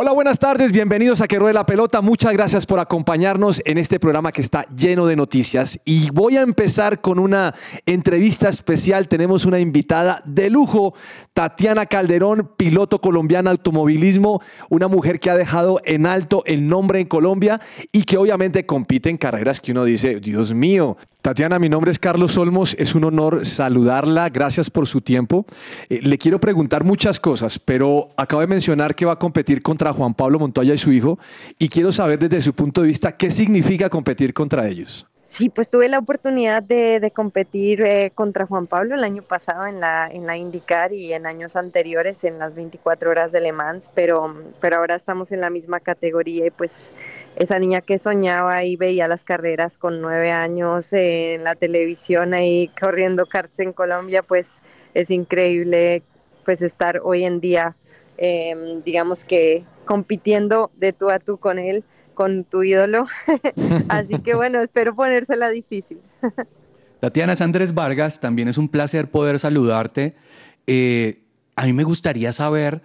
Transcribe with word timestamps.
Hola, 0.00 0.12
buenas 0.12 0.38
tardes, 0.38 0.70
bienvenidos 0.70 1.22
a 1.22 1.26
Que 1.26 1.40
la 1.40 1.66
Pelota. 1.66 2.02
Muchas 2.02 2.32
gracias 2.32 2.66
por 2.66 2.78
acompañarnos 2.78 3.60
en 3.64 3.78
este 3.78 3.98
programa 3.98 4.30
que 4.30 4.40
está 4.40 4.64
lleno 4.76 5.06
de 5.06 5.16
noticias. 5.16 5.80
Y 5.84 6.10
voy 6.12 6.36
a 6.36 6.42
empezar 6.42 7.00
con 7.00 7.18
una 7.18 7.52
entrevista 7.84 8.48
especial. 8.48 9.08
Tenemos 9.08 9.44
una 9.44 9.58
invitada 9.58 10.22
de 10.24 10.50
lujo, 10.50 10.94
Tatiana 11.32 11.84
Calderón, 11.86 12.48
piloto 12.56 13.00
colombiana 13.00 13.50
automovilismo, 13.50 14.40
una 14.68 14.86
mujer 14.86 15.18
que 15.18 15.30
ha 15.30 15.36
dejado 15.36 15.80
en 15.84 16.06
alto 16.06 16.44
el 16.46 16.68
nombre 16.68 17.00
en 17.00 17.08
Colombia 17.08 17.60
y 17.90 18.04
que 18.04 18.18
obviamente 18.18 18.66
compite 18.66 19.10
en 19.10 19.16
carreras 19.16 19.60
que 19.60 19.72
uno 19.72 19.82
dice, 19.82 20.20
Dios 20.20 20.54
mío. 20.54 20.96
Tatiana, 21.28 21.58
mi 21.58 21.68
nombre 21.68 21.90
es 21.90 21.98
Carlos 21.98 22.38
Olmos, 22.38 22.74
es 22.78 22.94
un 22.94 23.04
honor 23.04 23.44
saludarla, 23.44 24.30
gracias 24.30 24.70
por 24.70 24.86
su 24.86 25.02
tiempo. 25.02 25.44
Eh, 25.90 26.00
le 26.02 26.16
quiero 26.16 26.40
preguntar 26.40 26.84
muchas 26.84 27.20
cosas, 27.20 27.58
pero 27.58 28.08
acabo 28.16 28.40
de 28.40 28.46
mencionar 28.46 28.94
que 28.94 29.04
va 29.04 29.12
a 29.12 29.18
competir 29.18 29.60
contra 29.60 29.92
Juan 29.92 30.14
Pablo 30.14 30.38
Montoya 30.38 30.72
y 30.72 30.78
su 30.78 30.90
hijo, 30.90 31.18
y 31.58 31.68
quiero 31.68 31.92
saber 31.92 32.18
desde 32.18 32.40
su 32.40 32.54
punto 32.54 32.80
de 32.80 32.88
vista 32.88 33.14
qué 33.14 33.30
significa 33.30 33.90
competir 33.90 34.32
contra 34.32 34.68
ellos. 34.68 35.06
Sí, 35.30 35.50
pues 35.50 35.68
tuve 35.70 35.90
la 35.90 35.98
oportunidad 35.98 36.62
de, 36.62 37.00
de 37.00 37.10
competir 37.10 37.82
eh, 37.82 38.10
contra 38.14 38.46
Juan 38.46 38.66
Pablo 38.66 38.94
el 38.94 39.04
año 39.04 39.22
pasado 39.22 39.66
en 39.66 39.78
la, 39.78 40.08
en 40.10 40.26
la 40.26 40.38
IndyCar 40.38 40.94
y 40.94 41.12
en 41.12 41.26
años 41.26 41.54
anteriores 41.54 42.24
en 42.24 42.38
las 42.38 42.54
24 42.54 43.10
horas 43.10 43.30
de 43.30 43.42
Le 43.42 43.52
Mans, 43.52 43.90
pero, 43.94 44.34
pero 44.58 44.76
ahora 44.78 44.94
estamos 44.94 45.30
en 45.30 45.42
la 45.42 45.50
misma 45.50 45.80
categoría 45.80 46.46
y 46.46 46.50
pues 46.50 46.94
esa 47.36 47.58
niña 47.58 47.82
que 47.82 47.98
soñaba 47.98 48.64
y 48.64 48.76
veía 48.76 49.06
las 49.06 49.22
carreras 49.22 49.76
con 49.76 50.00
nueve 50.00 50.30
años 50.30 50.94
en 50.94 51.44
la 51.44 51.54
televisión 51.54 52.32
ahí 52.32 52.70
corriendo 52.80 53.26
karts 53.26 53.60
en 53.60 53.74
Colombia, 53.74 54.22
pues 54.22 54.62
es 54.94 55.10
increíble 55.10 56.04
pues 56.46 56.62
estar 56.62 57.02
hoy 57.04 57.24
en 57.24 57.40
día, 57.40 57.76
eh, 58.16 58.80
digamos 58.82 59.26
que 59.26 59.66
compitiendo 59.84 60.70
de 60.74 60.94
tú 60.94 61.10
a 61.10 61.18
tú 61.18 61.36
con 61.36 61.58
él 61.58 61.84
con 62.18 62.42
tu 62.42 62.64
ídolo. 62.64 63.06
Así 63.88 64.18
que 64.18 64.34
bueno, 64.34 64.60
espero 64.60 64.92
ponérsela 64.92 65.50
difícil. 65.50 65.98
Tatiana 66.98 67.34
Andrés 67.38 67.72
Vargas, 67.72 68.18
también 68.18 68.48
es 68.48 68.58
un 68.58 68.68
placer 68.68 69.08
poder 69.08 69.38
saludarte. 69.38 70.16
Eh, 70.66 71.22
a 71.54 71.64
mí 71.64 71.72
me 71.72 71.84
gustaría 71.84 72.32
saber 72.32 72.82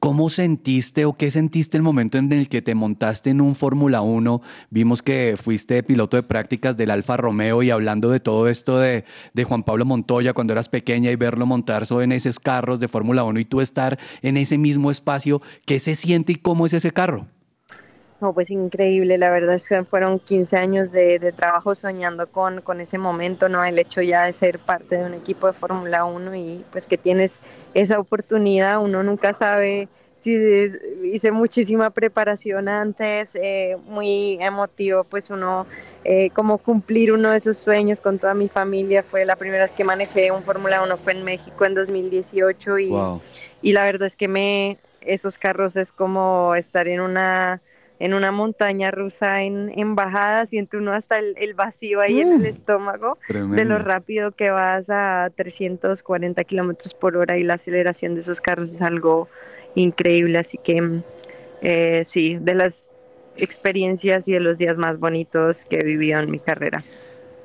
cómo 0.00 0.28
sentiste 0.28 1.06
o 1.06 1.14
qué 1.14 1.30
sentiste 1.30 1.78
el 1.78 1.82
momento 1.82 2.18
en 2.18 2.30
el 2.30 2.50
que 2.50 2.60
te 2.60 2.74
montaste 2.74 3.30
en 3.30 3.40
un 3.40 3.54
Fórmula 3.54 4.02
1. 4.02 4.42
Vimos 4.68 5.00
que 5.00 5.36
fuiste 5.42 5.82
piloto 5.82 6.18
de 6.18 6.22
prácticas 6.22 6.76
del 6.76 6.90
Alfa 6.90 7.16
Romeo 7.16 7.62
y 7.62 7.70
hablando 7.70 8.10
de 8.10 8.20
todo 8.20 8.48
esto 8.48 8.78
de, 8.78 9.06
de 9.32 9.44
Juan 9.44 9.62
Pablo 9.62 9.86
Montoya 9.86 10.34
cuando 10.34 10.52
eras 10.52 10.68
pequeña 10.68 11.10
y 11.10 11.16
verlo 11.16 11.46
montar 11.46 11.84
en 11.90 12.12
esos 12.12 12.38
carros 12.38 12.80
de 12.80 12.88
Fórmula 12.88 13.24
1 13.24 13.40
y 13.40 13.46
tú 13.46 13.62
estar 13.62 13.98
en 14.20 14.36
ese 14.36 14.58
mismo 14.58 14.90
espacio. 14.90 15.40
¿Qué 15.64 15.78
se 15.78 15.96
siente 15.96 16.32
y 16.32 16.36
cómo 16.36 16.66
es 16.66 16.74
ese 16.74 16.92
carro? 16.92 17.28
No, 18.20 18.32
pues 18.32 18.50
increíble, 18.50 19.16
la 19.16 19.30
verdad 19.30 19.54
es 19.54 19.68
que 19.68 19.84
fueron 19.84 20.18
15 20.18 20.56
años 20.56 20.90
de, 20.90 21.20
de, 21.20 21.30
trabajo 21.30 21.76
soñando 21.76 22.26
con, 22.26 22.62
con 22.62 22.80
ese 22.80 22.98
momento, 22.98 23.48
¿no? 23.48 23.64
El 23.64 23.78
hecho 23.78 24.02
ya 24.02 24.24
de 24.24 24.32
ser 24.32 24.58
parte 24.58 24.98
de 24.98 25.04
un 25.04 25.14
equipo 25.14 25.46
de 25.46 25.52
Fórmula 25.52 26.04
1 26.04 26.34
y 26.34 26.64
pues 26.72 26.86
que 26.86 26.98
tienes 26.98 27.38
esa 27.74 28.00
oportunidad, 28.00 28.82
uno 28.82 29.04
nunca 29.04 29.32
sabe 29.34 29.88
si 30.18 30.34
es, 30.34 30.80
hice 31.04 31.30
muchísima 31.30 31.90
preparación 31.90 32.68
antes, 32.68 33.36
eh, 33.36 33.76
muy 33.86 34.36
emotivo, 34.40 35.04
pues 35.04 35.30
uno, 35.30 35.64
eh, 36.02 36.30
como 36.30 36.58
cumplir 36.58 37.12
uno 37.12 37.30
de 37.30 37.38
esos 37.38 37.56
sueños 37.56 38.00
con 38.00 38.18
toda 38.18 38.34
mi 38.34 38.48
familia, 38.48 39.04
fue 39.04 39.24
la 39.24 39.36
primera 39.36 39.62
vez 39.62 39.76
que 39.76 39.84
manejé 39.84 40.32
un 40.32 40.42
Fórmula 40.42 40.82
1, 40.82 40.96
fue 40.98 41.12
en 41.12 41.24
México 41.24 41.64
en 41.64 41.74
2018 41.76 42.78
y, 42.80 42.88
wow. 42.88 43.22
y 43.62 43.72
la 43.72 43.84
verdad 43.84 44.08
es 44.08 44.16
que 44.16 44.26
me, 44.26 44.78
esos 45.02 45.38
carros 45.38 45.76
es 45.76 45.92
como 45.92 46.56
estar 46.56 46.88
en 46.88 47.00
una 47.00 47.62
en 48.00 48.14
una 48.14 48.30
montaña 48.30 48.90
rusa 48.90 49.42
en, 49.42 49.72
en 49.74 49.94
bajada, 49.94 50.46
siente 50.46 50.76
uno 50.76 50.92
hasta 50.92 51.18
el, 51.18 51.34
el 51.38 51.54
vacío 51.54 52.00
ahí 52.00 52.16
mm. 52.16 52.20
en 52.20 52.32
el 52.40 52.46
estómago 52.46 53.18
Tremendo. 53.26 53.56
de 53.56 53.64
lo 53.64 53.78
rápido 53.78 54.32
que 54.32 54.50
vas 54.50 54.88
a 54.90 55.30
340 55.34 56.44
kilómetros 56.44 56.94
por 56.94 57.16
hora 57.16 57.38
y 57.38 57.44
la 57.44 57.54
aceleración 57.54 58.14
de 58.14 58.20
esos 58.20 58.40
carros 58.40 58.72
es 58.72 58.82
algo 58.82 59.28
increíble. 59.74 60.38
Así 60.38 60.58
que 60.58 61.02
eh, 61.60 62.04
sí, 62.04 62.38
de 62.40 62.54
las 62.54 62.90
experiencias 63.36 64.28
y 64.28 64.32
de 64.32 64.40
los 64.40 64.58
días 64.58 64.78
más 64.78 64.98
bonitos 64.98 65.64
que 65.64 65.76
he 65.76 65.84
vivido 65.84 66.20
en 66.20 66.30
mi 66.30 66.38
carrera. 66.38 66.84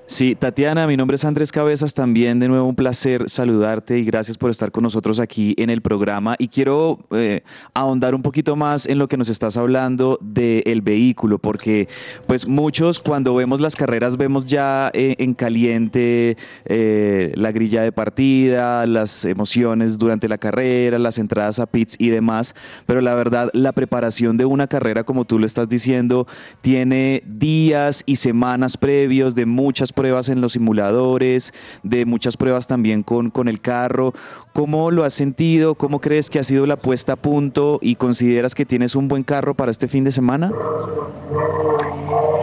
Sí, 0.05 0.35
Tatiana, 0.35 0.85
mi 0.85 0.97
nombre 0.97 1.15
es 1.15 1.23
Andrés 1.23 1.49
Cabezas, 1.51 1.93
también 1.93 2.37
de 2.37 2.49
nuevo 2.49 2.67
un 2.67 2.75
placer 2.75 3.29
saludarte 3.29 3.97
y 3.97 4.03
gracias 4.03 4.37
por 4.37 4.51
estar 4.51 4.69
con 4.69 4.83
nosotros 4.83 5.21
aquí 5.21 5.55
en 5.57 5.69
el 5.69 5.81
programa. 5.81 6.35
Y 6.37 6.49
quiero 6.49 6.99
eh, 7.11 7.41
ahondar 7.73 8.13
un 8.13 8.21
poquito 8.21 8.57
más 8.57 8.85
en 8.85 8.99
lo 8.99 9.07
que 9.07 9.15
nos 9.15 9.29
estás 9.29 9.55
hablando 9.55 10.19
del 10.21 10.81
vehículo, 10.81 11.39
porque 11.39 11.87
pues 12.27 12.49
muchos 12.49 12.99
cuando 12.99 13.33
vemos 13.33 13.61
las 13.61 13.77
carreras 13.77 14.17
vemos 14.17 14.43
ya 14.43 14.91
eh, 14.93 15.15
en 15.19 15.33
caliente 15.33 16.35
eh, 16.65 17.31
la 17.35 17.53
grilla 17.53 17.81
de 17.81 17.93
partida, 17.93 18.85
las 18.85 19.23
emociones 19.23 19.97
durante 19.97 20.27
la 20.27 20.37
carrera, 20.37 20.99
las 20.99 21.17
entradas 21.17 21.59
a 21.59 21.65
pits 21.65 21.95
y 21.97 22.09
demás, 22.09 22.55
pero 22.85 22.99
la 22.99 23.15
verdad 23.15 23.49
la 23.53 23.71
preparación 23.71 24.35
de 24.35 24.43
una 24.43 24.67
carrera, 24.67 25.05
como 25.05 25.23
tú 25.23 25.39
lo 25.39 25.45
estás 25.45 25.69
diciendo, 25.69 26.27
tiene 26.59 27.23
días 27.25 28.03
y 28.05 28.17
semanas 28.17 28.75
previos 28.75 29.33
de 29.33 29.45
muchas 29.45 29.92
pruebas 29.93 30.29
en 30.29 30.41
los 30.41 30.53
simuladores, 30.53 31.53
de 31.83 32.05
muchas 32.05 32.37
pruebas 32.37 32.67
también 32.67 33.03
con, 33.03 33.29
con 33.29 33.47
el 33.47 33.61
carro. 33.61 34.13
¿Cómo 34.51 34.91
lo 34.91 35.03
has 35.03 35.13
sentido? 35.13 35.75
¿Cómo 35.75 36.01
crees 36.01 36.29
que 36.29 36.39
ha 36.39 36.43
sido 36.43 36.65
la 36.65 36.75
puesta 36.75 37.13
a 37.13 37.15
punto 37.15 37.79
y 37.81 37.95
consideras 37.95 38.53
que 38.55 38.65
tienes 38.65 38.95
un 38.95 39.07
buen 39.07 39.23
carro 39.23 39.53
para 39.55 39.71
este 39.71 39.87
fin 39.87 40.03
de 40.03 40.11
semana? 40.11 40.51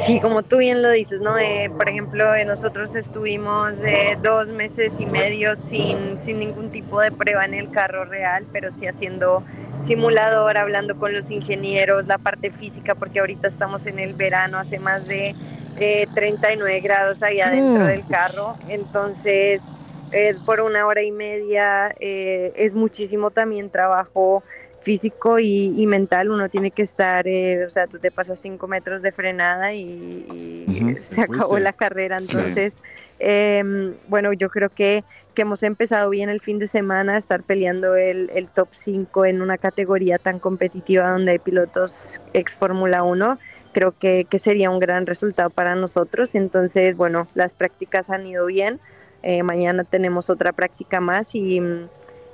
Sí, 0.04 0.20
como 0.20 0.42
tú 0.42 0.58
bien 0.58 0.82
lo 0.82 0.90
dices, 0.90 1.20
¿no? 1.20 1.36
Eh, 1.38 1.70
por 1.76 1.88
ejemplo, 1.88 2.34
eh, 2.34 2.44
nosotros 2.44 2.94
estuvimos 2.94 3.72
eh, 3.84 4.16
dos 4.22 4.46
meses 4.48 5.00
y 5.00 5.06
medio 5.06 5.56
sin, 5.56 6.18
sin 6.18 6.38
ningún 6.38 6.70
tipo 6.70 7.00
de 7.00 7.10
prueba 7.10 7.44
en 7.44 7.54
el 7.54 7.70
carro 7.70 8.04
real, 8.04 8.46
pero 8.52 8.70
sí 8.70 8.86
haciendo 8.86 9.42
simulador, 9.78 10.56
hablando 10.58 10.96
con 10.96 11.12
los 11.12 11.30
ingenieros, 11.30 12.06
la 12.06 12.18
parte 12.18 12.50
física, 12.50 12.94
porque 12.94 13.20
ahorita 13.20 13.48
estamos 13.48 13.86
en 13.86 13.98
el 13.98 14.14
verano, 14.14 14.58
hace 14.58 14.78
más 14.78 15.06
de 15.06 15.34
eh, 15.78 16.06
39 16.14 16.80
grados 16.80 17.22
ahí 17.22 17.39
adentro 17.40 17.84
mm. 17.84 17.86
del 17.86 18.06
carro, 18.06 18.56
entonces 18.68 19.62
eh, 20.12 20.36
por 20.44 20.60
una 20.60 20.86
hora 20.86 21.02
y 21.02 21.12
media 21.12 21.94
eh, 22.00 22.52
es 22.56 22.74
muchísimo 22.74 23.30
también 23.30 23.70
trabajo 23.70 24.42
físico 24.80 25.38
y, 25.38 25.74
y, 25.76 25.86
mental, 25.86 26.30
uno 26.30 26.48
tiene 26.48 26.70
que 26.70 26.82
estar, 26.82 27.26
eh, 27.28 27.64
o 27.64 27.68
sea, 27.68 27.86
tú 27.86 27.98
te 27.98 28.10
pasas 28.10 28.38
cinco 28.38 28.66
metros 28.66 29.02
de 29.02 29.12
frenada 29.12 29.72
y, 29.74 29.82
y 29.82 30.64
uh 30.68 30.72
-huh, 30.72 31.02
se 31.02 31.20
acabó 31.20 31.58
la 31.58 31.72
carrera, 31.72 32.16
entonces, 32.16 32.74
sí. 32.74 32.80
eh, 33.18 33.94
bueno, 34.08 34.32
yo 34.32 34.48
creo 34.48 34.70
que, 34.70 35.04
que, 35.34 35.42
hemos 35.42 35.62
empezado 35.62 36.08
bien 36.10 36.30
el 36.30 36.40
fin 36.40 36.58
de 36.58 36.66
semana 36.66 37.14
a 37.14 37.18
estar 37.18 37.42
peleando 37.42 37.94
el, 37.96 38.30
el 38.34 38.50
top 38.50 38.68
5 38.70 39.26
en 39.26 39.42
una 39.42 39.58
categoría 39.58 40.18
tan 40.18 40.38
competitiva 40.38 41.10
donde 41.10 41.32
hay 41.32 41.38
pilotos 41.38 42.22
ex 42.32 42.54
Fórmula 42.54 43.02
1 43.02 43.38
creo 43.72 43.96
que, 43.96 44.26
que, 44.28 44.38
sería 44.38 44.70
un 44.70 44.78
gran 44.78 45.06
resultado 45.06 45.50
para 45.50 45.74
nosotros. 45.74 46.34
Entonces, 46.34 46.96
bueno, 46.96 47.28
las 47.34 47.54
prácticas 47.54 48.10
han 48.10 48.26
ido 48.26 48.46
bien. 48.46 48.80
Eh, 49.22 49.42
mañana 49.42 49.84
tenemos 49.84 50.30
otra 50.30 50.52
práctica 50.52 51.00
más 51.00 51.34
y, 51.34 51.60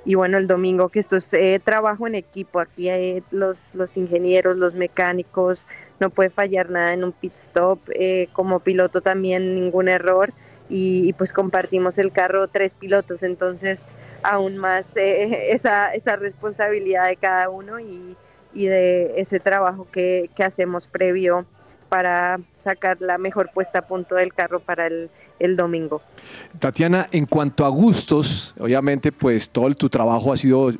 y, 0.05 0.15
bueno, 0.15 0.37
el 0.37 0.47
domingo 0.47 0.89
que 0.89 0.99
esto 0.99 1.17
es 1.17 1.33
eh, 1.33 1.59
trabajo 1.63 2.07
en 2.07 2.15
equipo. 2.15 2.59
Aquí 2.59 2.89
hay 2.89 3.23
los, 3.31 3.75
los 3.75 3.97
ingenieros, 3.97 4.57
los 4.57 4.75
mecánicos, 4.75 5.67
no 5.99 6.09
puede 6.09 6.29
fallar 6.29 6.69
nada 6.69 6.93
en 6.93 7.03
un 7.03 7.11
pit 7.11 7.35
stop. 7.35 7.79
Eh, 7.93 8.29
como 8.33 8.59
piloto 8.59 9.01
también 9.01 9.55
ningún 9.55 9.89
error. 9.89 10.33
Y, 10.69 11.07
y, 11.07 11.13
pues 11.13 11.31
compartimos 11.31 11.97
el 11.97 12.11
carro 12.11 12.47
tres 12.47 12.73
pilotos, 12.73 13.23
entonces 13.23 13.93
aún 14.23 14.57
más 14.57 14.97
eh, 14.97 15.51
esa, 15.53 15.93
esa 15.93 16.15
responsabilidad 16.15 17.07
de 17.07 17.15
cada 17.15 17.49
uno 17.49 17.79
y, 17.79 18.15
y 18.57 18.65
de 18.65 19.13
ese 19.17 19.39
trabajo 19.39 19.87
que, 19.91 20.29
que, 20.35 20.43
hacemos 20.43 20.87
previo 20.87 21.45
para 21.89 22.39
sacar 22.57 22.97
la 22.99 23.17
mejor 23.17 23.51
puesta 23.53 23.79
a 23.79 23.81
punto 23.83 24.15
del 24.15 24.33
carro 24.33 24.59
para 24.59 24.87
el, 24.87 25.09
el, 25.39 25.55
domingo. 25.55 26.01
Tatiana, 26.59 27.07
en 27.11 27.27
cuanto 27.27 27.65
a 27.65 27.69
gustos, 27.69 28.55
obviamente 28.59 29.11
pues 29.11 29.49
todo 29.49 29.73
tu 29.75 29.89
trabajo 29.89 30.33
ha 30.33 30.37
sido 30.37 30.71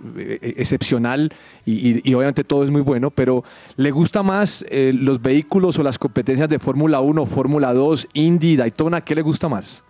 excepcional 0.41 1.31
y, 1.65 1.91
y, 1.91 2.01
y 2.03 2.13
obviamente 2.15 2.43
todo 2.43 2.63
es 2.63 2.71
muy 2.71 2.81
bueno, 2.81 3.11
pero 3.11 3.43
¿le 3.75 3.91
gusta 3.91 4.23
más 4.23 4.65
eh, 4.69 4.91
los 4.93 5.21
vehículos 5.21 5.77
o 5.77 5.83
las 5.83 5.99
competencias 5.99 6.49
de 6.49 6.59
Fórmula 6.59 6.99
1, 6.99 7.25
Fórmula 7.27 7.73
2, 7.73 8.07
Indy, 8.13 8.57
Daytona? 8.57 9.01
¿Qué 9.01 9.13
le 9.13 9.21
gusta 9.21 9.47
más? 9.47 9.83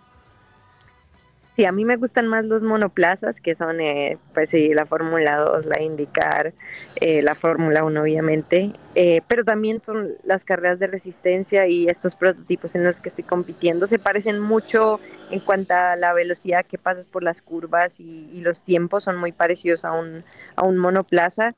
Sí, 1.58 1.64
a 1.64 1.72
mí 1.72 1.84
me 1.84 1.96
gustan 1.96 2.28
más 2.28 2.44
los 2.44 2.62
monoplazas, 2.62 3.40
que 3.40 3.56
son, 3.56 3.80
eh, 3.80 4.16
pues 4.32 4.50
sí, 4.50 4.72
la 4.74 4.86
Fórmula 4.86 5.38
2, 5.38 5.66
la 5.66 5.82
IndyCar, 5.82 6.54
eh, 7.00 7.20
la 7.20 7.34
Fórmula 7.34 7.82
1, 7.82 8.00
obviamente, 8.00 8.72
eh, 8.94 9.22
pero 9.26 9.42
también 9.44 9.80
son 9.80 10.14
las 10.22 10.44
carreras 10.44 10.78
de 10.78 10.86
resistencia 10.86 11.66
y 11.66 11.88
estos 11.88 12.14
prototipos 12.14 12.76
en 12.76 12.84
los 12.84 13.00
que 13.00 13.08
estoy 13.08 13.24
compitiendo. 13.24 13.88
Se 13.88 13.98
parecen 13.98 14.38
mucho 14.38 15.00
en 15.32 15.40
cuanto 15.40 15.74
a 15.74 15.96
la 15.96 16.12
velocidad 16.12 16.64
que 16.64 16.78
pasas 16.78 17.06
por 17.06 17.24
las 17.24 17.42
curvas 17.42 17.98
y, 17.98 18.28
y 18.32 18.40
los 18.40 18.62
tiempos 18.64 19.02
son 19.02 19.16
muy 19.16 19.32
parecidos 19.32 19.84
a 19.84 19.90
un, 19.90 20.22
a 20.54 20.62
un 20.62 20.78
monoplaza. 20.78 21.56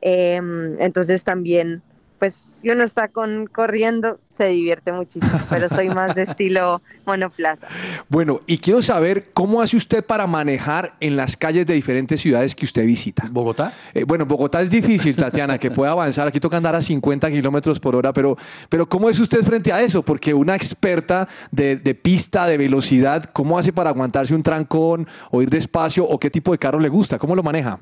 Em, 0.00 0.74
entonces 0.80 1.22
también 1.22 1.84
pues 2.18 2.56
uno 2.64 2.82
está 2.82 3.08
con, 3.08 3.46
corriendo, 3.46 4.18
se 4.28 4.48
divierte 4.48 4.92
muchísimo, 4.92 5.40
pero 5.50 5.68
soy 5.68 5.88
más 5.88 6.14
de 6.14 6.22
estilo 6.22 6.82
monoplaza. 7.04 7.66
Bueno, 8.08 8.40
y 8.46 8.58
quiero 8.58 8.82
saber 8.82 9.30
cómo 9.32 9.60
hace 9.60 9.76
usted 9.76 10.04
para 10.04 10.26
manejar 10.26 10.96
en 11.00 11.16
las 11.16 11.36
calles 11.36 11.66
de 11.66 11.74
diferentes 11.74 12.20
ciudades 12.20 12.54
que 12.54 12.64
usted 12.64 12.84
visita. 12.84 13.28
¿Bogotá? 13.30 13.72
Eh, 13.94 14.04
bueno, 14.04 14.26
Bogotá 14.26 14.62
es 14.62 14.70
difícil, 14.70 15.16
Tatiana, 15.16 15.58
que 15.58 15.70
pueda 15.70 15.92
avanzar. 15.92 16.28
Aquí 16.28 16.38
toca 16.38 16.56
andar 16.56 16.76
a 16.76 16.82
50 16.82 17.30
kilómetros 17.30 17.80
por 17.80 17.96
hora, 17.96 18.12
pero, 18.12 18.36
pero 18.68 18.88
¿cómo 18.88 19.10
es 19.10 19.18
usted 19.18 19.42
frente 19.42 19.72
a 19.72 19.82
eso? 19.82 20.02
Porque 20.02 20.34
una 20.34 20.54
experta 20.54 21.28
de, 21.50 21.76
de 21.76 21.94
pista, 21.94 22.46
de 22.46 22.56
velocidad, 22.56 23.24
¿cómo 23.24 23.58
hace 23.58 23.72
para 23.72 23.90
aguantarse 23.90 24.34
un 24.34 24.42
trancón 24.42 25.08
o 25.30 25.42
ir 25.42 25.50
despacio 25.50 26.06
o 26.06 26.18
qué 26.18 26.30
tipo 26.30 26.52
de 26.52 26.58
carro 26.58 26.78
le 26.78 26.88
gusta? 26.88 27.18
¿Cómo 27.18 27.34
lo 27.34 27.42
maneja? 27.42 27.80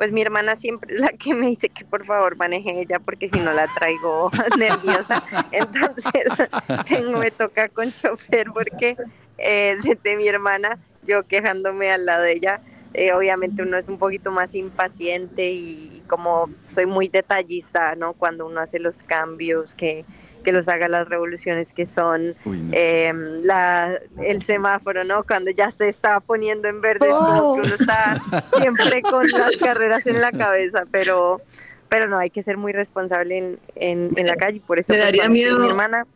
Pues 0.00 0.12
mi 0.12 0.22
hermana 0.22 0.56
siempre 0.56 0.94
es 0.94 1.00
la 1.02 1.08
que 1.10 1.34
me 1.34 1.48
dice 1.48 1.68
que 1.68 1.84
por 1.84 2.06
favor 2.06 2.34
maneje 2.34 2.80
ella 2.80 2.98
porque 3.00 3.28
si 3.28 3.38
no 3.38 3.52
la 3.52 3.66
traigo 3.66 4.30
nerviosa. 4.58 5.22
Entonces 5.52 6.24
tengo, 6.88 7.18
me 7.18 7.30
toca 7.30 7.68
con 7.68 7.92
chofer 7.92 8.46
porque 8.46 8.96
eh, 9.36 9.76
desde 9.82 10.16
mi 10.16 10.26
hermana, 10.26 10.78
yo 11.06 11.24
quejándome 11.24 11.90
al 11.90 12.06
lado 12.06 12.22
de 12.22 12.32
ella, 12.32 12.62
eh, 12.94 13.12
obviamente 13.12 13.62
uno 13.62 13.76
es 13.76 13.88
un 13.88 13.98
poquito 13.98 14.30
más 14.30 14.54
impaciente 14.54 15.50
y 15.50 16.02
como 16.06 16.48
soy 16.72 16.86
muy 16.86 17.08
detallista, 17.08 17.94
¿no? 17.94 18.14
Cuando 18.14 18.46
uno 18.46 18.62
hace 18.62 18.78
los 18.78 19.02
cambios, 19.02 19.74
que 19.74 20.06
que 20.42 20.52
los 20.52 20.68
haga 20.68 20.88
las 20.88 21.08
revoluciones 21.08 21.72
que 21.72 21.86
son 21.86 22.34
eh, 22.72 23.12
la, 23.42 23.98
el 24.22 24.42
semáforo, 24.42 25.04
¿no? 25.04 25.24
Cuando 25.24 25.50
ya 25.50 25.70
se 25.72 25.88
está 25.88 26.20
poniendo 26.20 26.68
en 26.68 26.80
verde, 26.80 27.08
uno 27.12 27.62
está 27.62 28.20
siempre 28.56 29.02
con 29.02 29.26
las 29.26 29.56
carreras 29.56 30.06
en 30.06 30.20
la 30.20 30.32
cabeza, 30.32 30.84
pero 30.90 31.40
pero 31.88 32.06
no, 32.06 32.18
hay 32.18 32.30
que 32.30 32.42
ser 32.44 32.56
muy 32.56 32.72
responsable 32.72 33.36
en, 33.36 33.58
en, 33.74 34.10
en 34.16 34.26
la 34.26 34.36
calle, 34.36 34.62
por 34.64 34.78
eso 34.78 34.92
me 34.92 34.98
daría 34.98 35.28
miedo 35.28 35.58
mi 35.58 35.68
hermana 35.68 36.06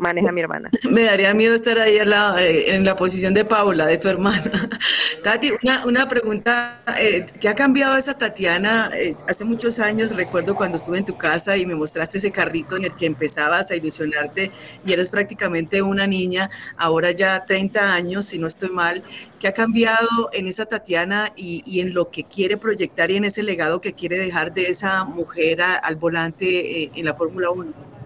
maneja 0.00 0.32
mi 0.32 0.40
hermana. 0.40 0.70
Me 0.90 1.04
daría 1.04 1.32
miedo 1.34 1.54
estar 1.54 1.78
ahí 1.78 1.96
eh, 1.96 2.74
en 2.74 2.84
la 2.84 2.96
posición 2.96 3.34
de 3.34 3.44
Paula, 3.44 3.86
de 3.86 3.98
tu 3.98 4.08
hermana. 4.08 4.50
Tati, 5.22 5.52
una, 5.62 5.86
una 5.86 6.08
pregunta, 6.08 6.82
eh, 6.98 7.26
¿qué 7.38 7.48
ha 7.48 7.54
cambiado 7.54 7.96
esa 7.96 8.16
Tatiana? 8.16 8.90
Eh, 8.94 9.14
hace 9.28 9.44
muchos 9.44 9.78
años 9.78 10.16
recuerdo 10.16 10.54
cuando 10.54 10.76
estuve 10.76 10.98
en 10.98 11.04
tu 11.04 11.16
casa 11.16 11.56
y 11.56 11.66
me 11.66 11.74
mostraste 11.74 12.18
ese 12.18 12.32
carrito 12.32 12.76
en 12.76 12.86
el 12.86 12.94
que 12.94 13.06
empezabas 13.06 13.70
a 13.70 13.76
ilusionarte 13.76 14.50
y 14.84 14.92
eres 14.92 15.10
prácticamente 15.10 15.82
una 15.82 16.06
niña, 16.06 16.50
ahora 16.76 17.12
ya 17.12 17.44
30 17.46 17.92
años, 17.92 18.26
si 18.26 18.38
no 18.38 18.46
estoy 18.46 18.70
mal. 18.70 19.02
¿Qué 19.38 19.48
ha 19.48 19.54
cambiado 19.54 20.30
en 20.32 20.46
esa 20.46 20.66
Tatiana 20.66 21.32
y, 21.36 21.62
y 21.64 21.80
en 21.80 21.94
lo 21.94 22.10
que 22.10 22.24
quiere 22.24 22.56
proyectar 22.56 23.10
y 23.10 23.16
en 23.16 23.24
ese 23.24 23.42
legado 23.42 23.80
que 23.80 23.92
quiere 23.92 24.18
dejar 24.18 24.52
de 24.52 24.68
esa 24.68 25.04
mujer 25.04 25.62
al 25.62 25.96
volante 25.96 26.90
en 26.98 27.04
la 27.04 27.14
Fórmula 27.14 27.50
1? 27.50 27.99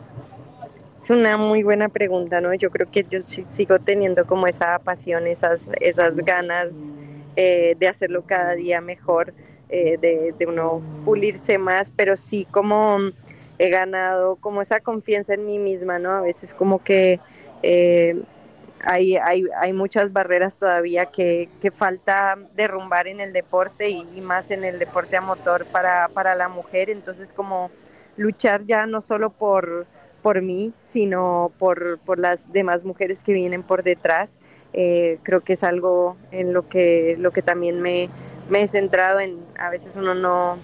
Es 1.05 1.11
una 1.11 1.37
muy 1.37 1.63
buena 1.63 1.91
pregunta, 1.91 2.41
¿no? 2.41 2.55
Yo 2.55 2.71
creo 2.71 2.91
que 2.91 3.05
yo 3.05 3.21
sigo 3.21 3.79
teniendo 3.79 4.27
como 4.27 4.47
esa 4.47 4.79
pasión, 4.79 5.27
esas, 5.27 5.69
esas 5.83 6.17
ganas 6.17 6.71
eh, 7.37 7.77
de 7.79 7.89
hacerlo 7.89 8.25
cada 8.27 8.55
día 8.55 8.81
mejor, 8.81 9.35
eh, 9.69 9.99
de, 9.99 10.35
de, 10.39 10.47
uno 10.47 10.81
pulirse 11.05 11.59
más, 11.59 11.93
pero 11.95 12.17
sí 12.17 12.47
como 12.51 12.97
he 13.59 13.69
ganado 13.69 14.37
como 14.37 14.63
esa 14.63 14.81
confianza 14.81 15.35
en 15.35 15.45
mí 15.45 15.59
misma, 15.59 15.99
¿no? 15.99 16.11
A 16.11 16.23
veces 16.23 16.55
como 16.55 16.83
que 16.83 17.21
eh, 17.63 18.23
hay, 18.83 19.17
hay, 19.19 19.45
hay, 19.61 19.75
muchas 19.75 20.11
barreras 20.11 20.57
todavía 20.57 21.05
que, 21.05 21.51
que, 21.61 21.71
falta 21.71 22.39
derrumbar 22.57 23.09
en 23.09 23.21
el 23.21 23.35
deporte 23.35 23.91
y, 23.91 24.09
y 24.17 24.23
más 24.23 24.51
en 24.51 24.65
el 24.65 24.79
deporte 24.79 25.19
a 25.19 25.21
motor 25.21 25.67
para, 25.67 26.09
para 26.09 26.35
la 26.35 26.49
mujer, 26.49 26.89
entonces 26.89 27.31
como 27.31 27.71
luchar 28.17 28.65
ya 28.65 28.87
no 28.87 29.03
solo 29.03 29.29
por 29.29 29.87
por 30.25 30.41
mí, 30.41 30.73
sino 30.79 31.53
por, 31.59 31.99
por, 31.99 32.19
las 32.19 32.51
demás 32.51 32.87
mujeres 32.87 33.23
que 33.23 33.35
vienen 33.35 33.63
por 33.63 33.83
detrás. 33.83 34.41
Eh, 34.73 35.19
creo 35.23 35.43
que 35.43 35.53
es 35.53 35.63
algo 35.63 36.17
en 36.33 36.55
lo 36.55 36.67
que, 36.67 37.17
lo 37.19 37.31
que 37.31 37.43
también 37.43 37.83
me, 37.83 38.09
me, 38.49 38.63
he 38.63 38.69
centrado 38.69 39.21
en, 39.21 39.39
a 39.59 39.69
veces 39.69 39.97
uno 39.97 40.15
no, 40.15 40.57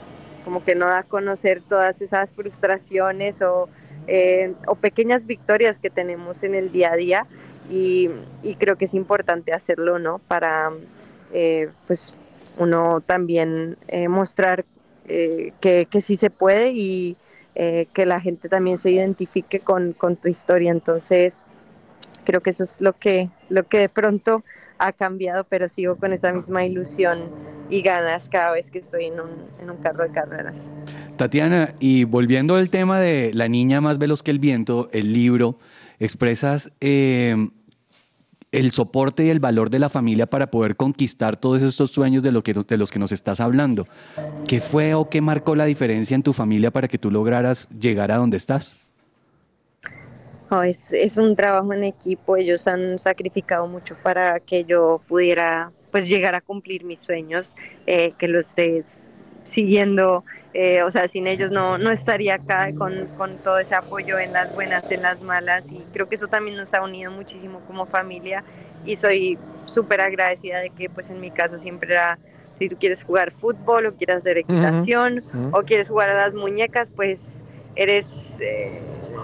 como 0.47 0.65
que 0.65 0.75
no 0.75 0.87
da 0.87 1.01
a 1.01 1.03
conocer 1.03 1.63
todas 1.69 2.01
esas 2.01 2.33
frustraciones 2.33 3.43
o, 3.43 3.69
eh, 4.07 4.55
o 4.67 4.77
pequeñas 4.77 5.27
victorias 5.27 5.79
que 5.79 5.91
tenemos 5.91 6.43
en 6.43 6.55
el 6.55 6.73
día 6.73 6.95
a 6.95 6.97
día 6.97 7.27
y, 7.69 8.09
y 8.43 8.55
creo 8.55 8.77
que 8.77 8.87
es 8.87 8.95
importante 8.95 9.53
hacerlo, 9.53 9.99
¿no? 9.99 10.21
Para, 10.21 10.71
eh, 11.35 11.69
pues, 11.87 12.19
uno 12.57 13.03
también 13.03 13.77
eh, 13.89 14.09
mostrar 14.09 14.65
eh, 15.07 15.53
que, 15.61 15.87
que 15.91 16.01
sí 16.01 16.17
se 16.17 16.31
puede 16.31 16.71
y, 16.75 17.19
eh, 17.55 17.87
que 17.93 18.07
la 18.07 18.21
gente 18.21 18.49
también 18.49 18.79
se 18.79 18.91
identifique 18.91 19.61
con, 19.61 19.93
con, 19.93 20.17
tu 20.17 20.29
historia. 20.29 20.71
Entonces, 20.71 21.47
creo 22.25 22.41
que 22.41 22.51
eso 22.51 22.65
es 22.65 22.81
lo 22.81 22.93
que, 22.93 23.31
lo 23.49 23.65
que 23.65 23.79
de 23.79 23.89
pronto 23.89 24.45
ha 24.79 24.93
cambiado, 24.93 25.45
pero 25.45 25.69
sigo 25.69 25.97
con 25.97 26.13
esa 26.13 26.33
misma 26.33 26.65
ilusión 26.65 27.19
y 27.69 27.83
ganas 27.83 28.29
cada 28.29 28.53
vez 28.53 28.71
que 28.71 28.79
estoy 28.79 29.07
en 29.07 29.15
un, 29.21 29.31
en 29.61 29.71
un 29.71 29.77
carro 29.77 30.05
de 30.05 30.11
carreras. 30.11 30.71
Tatiana, 31.17 31.75
y 31.79 32.05
volviendo 32.05 32.57
al 32.57 32.71
tema 32.71 32.99
de 32.99 33.33
La 33.35 33.49
niña 33.49 33.81
más 33.81 33.99
veloz 33.99 34.23
que 34.23 34.31
el 34.31 34.39
viento, 34.39 34.89
el 34.93 35.13
libro, 35.13 35.59
expresas 35.99 36.71
eh, 36.81 37.37
el 38.53 38.73
soporte 38.73 39.25
y 39.25 39.31
el 39.31 39.41
valor 39.41 39.71
de 39.71 39.79
la 39.79 39.89
familia 39.89 40.27
para 40.27 40.51
poder 40.51 40.77
conquistar 40.77 41.37
todos 41.37 41.63
estos 41.63 41.91
sueños 41.91 42.23
de, 42.23 42.33
lo 42.33 42.43
que, 42.43 42.53
de 42.53 42.77
los 42.77 42.91
que 42.91 42.99
nos 42.99 43.13
estás 43.13 43.41
hablando. 43.41 43.87
¿Qué 44.47 44.61
fue 44.61 44.95
o 44.95 45.09
qué 45.09 45.21
marcó 45.21 45.55
la 45.55 45.67
diferencia 45.67 46.15
en 46.15 46.23
tu 46.23 46.33
familia 46.33 46.71
para 46.71 46.89
que 46.89 46.99
tú 46.99 47.11
lograras 47.11 47.69
llegar 47.69 48.11
a 48.11 48.17
donde 48.17 48.37
estás? 48.37 48.77
Es, 50.65 51.17
un 51.17 51.37
trabajo 51.37 51.73
en 51.73 51.85
equipo, 51.85 52.37
ellos 52.37 52.67
han 52.67 52.99
sacrificado 52.99 53.69
mucho 53.69 53.97
para 54.03 54.41
que 54.41 54.65
yo 54.65 55.01
pudiera 55.07 55.71
pues 55.93 56.09
llegar 56.09 56.35
a 56.35 56.41
cumplir 56.41 56.85
mis 56.85 57.01
sueños, 57.01 57.55
eh, 57.87 58.15
que 58.19 58.27
los 58.27 58.49
esté 58.49 58.83
siguiendo, 59.45 60.25
eh, 60.55 60.83
o 60.83 60.91
sea, 60.91 61.09
sin 61.09 61.27
ellos 61.27 61.51
no, 61.51 61.79
no 61.79 61.91
estaría 61.91 62.35
acá 62.35 62.73
con, 62.77 63.07
con, 63.17 63.39
todo 63.39 63.59
ese 63.59 63.75
apoyo 63.75 64.19
en 64.19 64.33
las 64.33 64.55
buenas, 64.55 64.91
en 64.91 65.03
las 65.03 65.21
malas, 65.21 65.71
y 65.71 65.85
creo 65.93 66.09
que 66.09 66.17
eso 66.17 66.29
también 66.29 66.57
nos 66.57 66.73
ha 66.75 66.83
unido 66.83 67.11
muchísimo 67.11 67.61
como 67.67 67.87
familia, 67.87 68.45
y 68.85 68.97
soy 68.97 69.39
súper 69.65 70.01
agradecida 70.01 70.61
de 70.61 70.71
que 70.71 70.89
pues 70.89 71.11
en 71.11 71.21
mi 71.21 71.31
casa 71.31 71.59
siempre 71.59 71.93
era, 71.93 72.19
si 72.59 72.69
tú 72.69 72.77
quieres 72.79 73.03
jugar 73.03 73.31
fútbol 73.31 73.87
o 73.87 73.95
quieres 73.95 74.19
hacer 74.19 74.39
equitación 74.39 75.19
uh 75.19 75.21
-huh. 75.21 75.49
Uh 75.49 75.51
-huh. 75.51 75.61
o 75.61 75.65
quieres 75.65 75.89
jugar 75.89 76.09
a 76.09 76.15
las 76.15 76.35
muñecas, 76.35 76.91
pues 76.91 77.43
eres, 77.77 78.39
eh, 78.41 78.81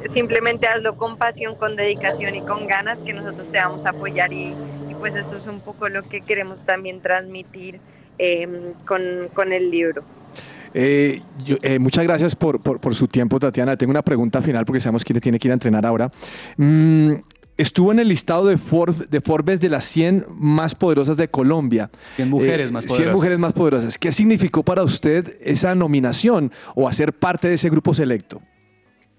simplemente 0.09 0.67
hazlo 0.67 0.97
con 0.97 1.17
pasión, 1.17 1.57
con 1.57 1.77
dedicación 1.77 2.35
y 2.35 2.43
con 2.43 2.67
ganas, 2.67 3.03
que 3.03 3.13
nosotros 3.13 3.51
te 3.51 3.59
vamos 3.59 3.85
a 3.85 3.91
apoyar, 3.91 4.33
y, 4.33 4.55
y 4.89 4.95
pues 4.99 5.15
eso 5.15 5.37
es 5.37 5.47
un 5.47 5.61
poco 5.61 5.89
lo 5.89 6.03
que 6.03 6.21
queremos 6.21 6.65
también 6.65 7.01
transmitir 7.01 7.81
eh, 8.19 8.73
con, 8.87 9.03
con, 9.35 9.53
el 9.53 9.71
libro. 9.71 10.03
Eh, 10.75 11.23
yo, 11.45 11.57
eh, 11.63 11.79
muchas 11.79 12.05
gracias 12.05 12.37
por, 12.37 12.61
por, 12.61 12.81
por, 12.81 12.95
su 12.95 13.09
tiempo, 13.09 13.39
Tatiana. 13.39 13.77
Tengo 13.77 13.91
una 13.91 14.03
pregunta 14.03 14.43
final 14.43 14.65
porque 14.65 14.81
sabemos 14.81 15.05
que 15.05 15.15
tiene 15.21 15.39
que 15.39 15.49
ir 15.49 15.53
a 15.53 15.55
entrenar 15.55 15.87
ahora. 15.87 16.11
Mm, 16.57 17.15
estuvo 17.57 17.93
en 17.93 18.01
el 18.01 18.09
listado 18.09 18.47
de, 18.47 18.59
For 18.59 19.09
de, 19.09 19.21
Forbes 19.21 19.61
de 19.61 19.69
las 19.69 19.85
100 19.87 20.27
más 20.29 20.75
poderosas 20.75 21.17
de 21.17 21.29
Colombia. 21.29 21.91
100 22.17 22.31
mujeres 22.31 22.73
más 22.73 22.85
poderosas. 22.85 23.05
100 23.05 23.13
mujeres 23.13 23.39
más 23.39 23.53
poderosas. 23.53 23.99
¿Qué 23.99 24.13
significó 24.13 24.63
para 24.63 24.83
usted 24.83 25.37
esa 25.41 25.75
nominación 25.75 26.53
o 26.75 26.89
hacer 26.89 27.13
parte 27.13 27.49
de 27.49 27.55
ese 27.55 27.71
grupo 27.71 27.95
selecto? 27.95 28.43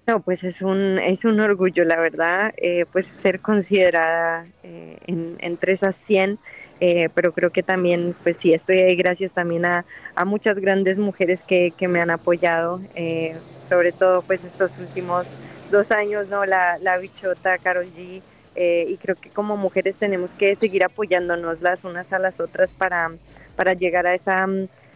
No, 0.08 0.22
pues 0.22 0.42
es 0.42 0.62
un, 0.62 0.98
es 0.98 1.26
un 1.26 1.38
orgullo, 1.38 1.84
la 1.84 2.00
verdad, 2.00 2.54
eh, 2.56 2.86
pues 2.90 3.04
ser 3.04 3.40
considerada 3.40 4.44
eh, 4.62 4.96
en, 5.06 5.36
entre 5.40 5.72
esas 5.72 5.96
100, 5.96 6.38
eh, 6.80 7.08
pero 7.14 7.32
creo 7.32 7.50
que 7.50 7.62
también, 7.62 8.14
pues 8.22 8.36
sí, 8.36 8.52
estoy 8.54 8.78
ahí 8.78 8.96
gracias 8.96 9.32
también 9.32 9.64
a, 9.64 9.84
a 10.14 10.24
muchas 10.24 10.56
grandes 10.56 10.98
mujeres 10.98 11.44
que, 11.44 11.72
que 11.76 11.88
me 11.88 12.00
han 12.00 12.10
apoyado, 12.10 12.80
eh, 12.94 13.36
sobre 13.68 13.92
todo 13.92 14.22
pues 14.22 14.44
estos 14.44 14.78
últimos 14.78 15.36
dos 15.70 15.90
años, 15.90 16.28
¿no? 16.28 16.44
La, 16.46 16.78
la 16.78 16.98
bichota, 16.98 17.58
Carol 17.58 17.86
G, 17.86 18.22
eh, 18.54 18.86
y 18.88 18.96
creo 18.96 19.16
que 19.16 19.30
como 19.30 19.56
mujeres 19.56 19.98
tenemos 19.98 20.34
que 20.34 20.54
seguir 20.56 20.84
apoyándonos 20.84 21.60
las 21.60 21.84
unas 21.84 22.12
a 22.12 22.18
las 22.18 22.40
otras 22.40 22.72
para, 22.72 23.10
para 23.56 23.74
llegar 23.74 24.06
a 24.06 24.14
esa, 24.14 24.46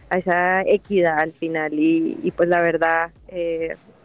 a 0.09 0.17
esa 0.17 0.61
equidad 0.61 1.19
al 1.19 1.33
final, 1.33 1.73
y, 1.73 2.31
pues 2.35 2.49
la 2.49 2.61
verdad 2.61 3.11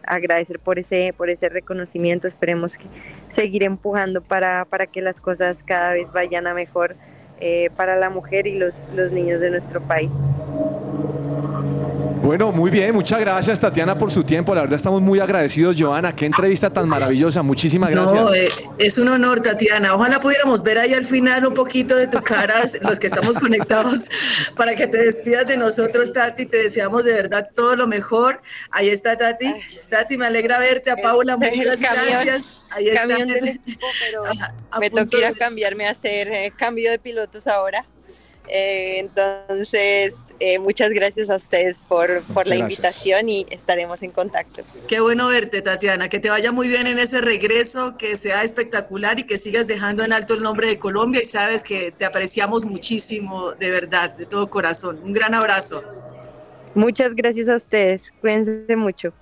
agradecer 0.08 0.58
por 0.58 0.78
ese, 0.78 1.14
por 1.16 1.30
ese 1.30 1.48
reconocimiento. 1.48 2.26
Esperemos 2.26 2.74
seguir 3.28 3.62
empujando 3.62 4.22
para, 4.22 4.64
para 4.64 4.86
que 4.86 5.02
las 5.02 5.20
cosas 5.20 5.62
cada 5.62 5.92
vez 5.92 6.12
vayan 6.12 6.46
a 6.46 6.54
mejor. 6.54 6.96
Eh, 7.40 7.70
para 7.76 7.96
la 7.96 8.10
mujer 8.10 8.46
y 8.46 8.56
los, 8.56 8.88
los 8.94 9.12
niños 9.12 9.40
de 9.40 9.50
nuestro 9.50 9.80
país. 9.80 10.12
Bueno, 12.28 12.52
muy 12.52 12.70
bien, 12.70 12.92
muchas 12.92 13.20
gracias 13.20 13.58
Tatiana 13.58 13.96
por 13.98 14.10
su 14.10 14.22
tiempo. 14.22 14.54
La 14.54 14.60
verdad 14.60 14.76
estamos 14.76 15.00
muy 15.00 15.18
agradecidos, 15.18 15.76
Joana. 15.78 16.14
Qué 16.14 16.26
entrevista 16.26 16.70
tan 16.70 16.86
maravillosa. 16.86 17.40
Muchísimas 17.40 17.90
gracias. 17.90 18.12
No, 18.20 18.34
eh, 18.34 18.50
es 18.76 18.98
un 18.98 19.08
honor, 19.08 19.40
Tatiana. 19.40 19.94
Ojalá 19.94 20.20
pudiéramos 20.20 20.62
ver 20.62 20.76
ahí 20.78 20.92
al 20.92 21.06
final 21.06 21.46
un 21.46 21.54
poquito 21.54 21.96
de 21.96 22.06
tu 22.06 22.20
cara, 22.20 22.64
los 22.82 22.98
que 23.00 23.06
estamos 23.06 23.38
conectados, 23.38 24.10
para 24.54 24.76
que 24.76 24.86
te 24.86 24.98
despidas 24.98 25.46
de 25.46 25.56
nosotros, 25.56 26.12
Tati. 26.12 26.44
Te 26.44 26.64
deseamos 26.64 27.06
de 27.06 27.14
verdad 27.14 27.48
todo 27.56 27.76
lo 27.76 27.86
mejor. 27.86 28.42
Ahí 28.72 28.90
está 28.90 29.16
Tati. 29.16 29.50
Tati, 29.88 30.18
me 30.18 30.26
alegra 30.26 30.58
verte. 30.58 30.90
A 30.90 30.96
Paula, 30.96 31.38
Es 31.40 31.56
muchas 31.56 31.80
gracias. 31.80 32.66
Ahí 32.72 32.88
está. 32.88 33.06
Del 33.06 33.48
equipo, 33.48 33.86
pero 34.06 34.26
A- 34.26 34.54
a 34.72 34.78
me 34.80 34.90
toca 34.90 35.16
ir 35.16 35.24
a 35.24 35.32
cambiarme 35.32 35.86
a 35.86 35.92
hacer 35.92 36.28
eh, 36.28 36.52
cambio 36.54 36.90
de 36.90 36.98
pilotos 36.98 37.46
ahora. 37.46 37.86
Eh, 38.48 38.98
entonces, 38.98 40.34
eh, 40.40 40.58
muchas 40.58 40.90
gracias 40.90 41.30
a 41.30 41.36
ustedes 41.36 41.82
por, 41.82 42.22
por 42.22 42.46
la 42.46 42.56
gracias. 42.56 42.60
invitación 42.60 43.28
y 43.28 43.46
estaremos 43.50 44.02
en 44.02 44.10
contacto. 44.10 44.62
Qué 44.86 45.00
bueno 45.00 45.28
verte, 45.28 45.62
Tatiana. 45.62 46.08
Que 46.08 46.18
te 46.18 46.30
vaya 46.30 46.52
muy 46.52 46.68
bien 46.68 46.86
en 46.86 46.98
ese 46.98 47.20
regreso, 47.20 47.96
que 47.96 48.16
sea 48.16 48.42
espectacular 48.42 49.18
y 49.18 49.24
que 49.24 49.38
sigas 49.38 49.66
dejando 49.66 50.04
en 50.04 50.12
alto 50.12 50.34
el 50.34 50.42
nombre 50.42 50.68
de 50.68 50.78
Colombia. 50.78 51.20
Y 51.22 51.24
sabes 51.24 51.62
que 51.62 51.92
te 51.92 52.04
apreciamos 52.04 52.64
muchísimo, 52.64 53.52
de 53.52 53.70
verdad, 53.70 54.10
de 54.10 54.26
todo 54.26 54.48
corazón. 54.48 55.00
Un 55.04 55.12
gran 55.12 55.34
abrazo. 55.34 55.82
Muchas 56.74 57.14
gracias 57.14 57.48
a 57.48 57.56
ustedes. 57.56 58.12
Cuídense 58.20 58.76
mucho. 58.76 59.12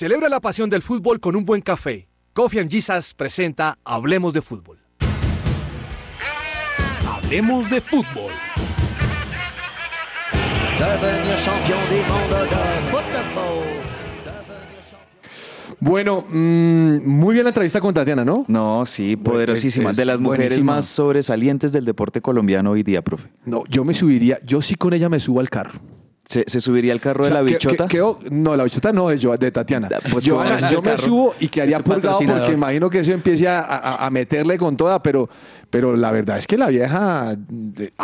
Celebra 0.00 0.30
la 0.30 0.40
pasión 0.40 0.70
del 0.70 0.80
fútbol 0.80 1.20
con 1.20 1.36
un 1.36 1.44
buen 1.44 1.60
café. 1.60 2.08
Coffee 2.32 2.58
and 2.58 2.70
Jesus 2.70 3.12
presenta 3.12 3.76
Hablemos 3.84 4.32
de 4.32 4.40
fútbol. 4.40 4.78
Hablemos 7.06 7.68
de 7.68 7.82
fútbol. 7.82 8.32
Bueno, 15.80 16.24
mm, 16.30 17.06
muy 17.06 17.34
bien 17.34 17.44
la 17.44 17.50
entrevista 17.50 17.82
con 17.82 17.92
Tatiana, 17.92 18.24
¿no? 18.24 18.46
No, 18.48 18.86
sí, 18.86 19.16
poderosísima. 19.16 19.90
es 19.90 19.96
de 19.98 20.06
las 20.06 20.18
mujeres 20.18 20.46
buenísima. 20.48 20.76
más 20.76 20.86
sobresalientes 20.86 21.72
del 21.72 21.84
deporte 21.84 22.22
colombiano 22.22 22.70
hoy 22.70 22.82
día, 22.82 23.02
profe. 23.02 23.28
No, 23.44 23.64
yo 23.68 23.84
me 23.84 23.92
subiría, 23.92 24.38
yo 24.46 24.62
sí 24.62 24.76
con 24.76 24.94
ella 24.94 25.10
me 25.10 25.20
subo 25.20 25.40
al 25.40 25.50
carro. 25.50 25.78
¿Se, 26.30 26.44
se 26.46 26.60
subiría 26.60 26.92
al 26.92 27.00
carro 27.00 27.22
O 27.22 27.26
sea, 27.26 27.38
de 27.38 27.42
la 27.42 27.46
que- 27.48 27.54
bichota? 27.54 27.88
que- 27.88 28.30
no, 28.30 28.54
la 28.54 28.62
bichota 28.62 28.92
no, 28.92 29.10
es 29.10 29.20
yo- 29.20 29.36
de 29.36 29.50
Tatiana. 29.50 29.88
Pues, 30.12 30.28
¿cómo 30.28 30.36
vas 30.38 30.70
yo 30.70 30.80
me 30.80 30.96
subo 30.96 31.34
y 31.40 31.48
quedaría 31.48 31.80
purgado 31.80 32.20
porque 32.24 32.52
imagino 32.52 32.88
que 32.88 33.00
eso 33.00 33.10
empiece 33.10 33.48
a, 33.48 33.58
a- 33.62 34.06
a 34.06 34.10
meterle 34.10 34.56
con 34.56 34.76
toda, 34.76 35.02
pero, 35.02 35.28
pero 35.70 35.96
la 35.96 36.12
verdad 36.12 36.38
es 36.38 36.46
que 36.46 36.56
la 36.56 36.68
vieja 36.68 37.30
ha 37.30 37.36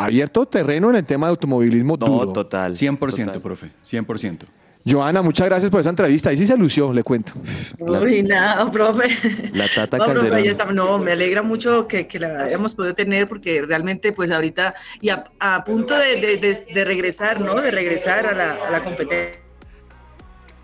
abierto 0.07 0.45
terreno 0.47 0.91
en 0.91 0.97
el 0.97 1.05
tema 1.05 1.29
de 1.29 1.31
automovilismo 1.31 1.97
no, 2.01 2.05
duro. 2.07 2.33
total. 2.33 2.75
100%, 2.75 3.27
total. 3.27 3.41
profe, 3.43 3.71
100%. 3.85 4.39
Joana, 4.89 5.21
muchas 5.21 5.49
gracias 5.49 5.71
por 5.71 5.81
esa 5.81 5.91
entrevista. 5.91 6.31
Ahí 6.31 6.39
sí 6.39 6.47
se 6.47 6.57
lució, 6.57 6.93
le 6.93 7.03
cuento. 7.03 7.33
Uy, 7.81 8.23
nada, 8.23 8.71
profe. 8.71 9.05
La 9.53 9.67
Tata 9.69 9.99
no, 9.99 10.05
profe, 10.07 10.49
está. 10.49 10.67
No, 10.67 10.99
me 10.99 11.13
alegra 11.13 11.43
mucho 11.43 11.89
que, 11.89 12.07
que 12.07 12.21
la 12.21 12.45
hayamos 12.45 12.75
podido 12.75 12.95
tener 12.95 13.27
porque 13.27 13.63
realmente 13.63 14.13
pues 14.13 14.31
ahorita 14.31 14.75
y 15.01 15.09
a, 15.09 15.25
a 15.41 15.65
punto 15.65 15.97
de, 15.99 16.21
de- 16.21 16.37
de- 16.37 16.67
de 16.75 16.85
regresar, 16.85 17.41
¿no? 17.41 17.61
De 17.61 17.71
regresar 17.73 18.27
a 18.27 18.33
la, 18.33 18.57
a 18.67 18.71
la 18.71 18.81
competencia. 18.81 19.41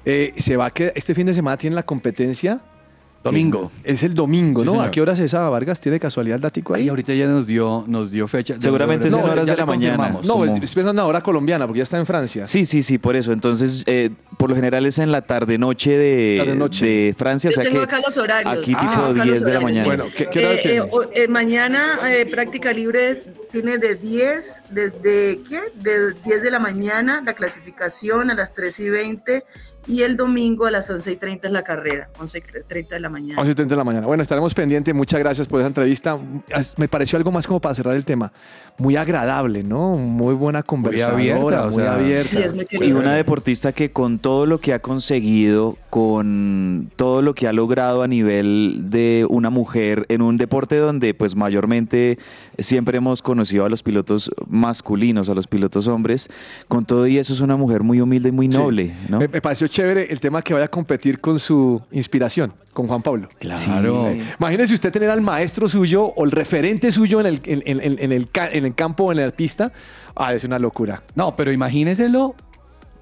Eh, 0.05 0.33
se 0.37 0.57
va 0.57 0.71
que 0.71 0.93
este 0.95 1.15
fin 1.15 1.27
de 1.27 1.35
semana 1.35 1.57
tiene 1.57 1.75
la 1.77 1.83
competencia. 1.83 2.61
Domingo. 3.25 3.71
Es 3.85 4.03
el 4.03 4.15
domingo, 4.15 4.61
Sí, 4.63 4.67
¿no? 4.67 4.73
señor. 4.73 4.87
¿A 4.89 4.91
qué 4.91 5.01
horas 5.01 5.19
es 5.21 5.27
esa, 5.27 5.49
Vargas? 5.49 5.81
¿Tiene 5.81 6.01
casualidad 6.01 6.37
el 6.37 6.43
dático 6.43 6.75
ahí? 6.75 6.83
Ahí 6.83 6.89
ahorita 6.89 7.15
ya 7.15 7.27
nos 7.29 7.47
dio, 7.47 7.85
nos 7.87 8.11
dio 8.11 8.27
fecha. 8.27 8.57
Seguramente 8.59 9.09
es 9.09 9.15
en 9.15 9.21
horas 9.23 9.47
de 9.47 9.57
la 9.57 9.65
mañana. 9.67 10.09
no, 10.25 10.33
como- 10.33 10.45
estoy 10.47 10.61
pensando 10.61 10.91
en 10.91 10.97
la 10.97 11.07
hora 11.07 11.23
colombiana 11.23 11.67
porque 11.67 11.79
ya 11.79 11.85
está 11.85 11.99
en 11.99 12.07
Francia. 12.07 12.47
Sí, 12.47 12.65
sí, 12.65 12.83
sí, 12.83 12.99
por 12.99 13.15
eso. 13.15 13.33
Entonces, 13.33 13.85
eh, 13.87 14.11
por 14.37 14.51
lo 14.51 14.57
general 14.57 14.85
es 14.87 14.99
en 14.99 15.13
la 15.13 15.23
tarde-noche 15.23 15.97
de, 15.97 16.57
de 16.81 17.15
Francia. 17.17 17.49
O 17.49 17.53
Yo 17.53 17.55
sea 17.63 17.65
tengo 17.65 17.87
que 17.87 17.95
acá 17.95 18.03
los 18.07 18.17
horarios. 18.19 18.59
aquí 18.63 18.73
Ah, 18.77 18.81
tipo 18.81 18.93
acá 18.93 19.25
los 19.25 19.25
10 19.25 19.45
de 19.45 19.53
la 19.53 19.61
mañana. 19.61 19.87
Bueno, 19.87 20.05
¿qué, 20.17 20.27
qué 20.27 20.45
hora 20.47 20.55
Eh, 20.55 20.61
tiene? 20.63 20.79
eh, 20.79 20.83
eh, 21.15 21.29
mañana 21.29 21.83
eh, 22.09 22.27
práctica 22.27 22.73
libre 22.73 23.23
tiene 23.53 23.79
de 23.79 23.95
10, 23.97 24.63
de, 24.71 24.91
de, 24.91 25.41
¿qué? 25.49 25.61
De 25.77 26.15
10 26.25 26.43
de 26.43 26.51
la 26.51 26.59
mañana 26.59 27.23
la 27.25 27.35
clasificación 27.35 28.31
a 28.31 28.35
las 28.35 28.53
3 28.55 28.81
y 28.81 28.91
20 28.91 29.45
y 29.87 30.03
el 30.03 30.17
domingo 30.17 30.67
a 30.67 30.71
las 30.71 30.89
11 30.89 31.13
y 31.13 31.17
30 31.17 31.49
es 31.49 31.53
la 31.53 31.63
carrera, 31.63 32.09
11 32.19 32.39
y 32.39 32.43
30 32.67 32.95
de 32.95 33.01
la 33.01 33.09
mañana. 33.09 33.43
11.30 33.43 33.67
de 33.67 33.77
la 33.77 33.85
mañana. 33.85 34.07
Bueno, 34.07 34.23
estaremos 34.23 34.55
pendientes. 34.55 34.95
Muchas 34.95 35.21
gracias 35.21 35.49
por 35.49 35.61
esa 35.61 35.69
entrevista. 35.69 36.19
Me 36.77 36.89
pareció 36.89 37.17
algo 37.17 37.33
más 37.33 37.47
como 37.47 37.61
para 37.61 37.75
cerrar 37.75 37.95
el 37.95 38.05
tema. 38.05 38.33
Muy 38.79 38.97
agradable, 38.97 39.63
¿no? 39.63 39.97
Muy 39.97 40.35
buena 40.35 40.63
conversación. 40.63 41.13
Muy 41.21 41.31
abierta, 41.31 41.67
o 41.67 41.73
sea, 41.73 41.95
abierta. 41.95 42.31
Sí, 42.31 42.43
es 42.43 42.55
muy 42.55 42.67
Y 42.89 42.93
una 42.93 43.15
deportista 43.15 43.73
que 43.73 43.91
con 43.91 44.19
todo 44.19 44.47
lo 44.47 44.59
que 44.61 44.73
ha 44.73 44.81
conseguido, 44.81 45.77
con 45.91 46.91
todo 46.97 47.23
lo 47.23 47.35
que 47.35 47.47
ha 47.47 47.53
logrado 47.53 48.03
a 48.03 48.09
nivel 48.09 48.81
de 48.87 49.27
una 49.29 49.51
mujer 49.51 50.07
en 50.09 50.23
un 50.23 50.37
deporte 50.37 50.77
donde 50.77 51.15
pues 51.15 51.37
mayormente 51.37 52.19
siempre 52.59 52.99
hemos 52.99 53.23
conocido 53.23 53.65
a 53.65 53.69
los 53.69 53.83
pilotos 53.83 54.31
masculinos, 54.49 55.29
a 55.29 55.35
los 55.35 55.47
pilotos 55.47 55.87
hombres, 55.87 56.29
con 56.69 56.85
todo 56.85 57.07
y 57.07 57.19
eso 57.19 57.33
es 57.35 57.41
una 57.41 57.57
mujer 57.57 57.83
muy 57.83 58.01
humilde 58.01 58.31
y 58.31 58.33
muy 58.33 58.51
Sí. 58.51 58.57
noble, 58.59 58.95
¿no? 59.09 59.19
Me, 59.19 59.29
me 59.29 59.41
pareció 59.41 59.67
chévere 59.69 60.07
el 60.11 60.19
tema 60.19 60.43
que 60.43 60.55
vaya 60.55 60.67
a 60.67 60.69
competir 60.69 61.21
con 61.21 61.39
su 61.39 61.81
inspiración, 61.93 62.53
con 62.73 62.87
Juan 62.89 63.03
Pablo. 63.03 63.29
Claro. 63.39 64.09
Eh, 64.09 64.23
Imagínese 64.41 64.75
usted 64.75 64.91
tener 64.91 65.11
al 65.11 65.21
maestro 65.23 65.69
suyo 65.69 66.05
o 66.07 66.25
el 66.25 66.31
referente 66.33 66.91
suyo 66.91 67.21
en 67.21 67.27
el, 67.27 67.41
en, 67.45 67.63
en- 67.67 67.81
en- 67.81 67.99
en 67.99 68.13
el, 68.13 68.29
en 68.63 68.67
el 68.67 68.75
campo 68.75 69.05
o 69.05 69.13
en 69.13 69.19
la 69.19 69.31
pista. 69.31 69.73
Ah, 70.17 70.35
es 70.35 70.45
una 70.45 70.59
locura. 70.59 71.03
No, 71.15 71.37
pero 71.37 71.53
imagíneselo 71.53 72.35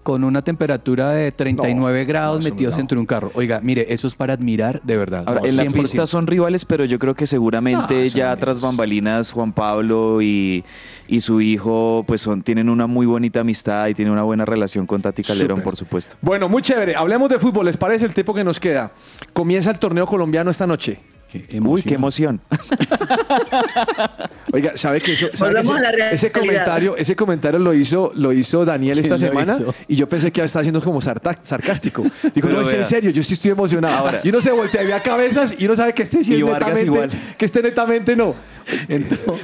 con 0.02 0.24
una 0.24 0.40
temperatura 0.42 1.10
de 1.10 1.30
39 1.30 2.00
No, 2.04 2.08
grados 2.08 2.42
no, 2.42 2.50
metidos 2.50 2.72
no. 2.72 2.78
dentro 2.78 2.96
de 2.96 3.00
un 3.00 3.06
carro. 3.06 3.30
Oiga, 3.34 3.60
mire, 3.62 3.92
eso 3.92 4.06
es 4.06 4.14
para 4.14 4.32
admirar 4.32 4.80
de 4.82 4.96
verdad. 4.96 5.24
Ahora, 5.26 5.40
No, 5.42 5.46
en 5.46 5.56
la 5.58 5.64
100%. 5.64 5.72
pista 5.74 6.06
son 6.06 6.26
rivales, 6.26 6.64
pero 6.64 6.86
yo 6.86 6.98
creo 6.98 7.14
que 7.14 7.26
seguramente 7.26 8.08
ya 8.08 8.28
amigos. 8.32 8.40
tras 8.40 8.60
bambalinas 8.62 9.30
Juan 9.30 9.52
Pablo 9.52 10.22
y, 10.22 10.64
y 11.06 11.20
su 11.20 11.42
hijo 11.42 12.02
pues 12.06 12.22
son, 12.22 12.40
tienen 12.42 12.70
una 12.70 12.86
muy 12.86 13.04
bonita 13.04 13.40
amistad 13.40 13.88
y 13.88 13.94
tienen 13.94 14.12
una 14.12 14.22
buena 14.22 14.46
relación 14.46 14.86
con 14.86 15.02
Tati 15.02 15.22
Calderón, 15.22 15.60
por 15.60 15.76
supuesto. 15.76 16.14
Bueno, 16.22 16.48
muy 16.48 16.62
chévere. 16.62 16.96
Hablemos 16.96 17.28
de 17.28 17.38
fútbol. 17.38 17.66
¿Les 17.66 17.76
parece 17.76 18.06
el 18.06 18.14
tiempo 18.14 18.32
que 18.32 18.42
nos 18.42 18.58
queda? 18.58 18.92
Comienza 19.34 19.70
el 19.70 19.78
torneo 19.78 20.06
colombiano 20.06 20.50
esta 20.50 20.66
noche. 20.66 20.98
Qué 21.30 21.60
Uy, 21.60 21.82
qué 21.82 21.94
emoción. 21.94 22.40
Oiga, 24.52 24.72
¿sabe 24.74 25.00
que 25.00 25.12
eso, 25.12 25.28
sabe 25.32 25.62
que 25.62 26.14
ese, 26.14 26.32
comentario, 26.32 26.96
ese 26.96 27.14
comentario 27.14 27.60
lo 27.60 27.72
hizo, 27.72 28.10
lo 28.16 28.32
hizo 28.32 28.64
Daniel 28.64 28.98
esta 28.98 29.14
¿Quién 29.16 29.28
lo 29.28 29.32
semana 29.40 29.54
hizo? 29.54 29.74
y 29.86 29.94
yo 29.94 30.08
pensé 30.08 30.32
que 30.32 30.42
estaba 30.42 30.64
siendo 30.64 30.80
como 30.80 31.00
sarcástico. 31.00 32.02
Digo, 32.34 32.48
Pero 32.48 32.60
no, 32.60 32.62
es 32.62 32.72
en 32.72 32.84
serio, 32.84 33.10
yo 33.10 33.22
sí 33.22 33.34
estoy 33.34 33.52
emocionado. 33.52 33.96
Ahora- 33.96 34.20
y 34.24 34.28
uno 34.28 34.40
se 34.40 34.50
voltea 34.50 34.82
y 34.82 34.86
ve 34.86 34.94
a 34.94 35.00
cabezas 35.02 35.54
y 35.56 35.66
uno 35.66 35.76
sabe 35.76 35.92
que 35.94 36.02
este 36.02 36.24
sí 36.24 36.34
Y 36.34 36.38
es 36.40 36.44
netamente, 36.44 36.84
igual. 36.84 37.10
que 37.38 37.44
este 37.44 37.62
netamente 37.62 38.16
no. 38.16 38.34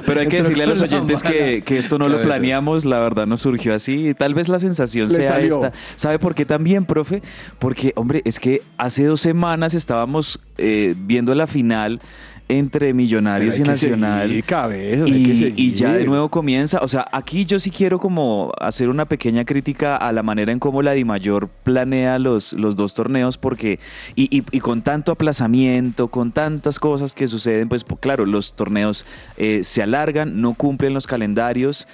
Pero 0.05 0.19
hay 0.21 0.27
que 0.27 0.37
decirle 0.37 0.63
a 0.63 0.67
los 0.67 0.81
oyentes 0.81 1.23
que, 1.23 1.61
que 1.65 1.77
esto 1.77 1.97
no 1.97 2.09
lo 2.09 2.21
planeamos, 2.21 2.85
la 2.85 2.99
verdad 2.99 3.27
nos 3.27 3.41
surgió 3.41 3.73
así. 3.73 4.13
Tal 4.13 4.33
vez 4.33 4.47
la 4.49 4.59
sensación 4.59 5.09
Le 5.09 5.15
sea 5.15 5.29
salió. 5.29 5.55
esta. 5.55 5.73
¿Sabe 5.95 6.19
por 6.19 6.35
qué 6.35 6.45
también, 6.45 6.85
profe? 6.85 7.21
Porque, 7.59 7.93
hombre, 7.95 8.21
es 8.25 8.39
que 8.39 8.61
hace 8.77 9.05
dos 9.05 9.21
semanas 9.21 9.73
estábamos 9.73 10.39
eh, 10.57 10.95
viendo 10.97 11.33
la 11.35 11.47
final 11.47 11.99
entre 12.49 12.93
Millonarios 12.93 13.59
y 13.59 13.63
Nacional. 13.63 14.29
seguir, 14.29 14.43
cabezas, 14.45 15.09
Y, 15.09 15.71
ya 15.73 15.93
de 15.93 16.05
nuevo 16.05 16.29
comienza. 16.29 16.79
O 16.81 16.87
sea, 16.87 17.05
aquí 17.11 17.45
yo 17.45 17.59
sí 17.59 17.71
quiero 17.71 17.99
como 17.99 18.51
hacer 18.61 18.87
una 18.89 19.05
pequeña 19.05 19.43
crítica 19.43 19.97
a 19.97 20.11
la 20.13 20.23
manera 20.23 20.51
en 20.53 20.59
cómo 20.59 20.81
la 20.81 20.93
Dimayor 20.93 21.49
planea 21.63 22.19
los, 22.19 22.53
los 22.53 22.75
dos 22.77 22.93
torneos, 22.93 23.37
porque, 23.37 23.79
y, 24.15 24.35
y- 24.35 24.43
y 24.51 24.59
con 24.61 24.81
tanto 24.81 25.11
aplazamiento, 25.11 26.07
con 26.07 26.31
tantas 26.31 26.79
cosas 26.79 27.13
que 27.13 27.27
suceden, 27.27 27.67
pues 27.69 27.83
claro, 27.99 28.25
los 28.25 28.53
torneos 28.53 29.05
eh, 29.37 29.61
se 29.63 29.83
alargan, 29.83 30.39
no 30.41 30.53
cumplen 30.53 30.93
los 30.93 31.05
calendarios 31.07 31.87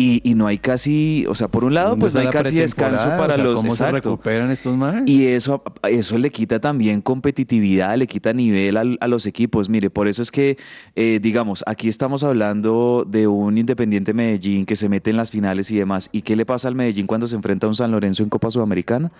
y, 0.00 0.22
y 0.24 0.34
no 0.34 0.46
hay 0.46 0.56
casi, 0.56 1.26
o 1.28 1.34
sea, 1.34 1.48
por 1.48 1.62
un 1.62 1.74
lado, 1.74 1.90
¿Dónde 1.90 2.04
pues 2.04 2.14
no 2.14 2.20
hay 2.20 2.28
casi 2.28 2.56
descanso 2.56 3.06
para 3.18 3.34
O 3.34 3.36
sea, 3.36 3.44
los 3.44 3.54
¿Cómo 3.56 3.72
se 3.72 3.82
exacto. 3.82 4.10
recuperan 4.12 4.50
estos 4.50 4.74
manes? 4.74 5.02
Y 5.06 5.26
eso, 5.26 5.62
eso 5.82 6.16
le 6.16 6.30
quita 6.30 6.58
también 6.58 7.02
competitividad, 7.02 7.98
le 7.98 8.06
quita 8.06 8.32
nivel 8.32 8.78
a, 8.78 9.08
los 9.08 9.26
equipos. 9.26 9.68
Mire, 9.68 9.90
Por 9.90 10.08
eso 10.08 10.22
es 10.22 10.30
que, 10.30 10.56
eh, 10.96 11.18
digamos, 11.20 11.62
aquí 11.66 11.90
estamos 11.90 12.24
hablando 12.24 13.04
de 13.06 13.26
un 13.26 13.58
Independiente 13.58 14.14
Medellín 14.14 14.64
que 14.64 14.74
se 14.74 14.88
mete 14.88 15.10
en 15.10 15.18
las 15.18 15.30
finales 15.30 15.70
y 15.70 15.76
demás. 15.76 16.08
¿Y 16.12 16.22
qué 16.22 16.34
le 16.34 16.46
pasa 16.46 16.68
al 16.68 16.74
Medellín 16.74 17.06
cuando 17.06 17.26
se 17.26 17.36
enfrenta 17.36 17.66
a 17.66 17.68
un 17.68 17.74
San 17.74 17.90
Lorenzo 17.90 18.22
en 18.22 18.30
Copa 18.30 18.50
Sudamericana? 18.50 19.12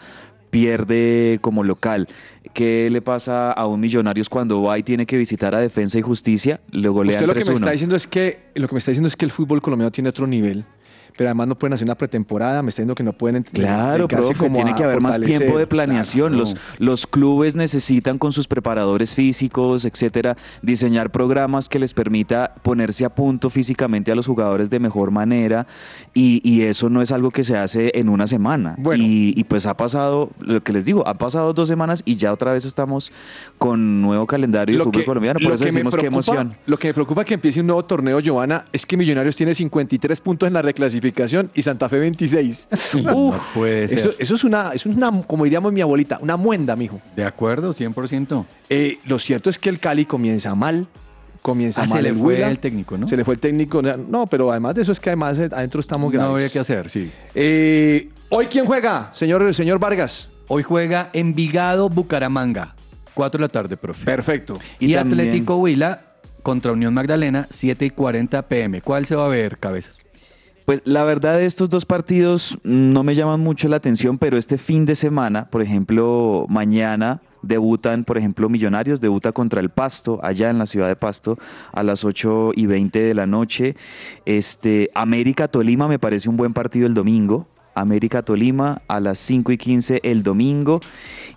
Pierde 0.49 1.40
como 1.42 1.62
local. 1.62 2.08
¿Qué 2.54 2.88
le 2.90 3.02
pasa 3.02 3.52
a 3.52 3.66
un 3.66 3.80
Millonarios 3.80 4.30
cuando 4.30 4.62
va 4.62 4.78
y 4.78 4.82
tiene 4.82 5.04
que 5.04 5.18
visitar 5.18 5.54
a 5.54 5.60
Defensa 5.60 5.99
y 5.99 6.02
Justicia? 6.02 6.60
Le 6.70 6.88
golean 6.88 7.16
Usted 7.16 7.26
lo 7.26 7.34
que 7.34 7.40
me 7.40 7.44
3-1. 7.44 7.54
está 7.54 7.70
diciendo 7.70 7.96
es 7.96 8.06
que 8.06 8.50
lo 8.54 8.66
que 8.66 8.75
me 8.75 8.78
está 8.78 8.90
diciendo 8.90 9.08
es 9.08 9.16
que 9.16 9.26
el 9.26 9.30
fútbol 9.30 9.60
colombiano 9.60 9.92
tiene 9.92 10.08
otro 10.08 10.26
nivel. 10.26 10.64
Pero 11.17 11.29
además 11.29 11.49
no 11.49 11.55
pueden 11.59 11.75
hacer 11.75 11.85
una 11.87 11.95
pretemporada, 11.95 12.62
me 12.62 12.71
está 12.71 12.81
diciendo 12.83 12.95
que 12.95 13.02
no 13.02 13.12
pueden 13.12 13.43
Claro, 13.43 14.07
dedicarse 14.07 14.26
profe, 14.35 14.38
como 14.45 14.57
tiene 14.57 14.75
que 14.75 14.85
haber 14.85 15.00
más 15.00 15.21
tiempo 15.21 15.59
de 15.59 15.67
planeación. 15.67 16.29
Claro. 16.33 16.40
Los, 16.40 16.57
los 16.79 17.07
clubes 17.07 17.57
necesitan 17.57 18.19
con 18.19 18.33
sus 18.33 18.47
preparadores 18.49 19.14
físicos, 19.14 19.85
etcétera, 19.85 20.37
diseñar 20.62 21.11
programas 21.11 21.69
que 21.69 21.79
les 21.79 21.95
permita 21.95 22.55
ponerse 22.62 23.05
a 23.05 23.11
punto 23.14 23.50
físicamente 23.50 24.12
a 24.12 24.14
los 24.14 24.26
jugadores 24.26 24.71
de 24.71 24.79
mejor 24.81 25.11
manera 25.11 25.67
y, 26.14 26.40
y 26.49 26.62
eso 26.62 26.88
no 26.90 27.02
es 27.02 27.12
algo 27.12 27.31
que 27.31 27.45
se 27.45 27.57
hace 27.57 27.90
en 27.95 28.09
una 28.09 28.26
semana. 28.26 28.75
Bueno. 28.79 29.02
Y, 29.05 29.35
y 29.37 29.45
pues 29.45 29.67
ha 29.67 29.76
pasado, 29.76 30.31
lo 30.40 30.62
que 30.62 30.73
les 30.73 30.85
digo, 30.85 31.07
han 31.07 31.19
pasado 31.19 31.52
dos 31.52 31.69
semanas 31.69 32.02
y 32.05 32.17
ya 32.17 32.33
otra 32.33 32.52
vez 32.52 32.64
estamos 32.64 33.12
con 33.59 34.00
nuevo 34.02 34.26
calendario 34.26 34.79
de 34.79 34.85
fútbol 34.85 35.00
que- 35.00 35.07
colombiano. 35.07 35.40
Por 35.43 35.52
eso 35.55 35.64
que 35.64 35.71
decimos 35.71 35.95
qué 35.95 36.02
preocupa- 36.09 36.33
emoción. 36.33 36.52
Lo 36.67 36.79
que 36.79 36.88
me 36.88 36.95
preocupa 36.95 37.25
que 37.25 37.35
empiece 37.35 37.61
un 37.61 37.67
nuevo 37.67 37.85
torneo, 37.85 38.21
Giovanna, 38.21 38.64
es 38.73 38.87
que 38.87 38.97
Millonarios 38.97 39.35
tiene 39.37 39.55
53 39.55 40.21
puntos 40.21 40.47
en 40.47 40.52
la 40.52 40.62
reclasificación 40.62 41.00
y 41.54 41.62
Santa 41.62 41.88
Fe 41.88 41.99
26. 41.99 42.69
Uf, 43.14 43.37
puede 43.54 43.88
ser. 43.88 43.99
Eso, 43.99 44.14
eso 44.19 44.35
es 44.35 44.45
una, 44.45 44.73
es 44.73 44.87
una, 44.87 45.11
como 45.26 45.45
diríamos 45.45 45.73
mi 45.73 45.80
abuelita, 45.80 46.19
una 46.21 46.37
muenda, 46.37 46.76
mijo. 46.76 47.00
De 47.16 47.25
acuerdo, 47.25 47.73
100%. 47.73 48.45
Eh, 48.69 48.99
lo 49.07 49.19
cierto 49.19 49.50
es 49.50 49.59
que 49.59 49.69
el 49.69 49.78
Cali 49.78 50.04
comienza 50.04 50.54
mal. 50.54 50.87
Comienza 51.42 51.83
Ah, 51.83 51.87
se 51.87 51.95
mal 51.95 52.02
le 52.02 52.09
el 52.11 52.16
fue 52.16 52.35
Huila. 52.35 52.50
el 52.50 52.59
técnico, 52.59 52.99
¿no? 52.99 53.09
Se 53.09 53.16
le 53.16 53.25
fue 53.25 53.33
el 53.35 53.40
técnico. 53.40 53.80
No, 53.83 54.26
pero 54.26 54.50
además 54.50 54.75
de 54.75 54.83
eso 54.83 54.92
es 54.92 55.00
que 55.00 55.09
además 55.09 55.38
adentro 55.38 55.80
estamos 55.80 56.12
graves. 56.12 56.28
No 56.28 56.33
habría 56.35 56.50
que 56.50 56.59
hacer, 56.59 56.90
sí. 56.90 57.11
Eh, 57.35 58.11
¿Hoy 58.28 58.47
quién 58.47 58.66
juega, 58.66 59.11
señor, 59.14 59.54
señor 59.54 59.78
Vargas? 59.78 60.28
Hoy 60.49 60.62
juega 60.62 61.09
Envigado 61.14 61.88
Bucaramanga, 61.88 62.75
4 63.14 63.38
de 63.38 63.42
la 63.42 63.49
tarde, 63.49 63.76
profe. 63.78 64.04
Perfecto. 64.04 64.59
Y, 64.78 64.92
Y 64.92 64.95
también- 64.95 65.21
Atlético 65.21 65.57
Huila 65.57 66.02
contra 66.42 66.73
Unión 66.73 66.92
Magdalena, 66.92 67.47
7 67.49 67.87
y 67.87 67.90
40 67.90 68.42
pm. 68.42 68.83
¿Cuál 68.83 69.07
se 69.07 69.14
va 69.16 69.25
a 69.25 69.28
ver, 69.28 69.57
cabezas? 69.59 70.04
Pues 70.67 70.83
la 70.85 71.05
verdad 71.05 71.40
estos 71.40 71.69
dos 71.69 71.87
partidos 71.87 72.59
no 72.62 73.02
me 73.02 73.14
llaman 73.14 73.40
mucho 73.40 73.69
la 73.69 73.76
atención, 73.76 74.19
pero 74.19 74.37
este 74.37 74.59
fin 74.59 74.85
de 74.85 74.95
semana, 74.95 75.49
por 75.50 75.62
ejemplo, 75.62 76.47
mañana 76.49 77.21
debutan, 77.43 78.05
por 78.05 78.19
ejemplo, 78.19 78.49
Millonarios, 78.49 79.00
debuta 79.00 79.33
contra 79.33 79.61
el 79.61 79.71
Pasto, 79.71 80.19
allá 80.23 80.50
en 80.50 80.59
la 80.59 80.67
ciudad 80.67 80.88
de 80.88 80.97
Pasto, 80.97 81.38
a 81.73 81.83
las 81.83 82.05
8 82.05 82.52
y 82.55 82.67
20 82.67 82.99
de 83.00 83.14
la 83.14 83.26
noche. 83.26 83.76
Este, 84.26 84.90
América 84.95 85.49
Tolima 85.49 85.88
me 85.88 85.99
parece 85.99 86.29
un 86.29 86.37
buen 86.37 86.52
partido 86.52 86.87
el 86.87 86.95
domingo. 86.95 87.47
América 87.75 88.23
Tolima 88.23 88.83
a 88.88 89.00
las 89.00 89.19
5 89.21 89.52
y 89.52 89.59
15 89.59 90.00
el 90.02 90.23
domingo. 90.23 90.81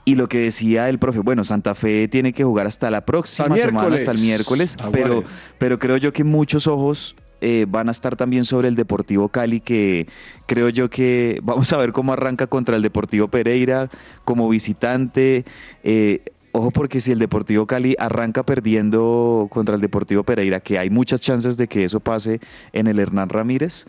Y 0.06 0.15
lo 0.15 0.27
que 0.27 0.39
decía 0.39 0.89
el 0.89 1.00
profe, 1.00 1.20
bueno, 1.20 1.44
Santa 1.44 1.75
Fe 1.75 2.08
tiene 2.10 2.34
que 2.34 2.44
jugar 2.44 2.68
hasta 2.68 2.92
la 2.92 3.06
próxima 3.06 3.56
semana, 3.56 3.96
hasta 3.96 4.12
el 4.12 4.20
miércoles, 4.20 4.75
pero, 4.92 5.24
pero 5.58 5.80
creo 5.80 5.96
yo 5.96 6.12
que 6.12 6.25
muchos 6.25 6.68
ojos 6.68 7.15
eh, 7.45 7.65
van 7.67 7.89
a 7.89 7.91
estar 7.91 8.15
también 8.15 8.45
sobre 8.45 8.69
el 8.69 8.75
Deportivo 8.75 9.27
Cali, 9.27 9.59
que 9.59 10.07
creo 10.45 10.69
yo 10.69 10.89
que 10.89 11.41
vamos 11.43 11.73
a 11.73 11.77
ver 11.77 11.91
cómo 11.91 12.13
arranca 12.13 12.47
contra 12.47 12.77
el 12.77 12.81
Deportivo 12.81 13.27
Pereira 13.27 13.89
como 14.23 14.47
visitante. 14.47 15.43
Eh, 15.83 16.23
ojo 16.53 16.71
porque 16.71 17.01
si 17.01 17.12
el 17.12 17.19
Deportivo 17.19 17.67
Cali 17.67 17.97
arranca 18.00 18.43
perdiendo 18.43 19.47
contra 19.51 19.75
el 19.75 19.81
Deportivo 19.81 20.23
Pereira, 20.23 20.62
que 20.62 20.79
hay 20.79 20.89
muchas 20.89 21.19
chances 21.19 21.57
de 21.57 21.67
que 21.67 21.83
eso 21.83 22.00
pase 22.00 22.39
en 22.71 22.88
el 22.88 22.97
Hernán 22.97 23.27
Ramírez, 23.27 23.88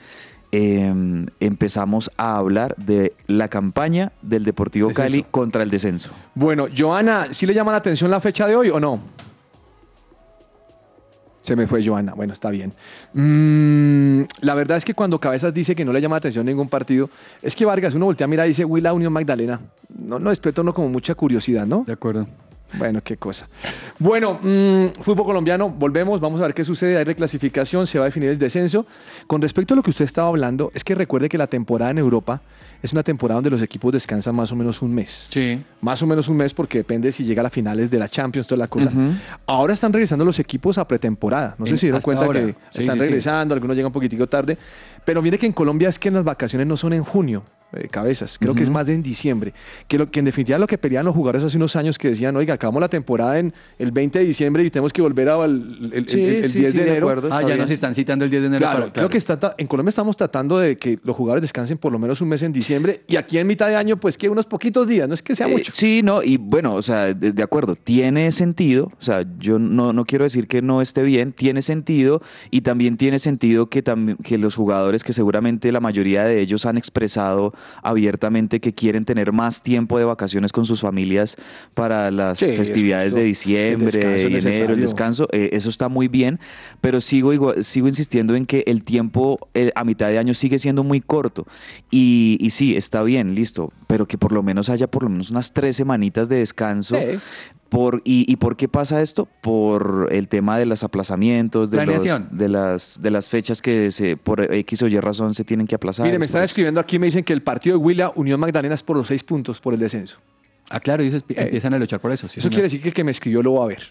eh, 0.51 0.93
empezamos 1.39 2.11
a 2.17 2.37
hablar 2.37 2.75
de 2.77 3.13
la 3.29 3.47
campaña 3.47 4.11
del 4.21 4.43
Deportivo 4.43 4.89
Descenso. 4.89 5.11
Cali 5.13 5.25
contra 5.31 5.63
el 5.63 5.71
descenso. 5.71 6.11
Bueno, 6.35 6.67
Joana, 6.77 7.29
¿sí 7.31 7.47
le 7.47 7.55
llama 7.55 7.71
la 7.71 7.79
atención 7.79 8.11
la 8.11 8.21
fecha 8.21 8.49
de 8.49 8.57
hoy 8.57 8.71
o 8.71 8.81
no? 8.81 9.01
Se 11.45 11.55
me 11.57 11.67
fue 11.67 11.85
Joana. 11.85 12.15
Bueno, 12.15 12.33
está 12.33 12.51
bien. 12.51 12.73
Mm, 13.13 14.23
la 14.41 14.55
verdad 14.55 14.79
es 14.79 14.85
que 14.85 14.95
cuando 14.95 15.21
Cabezas 15.21 15.53
dice 15.53 15.77
que 15.77 15.85
no 15.85 15.93
le 15.93 16.01
llama 16.01 16.15
la 16.15 16.19
atención 16.19 16.47
ningún 16.47 16.71
partido, 16.71 17.11
es 17.43 17.55
que 17.55 17.67
Vargas, 17.67 17.95
uno 17.95 18.07
voltea 18.07 18.27
a 18.27 18.47
y 18.47 18.49
dice, 18.49 18.65
Huila 18.65 18.95
Unión 18.95 19.13
Magdalena. 19.13 19.61
No, 19.99 20.19
no 20.19 20.31
despierta 20.31 20.63
uno 20.63 20.73
como 20.73 20.89
mucha 20.89 21.15
curiosidad, 21.15 21.67
¿no? 21.67 21.85
De 21.87 21.93
acuerdo. 21.93 22.27
Bueno, 22.79 23.01
qué 23.03 23.17
cosa. 23.17 23.49
Bueno, 23.99 24.39
mm, 24.43 25.03
fútbol 25.03 25.27
colombiano, 25.27 25.69
volvemos, 25.71 26.21
vamos 26.21 26.41
a 26.41 26.45
ver 26.45 26.55
qué 26.55 26.65
sucede. 26.65 26.97
Hay 26.97 27.05
reclasificación, 27.05 27.87
se 27.87 27.99
va 27.99 28.05
a 28.05 28.09
definir 28.09 28.31
el 28.31 28.39
descenso. 28.39 28.87
Con 29.27 29.41
respecto 29.43 29.75
a 29.75 29.77
lo 29.77 29.83
que 29.83 29.91
usted 29.91 30.05
estaba 30.05 30.29
hablando, 30.29 30.71
es 30.75 30.83
que 30.85 30.95
recuerde 30.95 31.29
que 31.29 31.39
la 31.39 31.47
temporada 31.47 31.91
en 31.91 31.99
Europa 31.99 32.41
es 32.83 32.93
una 32.93 33.03
temporada 33.03 33.37
donde 33.37 33.51
los 33.51 33.63
equipos 33.63 33.93
descansan 33.93 34.35
más 34.35 34.53
o 34.53 34.57
menos 34.57 34.83
un 34.83 34.95
mes. 34.95 35.29
Sí. 35.31 35.63
Más 35.81 36.03
o 36.03 36.07
menos 36.07 36.29
un 36.29 36.37
mes 36.37 36.53
porque 36.53 36.79
depende 36.79 37.13
si 37.13 37.25
llega 37.25 37.41
a 37.41 37.45
las 37.45 37.53
finales 37.53 37.91
de 37.91 37.99
la 37.99 38.09
Champions, 38.09 38.47
toda 38.47 38.59
la 38.59 38.69
cosa. 38.69 38.91
Ahora 39.47 39.73
están 39.73 39.93
regresando 39.93 40.25
los 40.25 40.39
equipos 40.39 40.77
a 40.79 40.87
pretemporada. 40.87 41.55
No 41.59 41.65
sé 41.67 41.73
En- 41.73 41.77
si 41.79 41.81
se 41.83 41.87
dieron 41.87 42.03
cuenta 42.03 42.25
ahora. 42.27 42.41
que 42.41 42.47
Sí, 42.73 42.81
están 42.81 42.97
sí, 42.97 43.01
sí. 43.01 43.07
regresando, 43.07 43.55
algunos 43.55 43.77
llegan 43.77 43.89
un 43.89 43.93
poquitico 43.93 44.27
tarde. 44.27 44.59
Pero 45.05 45.23
mire 45.23 45.39
que 45.39 45.47
en 45.47 45.53
Colombia 45.53 45.89
es 45.89 45.99
que 45.99 46.11
las 46.11 46.25
vacaciones 46.25 46.67
no 46.67 46.77
son 46.77 46.93
en 46.93 47.05
junio, 47.05 47.43
eh, 47.77 47.89
cabezas. 47.91 48.39
Creo 48.39 48.55
que 48.55 48.63
es 48.63 48.71
más 48.71 48.89
en 48.89 49.03
diciembre. 49.03 49.53
Que, 49.89 49.99
lo, 49.99 50.11
que 50.11 50.19
en 50.21 50.25
definitiva 50.27 50.59
lo 50.59 50.67
que 50.67 50.79
pedían 50.79 51.05
los 51.05 51.15
jugadores 51.15 51.45
hace 51.45 51.57
unos 51.57 51.77
años 51.77 51.99
que 51.99 52.09
decían, 52.09 52.37
oiga, 52.37 52.55
acabamos 52.55 52.81
la 52.81 52.89
temporada 52.89 53.39
en 53.39 53.53
el 53.79 53.91
20 53.93 54.19
de 54.19 54.25
diciembre 54.25 54.65
y 54.65 54.71
tenemos 54.71 54.93
que 54.93 55.03
volver 55.03 55.29
al 55.29 55.45
el, 55.45 55.91
el- 55.95 56.09
Sí, 56.09 56.23
el- 56.23 56.45
el 56.45 56.51
sí, 56.51 56.59
10 56.61 56.73
sí, 56.73 56.79
de 56.79 56.85
de 56.85 56.91
enero. 56.91 57.07
acuerdo. 57.09 57.29
Ah, 57.33 57.41
ya 57.43 57.47
bien. 57.49 57.59
nos 57.59 57.71
están 57.71 57.95
citando 57.95 58.25
el 58.25 58.31
10 58.31 58.43
de 58.43 58.47
enero. 58.49 58.61
Claro, 58.61 58.81
para- 58.81 58.93
creo 58.93 59.09
que 59.11 59.19
está 59.19 59.55
en 59.59 59.67
Colombia 59.67 59.91
estamos 59.91 60.17
tratando 60.17 60.59
de 60.59 60.77
que 60.77 60.99
los 61.05 61.17
jugadores 61.17 61.43
descansen 61.43 61.79
por 61.79 61.93
lo 61.93 61.99
menos 61.99 62.21
un 62.21 62.29
mes 62.29 62.43
en 62.43 62.53
diciembre 62.53 63.03
y 63.07 63.17
aquí 63.17 63.39
en 63.39 63.47
mitad 63.47 63.69
de 63.69 63.77
año, 63.77 63.97
pues 63.99 64.17
que 64.19 64.29
unos 64.29 64.47
poquitos 64.47 64.87
días, 64.89 65.09
no 65.09 65.15
es 65.15 65.23
que 65.23 65.35
sea 65.35 65.49
Eh, 65.49 65.53
mucho. 65.53 65.73
sí, 65.73 66.03
no, 66.03 66.23
y 66.23 66.37
bueno, 66.37 66.75
o 66.75 66.83
sea, 66.83 67.13
de, 67.15 67.33
de 67.33 67.43
acuerdo, 67.43 67.77
tiene 67.77 68.31
sentido, 68.33 68.87
o 68.99 69.03
sea, 69.03 69.25
yo 69.39 69.59
no, 69.59 69.93
no 69.93 70.05
quiero 70.05 70.25
decir 70.25 70.47
que 70.47 70.63
no 70.63 70.81
esté 70.83 71.03
bien, 71.03 71.33
tiene 71.33 71.63
sentido 71.63 72.23
y 72.51 72.61
también 72.63 72.97
tiene 72.97 73.19
sentido 73.19 73.69
que, 73.69 73.83
que 74.23 74.39
los 74.39 74.55
jugadores, 74.55 75.05
que 75.05 75.13
seguramente 75.13 75.73
la 75.73 75.81
mayoría 75.81 76.25
de 76.25 76.41
ellos 76.41 76.67
han 76.67 76.77
expresado 76.77 77.53
abiertamente 77.83 78.61
que 78.61 78.73
quieren 78.75 79.05
tener 79.05 79.33
más 79.33 79.63
tiempo 79.63 79.99
de 79.99 80.05
vacaciones 80.05 80.53
con 80.53 80.65
sus 80.65 80.81
familias 80.81 81.37
para 81.75 82.11
las 82.11 82.39
Sí, 82.39 82.47
festividades 82.57 83.09
eso, 83.09 83.17
de 83.17 83.23
el 83.23 83.29
diciembre 83.29 83.91
y 84.31 84.37
enero, 84.37 84.75
el 84.75 84.81
descanso, 84.81 85.29
eh, 85.33 85.51
eso 85.53 85.69
está 85.69 85.89
muy 85.89 86.09
bien, 86.09 86.41
pero 86.81 87.01
sigo, 87.01 87.33
igual- 87.33 87.63
sigo 87.65 87.89
insistiendo 87.89 88.35
en 88.35 88.47
que 88.47 88.65
el 88.67 88.83
tiempo 88.85 89.39
eh, 89.55 89.71
a 89.75 89.85
mitad 89.85 90.09
de 90.09 90.19
año 90.19 90.35
sigue 90.35 90.59
siendo 90.59 90.83
muy 90.85 91.01
corto. 91.01 91.47
Y, 91.91 92.37
y 92.41 92.51
sí, 92.51 92.77
está 92.77 93.03
bien, 93.03 93.35
listo, 93.35 93.73
pero 93.87 94.07
que 94.07 94.19
por 94.19 94.33
lo 94.33 94.43
menos 94.43 94.69
haya 94.69 94.87
por 94.87 95.03
lo 95.05 95.09
menos 95.09 95.31
unas 95.31 95.53
tres 95.53 95.77
semanitas 95.77 96.29
de 96.29 96.37
descanso. 96.37 96.97
Sí. 97.01 97.19
Por, 97.75 98.03
y, 98.05 98.25
¿Y 98.33 98.37
por 98.37 98.57
qué 98.57 98.69
pasa 98.69 99.03
esto? 99.03 99.27
Por 99.41 100.09
el 100.13 100.29
tema 100.29 100.59
de 100.59 100.65
los 100.65 100.85
aplazamientos, 100.85 101.73
de, 101.73 101.79
los- 101.79 101.85
Planeación. 101.97 102.29
de, 102.31 102.49
las, 102.49 103.03
de 103.03 103.11
las 103.11 103.29
fechas 103.29 103.61
que 103.61 103.91
se, 103.91 104.17
por 104.17 104.55
X 104.55 104.83
o 104.83 104.87
Y 104.87 105.01
razón 105.01 105.35
se 105.35 105.43
tienen 105.43 105.67
que 105.67 105.75
aplazar. 105.75 106.07
Mire, 106.07 106.19
me 106.21 106.25
Es 106.27 106.31
están 106.31 106.45
escribiendo 106.45 106.79
aquí, 106.81 107.01
me 107.01 107.07
dicen 107.07 107.25
que 107.25 107.33
el 107.33 107.43
partido 107.43 107.77
de 107.77 107.85
Huila 107.85 108.13
Unión 108.15 108.39
Magdalena 108.39 108.77
es 108.77 108.83
por 108.85 108.97
los 108.97 109.09
seis 109.09 109.25
puntos 109.25 109.61
por 109.61 109.75
el 109.75 109.81
descenso. 109.81 110.19
Ah, 110.71 110.79
claro, 110.79 111.03
ellos 111.03 111.25
espi- 111.27 111.35
empiezan 111.37 111.75
a 111.75 111.79
luchar 111.81 111.99
por 112.01 112.13
eso. 112.13 112.29
sí, 112.29 112.35
Eso 112.39 112.43
señor. 112.43 112.51
quiere 112.53 112.63
decir 112.63 112.81
que 112.81 112.89
el 112.91 112.95
que 112.95 113.03
me 113.03 113.11
escribió 113.11 113.43
lo 113.43 113.55
va 113.55 113.65
a 113.65 113.67
ver. 113.67 113.83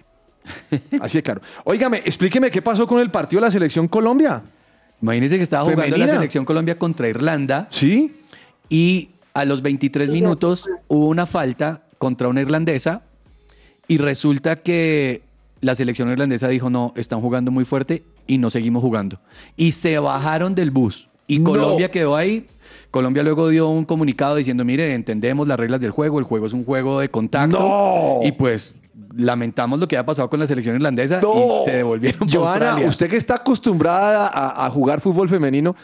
Así 1.02 1.18
de 1.18 1.24
claro. 1.24 1.42
Óigame, 1.66 1.98
explíqueme 2.06 2.50
qué 2.52 2.62
pasó 2.62 2.88
con 2.88 3.02
el 3.02 3.12
partido 3.12 3.42
de 3.42 3.48
la 3.48 3.52
selección 3.52 3.90
Colombia. 3.90 4.44
Imagínense 5.02 5.36
que 5.36 5.44
estaba 5.44 5.64
jugando 5.64 5.84
Femenina. 5.84 6.06
la 6.08 6.14
selección 6.14 6.46
Colombia 6.46 6.80
contra 6.80 7.10
Irlanda 7.10 7.68
¿Sí? 7.70 8.16
y 8.70 9.10
a 9.34 9.44
los 9.44 9.62
23 9.62 10.10
minutos 10.10 10.70
hubo 10.88 11.08
una 11.10 11.26
falta 11.26 11.84
contra 11.98 12.30
una 12.30 12.40
irlandesa 12.42 13.02
y 13.88 13.98
resulta 13.98 14.56
que 14.58 15.22
la 15.62 15.76
selección 15.76 16.10
irlandesa 16.12 16.48
dijo, 16.48 16.70
no, 16.70 16.94
están 16.96 17.22
jugando 17.22 17.52
muy 17.52 17.66
fuerte 17.66 18.04
y 18.28 18.38
no 18.38 18.50
seguimos 18.50 18.82
jugando. 18.82 19.20
Y 19.56 19.72
se 19.72 19.98
bajaron 20.00 20.56
del 20.56 20.72
bus 20.72 21.08
y 21.28 21.40
No. 21.40 21.52
Colombia 21.52 21.90
quedó 21.92 22.16
ahí. 22.16 22.48
Colombia 22.92 23.24
luego 23.24 23.50
dio 23.50 23.70
un 23.70 23.86
comunicado 23.86 24.36
diciendo, 24.36 24.64
mire, 24.66 24.94
entendemos 24.94 25.48
las 25.48 25.58
reglas 25.58 25.80
del 25.82 25.92
juego, 25.92 26.20
el 26.20 26.26
juego 26.26 26.46
es 26.46 26.54
un 26.54 26.64
juego 26.64 27.00
de 27.00 27.10
contacto. 27.10 27.58
No. 27.60 28.20
Y 28.28 28.32
pues 28.34 28.76
lamentamos 29.16 29.80
lo 29.80 29.88
que 29.88 29.98
ha 29.98 30.06
pasado 30.06 30.30
con 30.30 30.40
la 30.40 30.48
selección 30.48 30.76
irlandesa 30.76 31.20
No. 31.22 31.60
y 31.60 31.66
se 31.66 31.72
devolvieron 31.72 32.30
Joana, 32.32 32.78
usted 32.86 33.10
que 33.10 33.18
está 33.18 33.36
acostumbrada 33.36 34.28
a, 34.28 34.66
a 34.66 34.70
jugar 34.70 35.02
fútbol 35.02 35.28
femenino, 35.30 35.76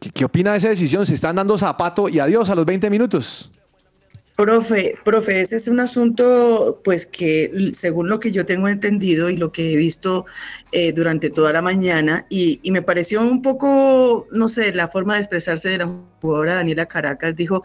¿qué, 0.00 0.10
qué 0.10 0.24
opina 0.24 0.52
de 0.52 0.58
esa 0.58 0.68
decisión? 0.68 1.04
Se 1.06 1.14
están 1.14 1.36
dando 1.36 1.56
zapato 1.58 2.08
y 2.08 2.18
adiós 2.18 2.48
a 2.50 2.54
los 2.54 2.64
20 2.66 2.90
minutos. 2.90 3.50
Profe, 4.36 4.98
profe, 5.02 5.40
ese 5.40 5.56
es 5.56 5.66
un 5.66 5.80
asunto, 5.80 6.82
pues 6.84 7.06
que 7.06 7.70
según 7.72 8.10
lo 8.10 8.20
que 8.20 8.32
yo 8.32 8.44
tengo 8.44 8.68
entendido 8.68 9.30
y 9.30 9.36
lo 9.38 9.50
que 9.50 9.72
he 9.72 9.76
visto 9.76 10.26
eh, 10.72 10.92
durante 10.92 11.30
toda 11.30 11.54
la 11.54 11.62
mañana, 11.62 12.26
y, 12.28 12.60
y 12.62 12.70
me 12.70 12.82
pareció 12.82 13.22
un 13.22 13.40
poco, 13.40 14.26
no 14.30 14.48
sé, 14.48 14.74
la 14.74 14.88
forma 14.88 15.14
de 15.14 15.20
expresarse 15.20 15.70
de 15.70 15.78
la 15.78 15.90
jugadora 16.20 16.56
Daniela 16.56 16.84
Caracas, 16.84 17.34
dijo, 17.34 17.64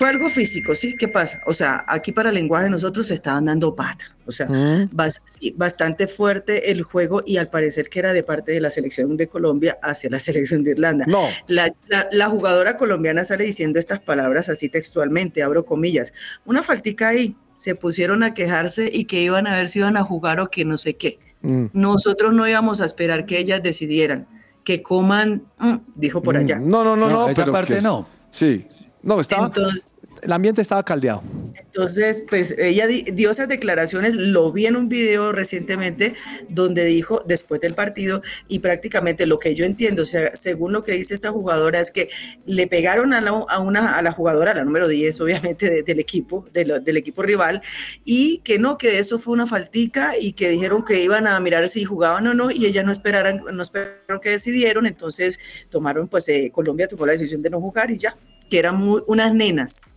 fue 0.00 0.08
algo 0.08 0.30
físico, 0.30 0.74
¿sí? 0.74 0.96
¿Qué 0.96 1.08
pasa? 1.08 1.42
O 1.46 1.52
sea, 1.52 1.84
aquí 1.86 2.10
para 2.10 2.30
el 2.30 2.34
lenguaje 2.36 2.70
nosotros 2.70 3.06
se 3.08 3.12
estaban 3.12 3.44
dando 3.44 3.74
pata. 3.76 4.06
O 4.24 4.32
sea, 4.32 4.46
bas- 4.48 5.20
sí, 5.26 5.52
bastante 5.58 6.06
fuerte 6.06 6.70
el 6.70 6.82
juego 6.82 7.22
y 7.26 7.36
al 7.36 7.48
parecer 7.48 7.90
que 7.90 7.98
era 7.98 8.14
de 8.14 8.22
parte 8.22 8.50
de 8.52 8.60
la 8.62 8.70
selección 8.70 9.18
de 9.18 9.26
Colombia 9.28 9.76
hacia 9.82 10.08
la 10.08 10.18
selección 10.28 10.64
de 10.64 10.70
Irlanda. 10.70 11.04
No. 11.06 11.24
La, 11.48 11.70
la- 11.88 12.08
la 12.12 12.30
jugadora 12.30 12.78
colombiana 12.78 13.24
sale 13.24 13.44
diciendo 13.44 13.78
estas 13.78 13.98
palabras 14.00 14.48
así 14.48 14.70
textualmente, 14.70 15.42
abro 15.42 15.66
comillas. 15.66 16.14
Una 16.46 16.62
faltica 16.62 17.08
ahí, 17.08 17.36
se 17.54 17.74
pusieron 17.74 18.22
a 18.22 18.32
quejarse 18.32 18.88
y 18.90 19.04
que 19.04 19.20
iban 19.20 19.46
a 19.46 19.54
ver 19.54 19.68
si 19.68 19.80
iban 19.80 19.98
a 19.98 20.02
jugar 20.02 20.40
o 20.40 20.48
que 20.50 20.64
no 20.64 20.78
sé 20.78 20.96
qué. 20.96 21.18
Mm. 21.42 21.66
Nosotros 21.74 22.32
no 22.32 22.48
íbamos 22.48 22.80
a 22.80 22.86
esperar 22.86 23.26
que 23.26 23.38
ellas 23.38 23.62
decidieran. 23.62 24.26
Que 24.64 24.80
coman, 24.80 25.42
mm, 25.58 25.74
dijo 25.94 26.22
por 26.22 26.38
allá. 26.38 26.58
No, 26.58 26.84
no, 26.84 26.96
no, 26.96 27.06
no. 27.08 27.10
No, 27.10 27.28
esa 27.28 27.42
pero 27.42 27.52
parte 27.52 27.74
que- 27.74 27.82
no. 27.82 28.08
Sí. 28.30 28.66
No, 29.02 29.20
estaba. 29.20 29.46
Entonces, 29.46 29.88
el 30.22 30.32
ambiente 30.32 30.60
estaba 30.60 30.84
caldeado. 30.84 31.22
Entonces, 31.54 32.24
pues 32.28 32.54
ella 32.58 32.86
di- 32.86 33.02
dio 33.12 33.30
esas 33.30 33.48
declaraciones, 33.48 34.14
lo 34.16 34.52
vi 34.52 34.66
en 34.66 34.76
un 34.76 34.88
video 34.88 35.32
recientemente 35.32 36.14
donde 36.48 36.84
dijo 36.84 37.22
después 37.26 37.60
del 37.60 37.74
partido 37.74 38.20
y 38.48 38.58
prácticamente 38.58 39.24
lo 39.24 39.38
que 39.38 39.54
yo 39.54 39.64
entiendo, 39.64 40.02
o 40.02 40.04
sea, 40.04 40.34
según 40.34 40.72
lo 40.72 40.82
que 40.82 40.92
dice 40.92 41.14
esta 41.14 41.30
jugadora 41.30 41.80
es 41.80 41.90
que 41.90 42.08
le 42.44 42.66
pegaron 42.66 43.12
a 43.14 43.20
la, 43.20 43.30
a 43.30 43.60
una, 43.60 43.96
a 43.96 44.02
la 44.02 44.12
jugadora, 44.12 44.52
la 44.52 44.64
número 44.64 44.88
10 44.88 45.20
obviamente 45.20 45.70
de- 45.70 45.82
del 45.82 46.00
equipo, 46.00 46.44
de 46.52 46.80
del 46.84 46.96
equipo 46.96 47.22
rival 47.22 47.62
y 48.04 48.38
que 48.38 48.58
no, 48.58 48.76
que 48.78 48.98
eso 48.98 49.18
fue 49.18 49.32
una 49.34 49.46
faltica 49.46 50.18
y 50.18 50.32
que 50.32 50.50
dijeron 50.50 50.84
que 50.84 51.02
iban 51.02 51.26
a 51.26 51.38
mirar 51.40 51.68
si 51.68 51.84
jugaban 51.84 52.26
o 52.26 52.34
no 52.34 52.50
y 52.50 52.66
ellas 52.66 52.84
no 52.84 52.92
esperaran, 52.92 53.42
no 53.52 53.62
esperaron 53.62 54.20
que 54.20 54.30
decidieron, 54.30 54.86
entonces 54.86 55.38
tomaron, 55.70 56.08
pues 56.08 56.28
eh, 56.28 56.50
Colombia 56.52 56.88
tomó 56.88 57.06
la 57.06 57.12
decisión 57.12 57.40
de 57.42 57.50
no 57.50 57.60
jugar 57.60 57.90
y 57.90 57.96
ya, 57.98 58.16
que 58.50 58.58
eran 58.58 58.76
muy, 58.76 59.02
unas 59.06 59.32
nenas. 59.32 59.94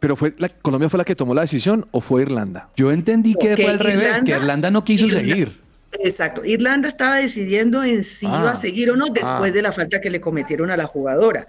Pero 0.00 0.16
fue 0.16 0.34
la, 0.38 0.48
Colombia 0.48 0.88
fue 0.88 0.98
la 0.98 1.04
que 1.04 1.16
tomó 1.16 1.34
la 1.34 1.42
decisión 1.42 1.86
o 1.90 2.00
fue 2.00 2.22
Irlanda. 2.22 2.68
Yo 2.76 2.90
entendí 2.92 3.34
que 3.34 3.50
Que 3.54 3.56
fue 3.56 3.66
al 3.72 3.78
revés, 3.78 4.02
que 4.02 4.30
Irlanda- 4.30 4.36
Irlanda 4.36 4.70
no 4.70 4.84
quiso 4.84 5.06
Irlanda- 5.06 5.28
seguir. 5.30 5.60
Exacto. 6.02 6.44
Irlanda 6.44 6.88
estaba 6.88 7.16
decidiendo 7.16 7.84
en 7.84 8.02
si 8.02 8.26
Ah. 8.26 8.38
iba 8.40 8.50
a 8.50 8.56
seguir 8.56 8.90
o 8.90 8.96
no 8.96 9.06
después 9.06 9.50
Ah. 9.50 9.54
de 9.54 9.62
la 9.62 9.72
falta 9.72 10.00
que 10.00 10.10
le 10.10 10.20
cometieron 10.20 10.70
a 10.70 10.76
la 10.76 10.86
jugadora. 10.86 11.46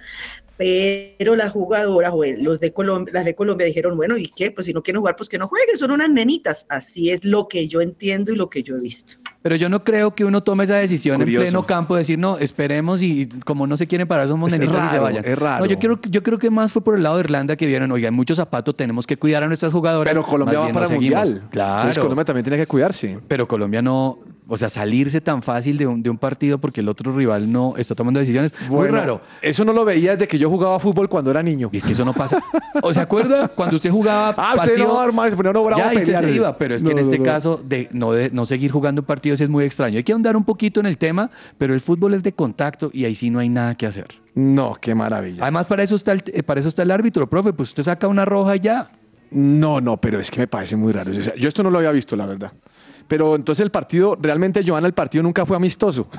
Pero 0.58 1.36
las 1.36 1.52
jugadoras, 1.52 2.14
o 2.14 2.24
los 2.24 2.60
de 2.60 2.72
Colombia, 2.72 3.14
las 3.14 3.26
de 3.26 3.36
Colombia 3.36 3.68
dijeron, 3.68 3.98
bueno, 3.98 4.18
¿y 4.18 4.28
qué? 4.28 4.52
Pues 4.52 4.66
si 4.66 4.74
no 4.74 4.82
quieren 4.84 5.02
jugar, 5.02 5.16
pues 5.16 5.28
que 5.30 5.38
no 5.38 5.48
jueguen, 5.48 5.76
son 5.78 5.92
unas 5.92 6.10
nenitas. 6.10 6.66
Así 6.70 7.10
es 7.12 7.26
lo 7.26 7.48
que 7.48 7.68
yo 7.68 7.82
entiendo 7.82 8.32
y 8.32 8.36
lo 8.36 8.50
que 8.50 8.64
yo 8.64 8.76
he 8.78 8.80
visto. 8.80 9.16
Pero 9.42 9.56
yo 9.58 9.70
no 9.70 9.84
creo 9.84 10.16
que 10.16 10.26
uno 10.26 10.42
tome 10.44 10.64
esa 10.64 10.78
decisión 10.78 11.18
Curioso. 11.20 11.44
en 11.44 11.48
pleno 11.52 11.66
campo, 11.66 11.96
decir, 11.96 12.18
no, 12.18 12.38
esperemos 12.40 13.02
y 13.02 13.28
como 13.46 13.68
no 13.68 13.78
se 13.78 13.86
quieren 13.86 14.08
parar, 14.08 14.28
somos 14.28 14.52
Es 14.54 14.60
nenitas 14.60 14.80
y 14.80 14.88
se 14.88 14.92
raro, 14.94 15.04
vayan. 15.04 15.26
es 15.26 15.38
raro. 15.38 15.66
No, 15.66 15.70
yo 15.70 15.78
creo, 15.78 16.00
yo 16.10 16.24
creo 16.24 16.40
que 16.40 16.50
más 16.50 16.72
fue 16.72 16.84
por 16.84 16.96
el 16.96 17.04
lado 17.04 17.18
de 17.18 17.22
Irlanda 17.22 17.56
que 17.56 17.66
vieron, 17.68 17.92
oigan, 17.92 18.14
mucho 18.14 18.34
zapato, 18.36 18.74
tenemos 18.74 19.06
que 19.06 19.18
cuidar 19.18 19.44
a 19.44 19.48
nuestras 19.48 19.72
jugadoras. 19.74 20.14
Pero 20.14 20.26
Colombia 20.26 20.60
más 20.60 20.62
va 20.62 20.66
bien 20.68 20.74
para 20.74 20.86
no 20.88 20.92
el 20.94 21.00
seguimos. 21.00 21.24
mundial. 21.26 21.50
Claro. 21.52 21.76
Entonces 21.82 22.02
Colombia 22.02 22.26
también 22.26 22.44
tiene 22.44 22.58
que 22.58 22.66
cuidarse. 22.68 23.20
Pero 23.28 23.48
Colombia 23.48 23.82
no, 23.84 24.20
o 24.48 24.58
sea, 24.58 24.70
salirse 24.70 25.22
tan 25.22 25.42
fácil 25.42 25.78
de 25.78 25.88
un, 25.88 26.04
de 26.04 26.10
un 26.10 26.18
partido 26.18 26.58
porque 26.60 26.82
el 26.82 26.90
otro 26.90 27.12
rival 27.16 27.52
no 27.52 27.74
está 27.78 27.96
tomando 27.96 28.20
decisiones, 28.20 28.52
muy 28.70 28.88
raro. 28.90 29.22
Eso 29.42 29.66
no 29.66 29.74
lo 29.74 29.86
veía 29.86 30.12
desde 30.12 30.28
que 30.28 30.38
yo 30.38 30.50
jugaba 30.50 30.80
fútbol 30.80 31.10
cuando 31.10 31.32
era 31.32 31.42
niño. 31.42 31.70
Y 31.72 31.78
es 31.78 31.84
que 31.84 31.94
eso 31.94 32.06
no 32.06 32.14
pasa. 32.14 32.42
¿O 32.82 32.94
se 32.94 33.00
acuerda 33.00 33.48
cuando 33.48 33.76
usted 33.76 33.90
jugaba 33.90 34.30
Ah, 34.38 34.54
usted 34.56 34.70
partido? 34.70 34.88
no, 34.94 35.04
hermano, 35.04 35.30
se 35.32 35.36
ponía 35.38 35.52
uno 35.52 35.64
bravo 35.64 35.82
ya, 35.82 35.94
y 35.94 36.02
se, 36.06 36.16
se 36.16 36.32
iba, 36.32 36.58
pero 36.58 36.76
es 36.76 36.82
que 36.84 36.90
No, 36.90 36.92
en 36.94 37.00
este 37.00 37.18
no. 37.18 37.24
caso 37.26 37.60
de 37.64 37.90
no, 37.92 38.12
de 38.12 38.30
no 38.32 38.46
seguir 38.46 38.72
jugando 38.72 39.04
partidos 39.04 39.42
es 39.42 39.50
muy 39.50 39.64
extraño. 39.66 39.98
Hay 39.98 40.04
que 40.04 40.12
ahondar 40.12 40.36
un 40.38 40.44
poquito 40.44 40.80
en 40.80 40.86
el 40.86 40.98
tema, 40.98 41.32
pero 41.58 41.74
el 41.74 41.80
fútbol 41.80 42.14
es 42.14 42.24
de 42.24 42.34
contacto 42.34 42.90
y 42.94 43.06
ahí 43.06 43.16
sí 43.16 43.30
no 43.30 43.40
hay 43.40 43.50
nada 43.50 43.76
que 43.76 43.88
hacer. 43.88 44.08
No, 44.36 44.76
qué 44.80 44.94
maravilla. 44.94 45.42
Además, 45.44 45.66
para 45.66 45.82
eso 45.84 45.96
está 45.96 46.12
el, 46.12 46.22
eh, 46.28 46.44
para 46.44 46.60
eso 46.60 46.70
está 46.70 46.84
el 46.84 46.92
árbitro, 46.92 47.28
profe. 47.30 47.54
Pues 47.54 47.70
usted 47.70 47.84
saca 47.84 48.08
una 48.08 48.26
roja 48.26 48.56
y 48.58 48.60
ya. 48.60 48.88
No, 49.32 49.82
no, 49.82 49.98
pero 49.98 50.20
es 50.20 50.30
que 50.30 50.42
me 50.42 50.48
parece 50.48 50.76
muy 50.76 50.94
raro. 50.94 51.12
O 51.12 51.22
sea, 51.22 51.34
yo 51.36 51.48
esto 51.48 51.64
no 51.64 51.70
lo 51.70 51.78
había 51.80 51.92
visto, 51.92 52.16
la 52.16 52.26
verdad. 52.26 52.52
Pero 53.08 53.36
entonces 53.36 53.64
el 53.64 53.70
partido, 53.72 54.18
realmente, 54.20 54.64
Joana, 54.66 54.88
el 54.88 54.94
partido 54.94 55.22
nunca 55.24 55.46
fue 55.46 55.56
amistoso. 55.56 56.08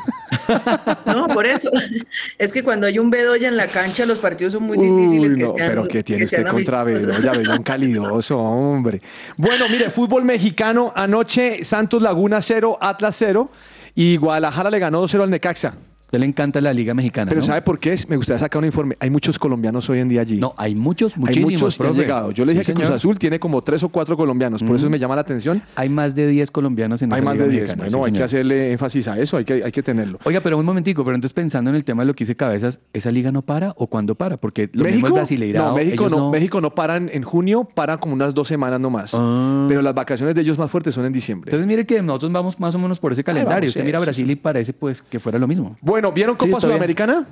No, 1.06 1.26
por 1.28 1.46
eso. 1.46 1.70
es 2.38 2.52
que 2.52 2.62
cuando 2.62 2.86
hay 2.86 2.98
un 2.98 3.10
Bedoya 3.10 3.48
en 3.48 3.56
la 3.56 3.66
cancha, 3.68 4.06
los 4.06 4.18
partidos 4.18 4.52
son 4.52 4.64
muy 4.64 4.76
difíciles 4.78 5.32
Uy, 5.32 5.38
que 5.38 5.44
no, 5.44 5.50
sean. 5.50 5.68
pero 5.68 5.88
¿qué 5.88 6.02
tiene 6.02 6.20
que 6.20 6.24
usted 6.26 6.46
contra 6.46 6.82
amistosos. 6.82 7.16
Bedoya? 7.22 7.32
Bedoya 7.32 7.56
un 7.56 7.62
calidoso, 7.64 8.38
hombre. 8.38 9.00
Bueno, 9.36 9.64
mire, 9.70 9.90
fútbol 9.90 10.24
mexicano. 10.24 10.92
Anoche 10.94 11.64
Santos 11.64 12.02
Laguna 12.02 12.40
0, 12.40 12.78
Atlas 12.80 13.16
0 13.18 13.50
y 13.94 14.16
Guadalajara 14.18 14.70
le 14.70 14.78
ganó 14.78 15.02
2-0 15.04 15.22
al 15.22 15.30
Necaxa. 15.30 15.74
Usted 16.06 16.20
le 16.20 16.26
encanta 16.26 16.60
la 16.60 16.72
Liga 16.72 16.94
Mexicana. 16.94 17.28
Pero 17.28 17.40
¿no? 17.40 17.46
¿sabe 17.46 17.62
por 17.62 17.80
qué? 17.80 17.92
es? 17.92 18.08
Me 18.08 18.16
gustaría 18.16 18.38
sacar 18.38 18.60
un 18.60 18.66
informe. 18.66 18.96
Hay 19.00 19.10
muchos 19.10 19.40
colombianos 19.40 19.90
hoy 19.90 19.98
en 19.98 20.08
día 20.08 20.20
allí. 20.20 20.38
No, 20.38 20.54
hay 20.56 20.76
muchos, 20.76 21.14
Hay 21.16 21.20
muchísimos, 21.20 21.50
muchos 21.52 21.78
que 21.78 21.86
han 21.86 21.94
llegado. 21.94 22.30
Yo 22.30 22.44
le 22.44 22.52
dije 22.52 22.62
Sí, 22.64 22.72
que 22.74 22.82
Cruz. 22.82 22.90
Azul 22.90 23.18
tiene 23.18 23.40
como 23.40 23.62
tres 23.62 23.82
o 23.82 23.88
cuatro 23.88 24.16
colombianos, 24.16 24.62
por 24.62 24.76
eso 24.76 24.88
me 24.88 25.00
llama 25.00 25.16
la 25.16 25.22
atención. 25.22 25.60
Hay 25.74 25.88
más 25.88 26.14
de 26.14 26.28
10 26.28 26.50
colombianos 26.52 27.02
en 27.02 27.12
Hay 27.12 27.18
esa 27.18 27.24
más 27.24 27.34
Liga 27.34 27.46
de 27.46 27.50
10. 27.50 27.62
Mexicana, 27.62 27.82
Bueno, 27.98 28.04
sí, 28.04 28.06
hay 28.06 28.12
que 28.18 28.22
hacerle 28.24 28.72
énfasis 28.72 29.08
a 29.08 29.18
eso, 29.18 29.36
hay 29.36 29.44
que, 29.44 29.64
hay 29.64 29.72
que 29.72 29.82
tenerlo. 29.82 30.20
Oiga, 30.22 30.40
pero 30.40 30.58
un 30.58 30.64
momentico, 30.64 31.04
pero 31.04 31.16
entonces 31.16 31.32
pensando 31.32 31.70
en 31.70 31.76
el 31.76 31.84
tema 31.84 32.02
de 32.02 32.06
lo 32.06 32.14
que 32.14 32.22
hice 32.22 32.36
cabezas, 32.36 32.78
¿esa 32.92 33.10
liga 33.10 33.32
no 33.32 33.42
para 33.42 33.72
o 33.76 33.88
cuándo 33.88 34.14
para? 34.14 34.36
Porque 34.36 34.68
lo 34.74 34.84
mismo 34.84 35.08
el 35.08 35.12
Brasileirao, 35.12 35.70
no, 35.70 35.74
México 35.74 36.08
no, 36.08 36.30
México 36.30 36.60
no 36.60 36.72
paran 36.74 37.10
en 37.12 37.24
junio, 37.24 37.66
paran 37.74 37.98
como 37.98 38.14
unas 38.14 38.32
dos 38.32 38.46
semanas 38.46 38.78
nomás. 38.78 39.12
Ah. 39.18 39.66
Pero 39.68 39.82
las 39.82 39.92
vacaciones 39.94 40.36
de 40.36 40.40
ellos 40.42 40.56
más 40.56 40.70
fuertes 40.70 40.94
son 40.94 41.04
en 41.04 41.12
diciembre. 41.12 41.50
Entonces 41.50 41.66
mire 41.66 41.84
que 41.84 42.00
nosotros 42.00 42.30
vamos 42.30 42.60
más 42.60 42.76
o 42.76 42.78
menos 42.78 43.00
por 43.00 43.10
ese 43.12 43.24
calendario. 43.24 43.56
vamos, 43.56 43.68
Usted 43.70 43.80
sí, 43.80 43.86
mira 43.86 43.98
Brasil 43.98 44.30
y 44.30 44.36
parece 44.36 44.72
pues 44.72 45.02
que 45.02 45.18
fuera 45.18 45.36
lo 45.38 45.48
mismo. 45.48 45.74
bueno, 45.82 45.95
¿vieron 46.12 46.36
Copa 46.36 46.46
bien. 46.48 46.60
Sudamericana? 46.60 47.26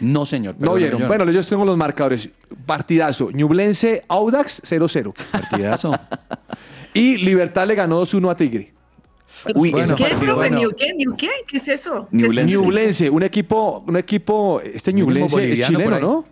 No, 0.00 0.24
señor. 0.26 0.54
No 0.58 0.74
vieron. 0.74 0.98
señor. 1.00 1.08
Bueno, 1.08 1.30
yo 1.30 1.42
tengo 1.42 1.64
los 1.64 1.76
marcadores. 1.76 2.30
Partidazo. 2.66 3.30
Ñublense 3.32 4.02
Audax 4.08 4.62
0-0. 4.64 5.12
partidazo. 5.32 5.92
Y 6.94 7.16
Libertad 7.18 7.66
le 7.68 7.74
ganó 7.74 8.00
2-1 8.02 8.30
a 8.30 8.34
Tigre. 8.36 8.72
Uy, 9.54 9.70
Bueno, 9.70 9.84
ese 9.84 9.94
¿Qué, 9.94 10.02
partido. 10.04 10.20
profe? 10.20 10.34
bueno. 10.36 10.56
¿New 10.58 10.70
qué? 10.76 10.94
¿New 10.94 11.16
qué? 11.16 11.28
¿Qué 11.46 11.56
es 11.58 11.68
eso? 11.68 12.08
¿Qué 12.10 12.26
es 12.26 12.46
Ñublense. 12.46 13.10
un 13.10 13.22
equipo, 13.22 13.84
un 13.86 13.96
equipo, 13.98 14.60
este 14.62 14.92
Ñublense 14.92 15.26
es 15.26 15.32
boliviano 15.32 15.78
por 15.78 15.84
chileno. 15.94 16.06
¿no? 16.08 16.24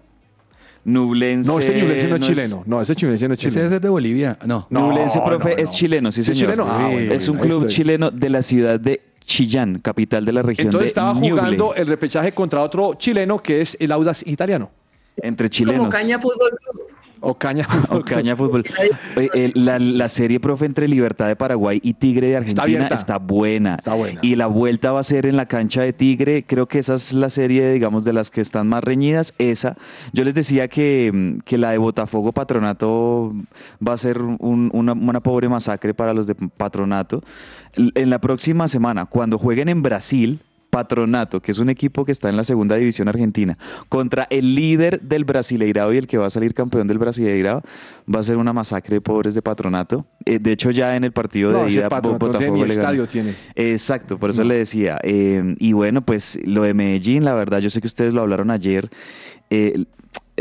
Nublense. 0.84 1.48
No, 1.50 1.58
este 1.58 1.78
Ñublense 1.80 2.08
no 2.08 2.14
es 2.14 2.20
no 2.20 2.26
chileno. 2.26 2.62
No, 2.66 2.80
este 2.80 2.94
Ñublense 2.94 3.28
no 3.28 3.34
es 3.34 3.40
Ese 3.40 3.50
chileno. 3.50 3.76
es 3.76 3.82
de 3.82 3.88
Bolivia. 3.88 4.38
No. 4.46 4.66
No, 4.70 4.80
Nublense, 4.88 5.20
profe, 5.24 5.50
no, 5.56 5.62
es 5.62 5.68
no. 5.70 5.74
chileno, 5.76 6.12
sí, 6.12 6.20
¿Es 6.22 6.26
señor. 6.26 6.40
chileno? 6.40 6.66
Ah, 6.68 6.88
bueno, 6.90 7.12
es 7.12 7.28
un 7.28 7.36
bueno, 7.38 7.52
ahí 7.54 7.58
club 7.60 7.70
chileno 7.70 8.10
de 8.10 8.30
la 8.30 8.42
ciudad 8.42 8.80
de 8.80 9.02
Chillán, 9.26 9.80
capital 9.80 10.24
de 10.24 10.32
la 10.32 10.42
región 10.42 10.68
Entonces 10.68 10.84
de 10.84 10.88
estaba 10.88 11.12
Ñuble, 11.14 11.30
jugando 11.30 11.74
el 11.74 11.86
repechaje 11.86 12.30
contra 12.32 12.62
otro 12.62 12.94
chileno 12.94 13.42
que 13.42 13.60
es 13.60 13.76
el 13.80 13.90
Audax 13.92 14.24
italiano. 14.26 14.70
entre 15.16 15.50
chilenos. 15.50 15.80
Como 15.80 15.90
Caña 15.90 16.18
Fútbol 16.20 16.50
Club. 16.50 16.85
O 17.28 17.34
Caña. 17.34 17.66
Ocaña 17.90 18.36
Fútbol. 18.36 18.64
Oye, 19.16 19.30
el- 19.34 19.52
la, 19.54 19.78
la 19.78 20.08
serie, 20.08 20.38
profe, 20.40 20.66
entre 20.66 20.88
Libertad 20.88 21.26
de 21.26 21.36
Paraguay 21.36 21.80
y 21.82 21.94
Tigre 21.94 22.28
de 22.28 22.36
Argentina 22.36 22.86
está, 22.90 23.18
buena. 23.18 23.74
Está 23.76 23.94
buena. 23.94 24.20
Y 24.22 24.36
la 24.36 24.46
vuelta 24.46 24.92
va 24.92 25.00
a 25.00 25.02
ser 25.02 25.26
en 25.26 25.36
la 25.36 25.46
cancha 25.46 25.82
de 25.82 25.92
Tigre. 25.92 26.44
Creo 26.46 26.66
que 26.68 26.78
esa 26.78 26.94
es 26.94 27.12
la 27.12 27.28
serie, 27.30 27.72
digamos, 27.72 28.04
de 28.04 28.12
las 28.12 28.30
que 28.30 28.40
están 28.40 28.68
más 28.68 28.84
reñidas. 28.84 29.34
Esa. 29.38 29.76
Yo 30.12 30.24
les 30.24 30.34
decía 30.34 30.68
que, 30.68 31.10
mm, 31.12 31.38
que 31.44 31.58
la 31.58 31.70
de 31.72 31.78
Botafogo 31.78 32.32
Patronato 32.32 33.32
va 33.86 33.92
a 33.94 33.96
ser 33.98 34.20
un- 34.22 34.70
una, 34.72 34.92
una 34.92 35.20
pobre 35.20 35.48
masacre 35.48 35.94
para 35.94 36.14
los 36.14 36.26
de 36.26 36.34
Patronato. 36.34 37.22
En 37.74 38.08
la 38.10 38.20
próxima 38.20 38.68
semana, 38.68 39.06
cuando 39.06 39.38
jueguen 39.38 39.68
en 39.68 39.82
Brasil, 39.82 40.40
Patronato, 40.76 41.40
que 41.40 41.52
es 41.52 41.58
un 41.58 41.70
equipo 41.70 42.04
que 42.04 42.12
está 42.12 42.28
en 42.28 42.36
la 42.36 42.44
segunda 42.44 42.76
división 42.76 43.08
argentina, 43.08 43.56
contra 43.88 44.26
el 44.28 44.54
líder 44.54 45.00
del 45.00 45.24
Brasileirao 45.24 45.94
y 45.94 45.96
el 45.96 46.06
que 46.06 46.18
va 46.18 46.26
a 46.26 46.30
salir 46.30 46.52
campeón 46.52 46.86
del 46.86 46.98
Brasileirao, 46.98 47.62
va 48.14 48.20
a 48.20 48.22
ser 48.22 48.36
una 48.36 48.52
masacre 48.52 48.96
de 48.96 49.00
pobres 49.00 49.34
de 49.34 49.40
Patronato. 49.40 50.04
Eh, 50.26 50.38
de 50.38 50.52
hecho, 50.52 50.70
ya 50.70 50.94
en 50.96 51.04
el 51.04 51.12
partido 51.12 51.50
No, 51.50 51.64
de 51.64 51.70
ida, 51.72 51.88
le 52.66 52.74
ganó. 52.74 52.88
estadio 52.88 53.06
tiene. 53.08 53.32
Exacto, 53.54 54.18
por 54.18 54.28
eso 54.30 54.44
le 54.44 54.54
decía. 54.56 54.98
Eh, 55.02 55.54
y 55.58 55.72
bueno, 55.72 56.02
pues 56.02 56.38
lo 56.44 56.62
de 56.64 56.74
Medellín, 56.74 57.24
la 57.24 57.32
verdad, 57.34 57.58
yo 57.60 57.70
sé 57.70 57.80
que 57.80 57.86
ustedes 57.86 58.12
lo 58.12 58.20
hablaron 58.20 58.50
ayer. 58.50 58.90
eh, 59.48 59.84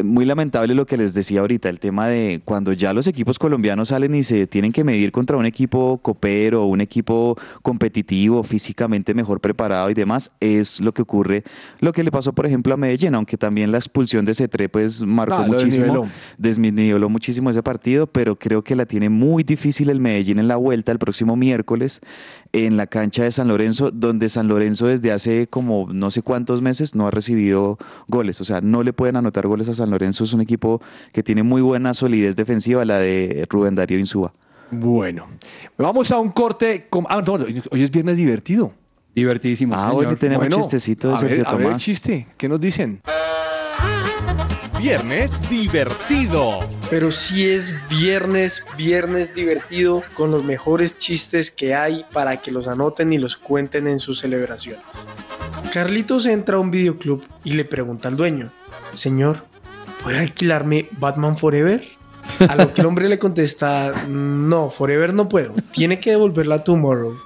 muy 0.03 0.25
lamentable 0.25 0.73
lo 0.75 0.85
que 0.85 0.97
les 0.97 1.13
decía 1.13 1.39
ahorita, 1.39 1.69
el 1.69 1.79
tema 1.79 2.07
de 2.07 2.41
cuando 2.43 2.73
ya 2.73 2.93
los 2.93 3.07
equipos 3.07 3.39
colombianos 3.39 3.89
salen 3.89 4.15
y 4.15 4.23
se 4.23 4.47
tienen 4.47 4.71
que 4.71 4.83
medir 4.83 5.11
contra 5.11 5.37
un 5.37 5.45
equipo 5.45 5.99
copero, 6.01 6.65
un 6.65 6.81
equipo 6.81 7.37
competitivo, 7.61 8.43
físicamente 8.43 9.13
mejor 9.13 9.39
preparado 9.39 9.89
y 9.89 9.93
demás, 9.93 10.31
es 10.39 10.81
lo 10.81 10.93
que 10.93 11.01
ocurre, 11.01 11.43
lo 11.79 11.93
que 11.93 12.03
le 12.03 12.11
pasó 12.11 12.33
por 12.33 12.45
ejemplo 12.45 12.73
a 12.73 12.77
Medellín, 12.77 13.15
aunque 13.15 13.37
también 13.37 13.71
la 13.71 13.77
expulsión 13.77 14.25
de 14.25 14.33
Cetré 14.33 14.69
pues 14.69 15.01
marcó 15.01 15.35
Ah, 15.35 15.47
muchísimo, 15.47 16.07
desniveló 16.37 17.09
muchísimo 17.09 17.49
ese 17.49 17.61
partido, 17.63 18.07
pero 18.07 18.37
creo 18.37 18.63
que 18.63 18.75
la 18.75 18.85
tiene 18.85 19.09
muy 19.09 19.43
difícil 19.43 19.89
el 19.89 19.99
Medellín 19.99 20.39
en 20.39 20.47
la 20.47 20.55
vuelta 20.55 20.91
el 20.91 20.99
próximo 20.99 21.35
miércoles 21.35 22.01
en 22.53 22.77
la 22.77 22.87
cancha 22.87 23.23
de 23.23 23.31
San 23.31 23.47
Lorenzo, 23.49 23.91
donde 23.91 24.29
San 24.29 24.47
Lorenzo 24.47 24.87
desde 24.87 25.11
hace 25.11 25.47
como 25.47 25.87
no 25.91 26.09
sé 26.11 26.21
cuántos 26.21 26.61
meses 26.61 26.95
no 26.95 27.07
ha 27.07 27.11
recibido 27.11 27.77
goles, 28.07 28.39
o 28.39 28.45
sea, 28.45 28.61
no 28.61 28.83
le 28.83 28.93
pueden 28.93 29.17
anotar 29.17 29.45
goles 29.47 29.67
a 29.69 29.73
San 29.73 29.84
Lorenzo, 29.91 30.23
es 30.23 30.33
un 30.33 30.41
equipo 30.41 30.81
que 31.13 31.23
tiene 31.23 31.43
muy 31.43 31.61
buena 31.61 31.93
solidez 31.93 32.35
defensiva, 32.35 32.83
la 32.85 32.99
de 32.99 33.45
Rubén 33.49 33.75
Darío 33.75 33.99
Insúa. 33.99 34.33
Bueno, 34.71 35.27
vamos 35.77 36.11
a 36.11 36.19
un 36.19 36.31
corte. 36.31 36.87
con- 36.89 37.05
Ah, 37.09 37.21
no, 37.25 37.33
hoy 37.33 37.83
es 37.83 37.91
viernes 37.91 38.17
divertido. 38.17 38.73
Divertidísimo. 39.13 39.75
Ah, 39.75 39.91
señor. 39.91 40.05
hoy 40.07 40.15
tenemos 40.17 40.41
Bueno, 40.47 40.57
chistecito 40.57 41.07
de 41.09 41.13
a 41.15 41.19
ver, 41.19 41.29
Sergio 41.29 41.47
a 41.47 41.51
ver 41.53 41.61
el 41.61 41.67
Tomás. 41.67 41.81
chiste. 41.81 42.27
¿Qué 42.37 42.49
nos 42.49 42.59
dicen? 42.59 43.01
Viernes 44.77 45.49
divertido. 45.49 46.59
Pero 46.89 47.09
sí 47.11 47.47
es 47.47 47.73
viernes, 47.89 48.63
viernes 48.77 49.33
divertido 49.33 50.03
con 50.13 50.31
los 50.31 50.43
mejores 50.43 50.97
chistes 50.97 51.49
que 51.49 51.73
hay 51.73 52.05
para 52.11 52.37
que 52.37 52.51
los 52.51 52.67
anoten 52.67 53.11
y 53.13 53.17
los 53.17 53.35
cuenten 53.37 53.87
en 53.87 53.99
sus 53.99 54.19
celebraciones. 54.19 54.83
Carlitos 55.73 56.25
entra 56.25 56.57
a 56.57 56.59
un 56.59 56.69
videoclub 56.71 57.23
y 57.43 57.53
le 57.53 57.65
pregunta 57.65 58.07
al 58.09 58.17
dueño, 58.17 58.51
Señor, 58.91 59.45
¿puede 60.05 60.19
alquilarme 60.19 60.87
Batman 60.99 61.35
Forever? 61.35 61.83
A 62.47 62.55
lo 62.55 62.71
que 62.73 62.81
el 62.81 62.87
hombre 62.87 63.09
le 63.09 63.17
contesta, 63.19 63.91
no, 64.07 64.69
Forever 64.69 65.13
no 65.15 65.27
puedo, 65.27 65.53
tiene 65.71 65.99
que 65.99 66.11
devolverla 66.11 66.59
tomorrow. 66.63 67.17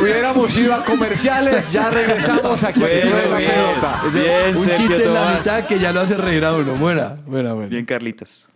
Hubiéramos 0.00 0.56
ido 0.56 0.74
a 0.74 0.84
comerciales, 0.84 1.72
ya 1.72 1.90
regresamos 1.90 2.62
aquí 2.62 2.80
a 2.82 2.86
Bueno, 2.86 3.36
bien. 3.36 3.50
pelota. 3.50 4.02
Bien, 4.12 4.50
un 4.50 4.56
Sergio 4.56 4.86
chiste 4.86 5.04
en 5.04 5.14
la 5.14 5.20
Tomás. 5.20 5.38
mitad 5.38 5.66
que 5.66 5.78
ya 5.78 5.92
lo 5.92 6.00
hace 6.00 6.16
reír 6.16 6.44
a 6.44 6.54
uno. 6.54 6.72
Buena, 6.74 7.16
buena, 7.26 7.52
buena. 7.54 7.68
Bien, 7.68 7.84
Carlitos. 7.84 8.48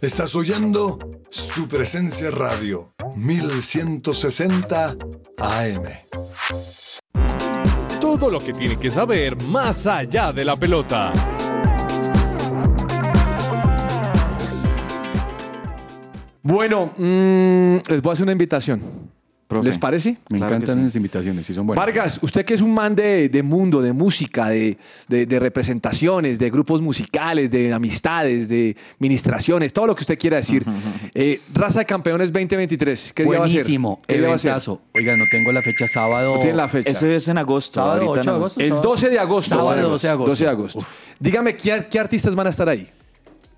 Estás 0.00 0.34
oyendo 0.34 0.98
su 1.30 1.68
presencia 1.68 2.30
radio 2.30 2.92
1160 3.16 4.96
AM. 5.38 5.82
Todo 8.08 8.30
lo 8.30 8.40
que 8.40 8.54
tiene 8.54 8.78
que 8.78 8.90
saber 8.90 9.36
más 9.42 9.86
allá 9.86 10.32
de 10.32 10.42
la 10.42 10.56
pelota. 10.56 11.12
Bueno, 16.42 16.94
mm, 16.96 17.76
les 17.86 18.00
voy 18.00 18.10
a 18.10 18.12
hacer 18.14 18.22
una 18.22 18.32
invitación. 18.32 18.80
Profe, 19.48 19.66
¿Les 19.66 19.78
parece? 19.78 20.18
Me 20.28 20.36
Claro 20.36 20.56
encantan 20.56 20.76
sí. 20.78 20.84
las 20.84 20.96
invitaciones, 20.96 21.46
sí 21.46 21.54
son 21.54 21.66
buenas. 21.66 21.82
Vargas, 21.82 22.18
usted 22.20 22.44
que 22.44 22.52
es 22.52 22.60
un 22.60 22.74
man 22.74 22.94
de, 22.94 23.30
de 23.30 23.42
mundo, 23.42 23.80
de 23.80 23.94
música, 23.94 24.50
de, 24.50 24.76
de- 25.08 25.24
de 25.24 25.40
representaciones, 25.40 26.38
de 26.38 26.50
grupos 26.50 26.82
musicales, 26.82 27.50
de 27.50 27.72
amistades, 27.72 28.50
de 28.50 28.76
ministraciones, 28.98 29.72
todo 29.72 29.86
lo 29.86 29.94
que 29.96 30.02
usted 30.02 30.18
quiera 30.18 30.36
decir. 30.36 30.64
Eh, 31.14 31.40
Raza 31.52 31.80
de 31.80 31.86
Campeones 31.86 32.30
2023, 32.32 33.12
¿qué 33.14 33.22
día 33.24 33.38
va 33.38 33.46
a 33.46 33.48
ser? 33.48 33.56
Buenísimo, 33.56 34.02
¿Qué 34.06 34.18
día 34.18 34.28
va 34.28 34.34
a 34.34 34.38
ser? 34.38 34.50
eventazo. 34.50 34.82
Oiga, 34.94 35.16
no 35.16 35.24
tengo 35.30 35.50
la 35.50 35.62
fecha 35.62 35.88
sábado. 35.88 36.34
No 36.34 36.40
tiene 36.40 36.56
la 36.56 36.68
fecha. 36.68 36.90
Ese 36.90 37.16
es 37.16 37.26
en 37.28 37.38
agosto. 37.38 37.80
Sábado, 37.80 38.02
ahorita 38.02 38.20
8 38.20 38.30
de 38.30 38.36
agosto. 38.36 38.60
El 38.60 38.70
12 38.82 39.10
de 39.10 39.18
agosto. 39.18 39.48
Sábado, 39.48 39.68
sabemos. 39.68 39.90
12 39.92 40.06
de 40.06 40.12
agosto. 40.12 40.30
12 40.30 40.44
de 40.44 40.50
agosto. 40.50 40.84
Dígame, 41.18 41.56
¿qué, 41.56 41.86
qué 41.90 41.98
artistas 41.98 42.34
van 42.36 42.46
a 42.46 42.50
estar 42.50 42.68
ahí? 42.68 42.86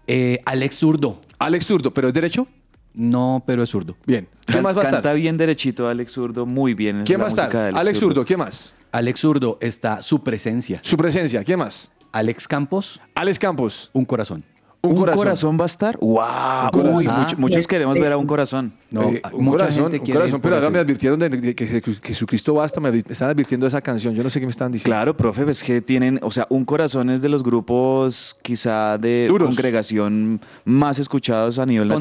Eh, 0.07 0.41
Alex 0.47 0.77
Zurdo. 0.77 1.21
Alex 1.39 1.67
Zurdo, 1.67 1.93
¿pero 1.93 2.09
es 2.09 2.15
derecho? 2.15 2.47
No, 2.95 3.43
pero 3.47 3.63
es 3.63 3.71
zurdo. 3.71 3.97
Bien. 4.07 4.29
¿Quién 4.47 4.63
más 4.63 4.77
va 4.77 4.81
a 4.81 4.85
Canta 4.85 4.99
estar? 4.99 5.17
bien 5.17 5.37
derechito 5.37 5.89
Alex 5.89 6.13
Zurdo, 6.13 6.45
muy 6.47 6.75
bien. 6.75 7.03
¿Quién 7.05 7.19
la 7.19 7.25
va 7.25 7.29
a 7.29 7.47
estar? 7.47 7.57
Alex 7.77 7.99
Zurdo, 7.99 8.25
¿quién 8.25 8.39
más? 8.39 8.75
Alex 8.93 9.21
Zurdo 9.21 9.59
está 9.61 10.03
su 10.03 10.23
presencia. 10.25 10.81
Su 10.83 10.97
presencia, 10.97 11.45
¿quién 11.45 11.59
más? 11.61 11.93
Alex 12.13 12.49
Campos, 12.49 13.01
Alex 13.15 13.39
Campos. 13.39 13.91
un 13.93 14.05
corazón. 14.05 14.45
Un, 14.83 14.93
¿Un 14.93 14.97
corazón. 14.97 15.19
corazón. 15.19 15.59
va 15.61 15.65
a 15.65 15.67
estar? 15.67 15.99
¡Wow! 16.01 16.71
corazón. 16.73 16.95
Uy, 16.97 17.07
Ah. 17.07 17.19
mucho- 17.21 17.37
muchos 17.37 17.67
queremos 17.67 17.99
ver 17.99 18.13
a 18.13 18.17
un 18.17 18.27
corazón. 18.27 18.73
No, 18.91 19.11
Eh, 19.11 19.21
un 19.35 19.45
mucha 19.45 19.59
corazón, 19.65 19.83
gente 19.85 19.99
un 19.99 20.05
quiere 20.05 20.21
corazón, 20.21 20.41
pero 20.41 20.55
por 20.57 20.63
ahora 20.65 20.71
me 20.71 20.79
advirtieron 20.79 21.19
de, 21.21 21.29
de 21.29 21.55
que, 21.55 21.83
que 21.83 21.93
Jesucristo 22.03 22.55
basta, 22.55 22.81
me 22.81 22.89
están 23.09 23.29
advirtiendo 23.29 23.67
esa 23.67 23.83
canción. 23.83 24.15
Yo 24.15 24.23
no 24.23 24.31
sé 24.31 24.41
qué 24.41 24.47
me 24.47 24.51
están 24.51 24.73
diciendo. 24.73 24.97
Claro, 24.97 25.15
profe, 25.15 25.51
es 25.51 25.63
que 25.63 25.83
tienen, 25.83 26.19
o 26.23 26.31
sea, 26.31 26.47
un 26.49 26.65
corazón 26.65 27.11
es 27.11 27.21
de 27.21 27.29
los 27.29 27.43
grupos 27.43 28.37
quizá 28.43 28.97
de 28.97 29.27
Duros. 29.29 29.49
congregación 29.49 30.41
más 30.65 30.99
escuchados 30.99 31.59
a 31.59 31.67
nivel 31.67 31.91
en 31.93 31.99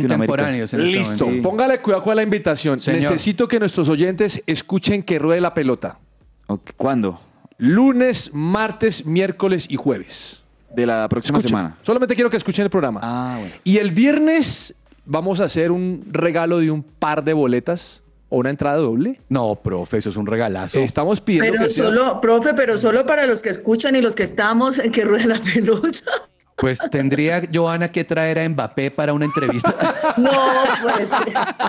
este 0.63 0.77
Listo, 0.77 1.27
póngale 1.41 1.79
cuidado 1.79 2.03
con 2.03 2.15
la 2.15 2.23
invitación. 2.23 2.79
Señor. 2.79 3.01
Necesito 3.01 3.47
que 3.49 3.59
nuestros 3.59 3.89
oyentes 3.89 4.41
escuchen 4.47 5.03
que 5.03 5.19
ruede 5.19 5.41
la 5.41 5.53
pelota. 5.53 5.99
¿Cuándo? 6.77 7.19
Lunes, 7.57 8.31
martes, 8.33 9.05
miércoles 9.05 9.67
y 9.69 9.75
jueves. 9.75 10.38
De 10.73 10.85
la 10.85 11.07
próxima 11.09 11.37
Escuchen. 11.39 11.49
semana. 11.57 11.77
Solamente 11.81 12.15
quiero 12.15 12.29
que 12.29 12.37
escuchen 12.37 12.63
el 12.63 12.69
programa. 12.69 12.99
Ah, 13.03 13.37
bueno. 13.39 13.55
Y 13.63 13.77
el 13.77 13.91
viernes 13.91 14.75
vamos 15.05 15.39
a 15.39 15.45
hacer 15.45 15.71
un 15.71 16.05
regalo 16.11 16.59
de 16.59 16.69
un 16.71 16.83
par 16.83 17.23
de 17.23 17.33
boletas 17.33 18.03
o 18.29 18.37
una 18.37 18.51
entrada 18.51 18.77
doble. 18.77 19.19
No, 19.29 19.55
profe, 19.55 19.97
eso 19.97 20.09
es 20.09 20.15
un 20.15 20.27
regalazo. 20.27 20.77
Estamos 20.79 21.19
pidiendo 21.21 21.51
Pero 21.53 21.63
que 21.63 21.69
sea- 21.71 21.85
solo, 21.85 22.21
profe, 22.21 22.53
pero 22.53 22.77
solo 22.77 23.05
para 23.07 23.25
los 23.25 23.41
que 23.41 23.49
escuchan 23.49 23.95
y 23.95 24.01
los 24.01 24.13
que 24.15 24.21
estamos 24.23 24.77
en 24.77 24.91
que 24.91 25.03
rueda 25.05 25.25
la 25.25 25.39
pelota. 25.53 26.01
Pues 26.59 26.79
tendría 26.91 27.41
Joana 27.53 27.89
que 27.89 28.03
traer 28.03 28.39
a 28.39 28.49
Mbappé 28.49 28.91
para 28.91 29.13
una 29.13 29.25
entrevista. 29.25 29.73
No, 30.17 30.31
pues 30.81 31.11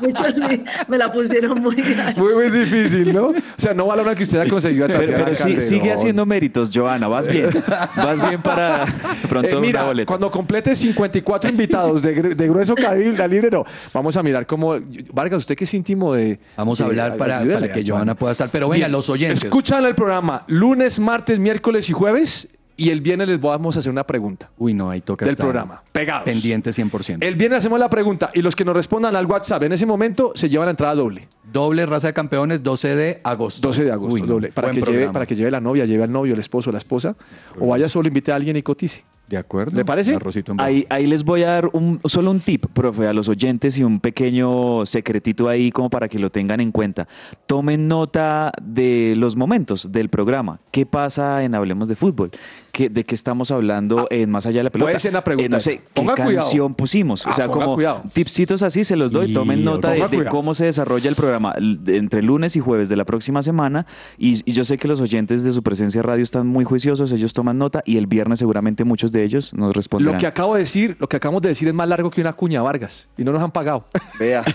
muchos 0.02 0.36
me, 0.36 0.64
me 0.88 0.98
la 0.98 1.12
pusieron 1.12 1.60
muy 1.60 1.76
grande. 1.76 2.20
Muy, 2.20 2.34
muy 2.34 2.50
difícil, 2.50 3.14
¿no? 3.14 3.26
O 3.28 3.34
sea, 3.56 3.74
no 3.74 3.86
valora 3.86 4.14
que 4.14 4.24
usted 4.24 4.40
ha 4.40 4.48
conseguido 4.48 4.86
a 4.86 4.88
Pero, 4.88 5.00
pero 5.24 5.34
sí- 5.36 5.60
sigue 5.60 5.92
haciendo 5.92 6.26
méritos, 6.26 6.70
Joana. 6.74 7.06
Vas 7.06 7.28
bien. 7.28 7.50
Vas 7.96 8.26
bien 8.28 8.40
para 8.42 8.86
pronto 9.28 9.48
Eh, 9.58 9.60
mira, 9.60 9.80
una 9.80 9.88
boleta. 9.88 10.06
cuando 10.06 10.30
complete 10.30 10.74
54 10.74 11.50
invitados 11.50 12.02
de, 12.02 12.34
de 12.34 12.48
grueso 12.48 12.74
calibre, 12.74 13.28
libre, 13.28 13.50
no. 13.50 13.64
Vamos 13.92 14.16
a 14.16 14.22
mirar 14.22 14.46
cómo. 14.46 14.76
Vargas, 15.12 15.38
usted 15.38 15.54
que 15.56 15.64
es 15.64 15.74
íntimo 15.74 16.14
de. 16.14 16.40
Vamos 16.56 16.80
a 16.80 16.84
de- 16.84 16.90
hablar 16.90 17.16
para, 17.16 17.40
que 17.72 17.84
Joana 17.86 18.14
pueda 18.16 18.32
estar. 18.32 18.48
Pero 18.50 18.68
venga, 18.68 18.88
los 18.88 19.08
oyentes. 19.10 19.44
Escuchan 19.44 19.84
el 19.84 19.94
programa 19.94 20.42
lunes, 20.48 20.98
martes, 20.98 21.38
miércoles 21.38 21.88
y 21.88 21.92
jueves. 21.92 22.48
Y 22.80 22.88
el 22.88 23.02
viernes 23.02 23.28
les 23.28 23.38
vamos 23.38 23.76
a 23.76 23.80
hacer 23.80 23.92
una 23.92 24.06
pregunta. 24.06 24.50
Uy, 24.56 24.72
no, 24.72 24.88
ahí 24.88 25.02
toca 25.02 25.26
Del 25.26 25.34
estar 25.34 25.44
programa. 25.44 25.82
Pegados. 25.92 26.24
Pendiente 26.24 26.70
100%. 26.70 27.18
El 27.20 27.34
viernes 27.34 27.58
hacemos 27.58 27.78
la 27.78 27.90
pregunta 27.90 28.30
y 28.32 28.40
los 28.40 28.56
que 28.56 28.64
nos 28.64 28.74
respondan 28.74 29.14
al 29.14 29.26
WhatsApp 29.26 29.64
en 29.64 29.72
ese 29.72 29.84
momento 29.84 30.32
se 30.34 30.48
llevan 30.48 30.64
la 30.64 30.70
entrada 30.70 30.94
doble. 30.94 31.28
Doble 31.52 31.84
raza 31.84 32.06
de 32.06 32.14
campeones, 32.14 32.62
12 32.62 32.96
de 32.96 33.20
agosto. 33.22 33.68
12 33.68 33.84
de 33.84 33.92
agosto, 33.92 34.14
Uy, 34.14 34.22
doble. 34.22 34.50
Para 34.52 34.70
que, 34.70 34.80
lleve, 34.80 35.10
para 35.10 35.26
que 35.26 35.36
lleve 35.36 35.50
la 35.50 35.60
novia, 35.60 35.84
lleve 35.84 36.04
al 36.04 36.10
novio, 36.10 36.32
el 36.32 36.40
esposo, 36.40 36.72
la 36.72 36.78
esposa. 36.78 37.16
O 37.58 37.66
vaya 37.66 37.86
solo, 37.86 38.08
invite 38.08 38.32
a 38.32 38.36
alguien 38.36 38.56
y 38.56 38.62
cotice. 38.62 39.04
¿De 39.30 39.36
acuerdo? 39.36 39.76
¿Le 39.76 39.84
parece? 39.84 40.16
Arrocito 40.16 40.50
en. 40.50 40.60
Ahí, 40.60 40.84
ahí 40.90 41.06
les 41.06 41.22
voy 41.22 41.44
a 41.44 41.50
dar 41.52 41.70
un, 41.72 42.00
solo 42.04 42.32
un 42.32 42.40
tip, 42.40 42.66
profe, 42.66 43.06
a 43.06 43.12
los 43.12 43.28
oyentes 43.28 43.78
y 43.78 43.84
un 43.84 44.00
pequeño 44.00 44.84
secretito 44.84 45.48
ahí 45.48 45.70
como 45.70 45.88
para 45.88 46.08
que 46.08 46.18
lo 46.18 46.30
tengan 46.30 46.60
en 46.60 46.72
cuenta. 46.72 47.06
Tomen 47.46 47.86
nota 47.86 48.52
de 48.60 49.14
los 49.16 49.36
momentos 49.36 49.92
del 49.92 50.08
programa. 50.08 50.58
¿Qué 50.72 50.84
pasa 50.84 51.44
en 51.44 51.54
Hablemos 51.54 51.86
de 51.86 51.94
Fútbol? 51.94 52.32
¿Qué, 52.72 52.88
¿De 52.88 53.04
qué 53.04 53.14
estamos 53.16 53.50
hablando 53.50 54.06
en 54.10 54.30
Más 54.30 54.46
allá 54.46 54.58
de 54.60 54.64
la 54.64 54.70
pelota? 54.70 54.90
puede 54.90 54.98
ser 55.00 55.10
una 55.12 55.22
pregunta 55.24 55.46
Eh, 55.46 55.48
no 55.48 55.60
sé. 55.60 55.80
¿qué 55.94 56.02
cuidado. 56.02 56.16
canción 56.16 56.74
pusimos? 56.74 57.26
Ah, 57.26 57.30
o 57.30 57.32
sea, 57.32 57.48
como 57.48 57.74
cuidado. 57.74 58.02
tipsitos 58.12 58.62
así 58.64 58.82
se 58.82 58.96
los 58.96 59.12
doy. 59.12 59.30
Y 59.30 59.34
Tomen 59.34 59.64
nota 59.64 59.90
de, 59.90 60.08
de 60.08 60.24
cómo 60.26 60.54
se 60.54 60.64
desarrolla 60.64 61.08
el 61.08 61.14
programa 61.14 61.54
entre 61.86 62.22
lunes 62.22 62.56
y 62.56 62.60
jueves 62.60 62.88
de 62.88 62.96
la 62.96 63.04
próxima 63.04 63.42
semana. 63.44 63.86
Y, 64.18 64.40
y 64.44 64.52
yo 64.54 64.64
sé 64.64 64.76
que 64.76 64.88
los 64.88 65.00
oyentes 65.00 65.44
de 65.44 65.52
su 65.52 65.62
presencia 65.62 66.02
radio 66.02 66.24
están 66.24 66.48
muy 66.48 66.64
juiciosos, 66.64 67.12
ellos 67.12 67.32
toman 67.32 67.58
nota 67.58 67.82
y 67.84 67.96
el 67.96 68.08
viernes 68.08 68.40
seguramente 68.40 68.82
muchos 68.84 69.12
de 69.12 69.19
ellos 69.24 69.54
nos 69.54 69.74
responderán. 69.74 70.14
Lo 70.14 70.20
que 70.20 70.26
acabo 70.26 70.54
de 70.54 70.60
decir, 70.60 70.96
lo 70.98 71.08
que 71.08 71.16
acabamos 71.16 71.42
de 71.42 71.48
decir 71.48 71.68
es 71.68 71.74
más 71.74 71.88
largo 71.88 72.10
que 72.10 72.20
una 72.20 72.32
cuña 72.32 72.62
Vargas 72.62 73.08
y 73.16 73.24
no 73.24 73.32
nos 73.32 73.42
han 73.42 73.50
pagado. 73.50 73.86
Vea. 74.18 74.44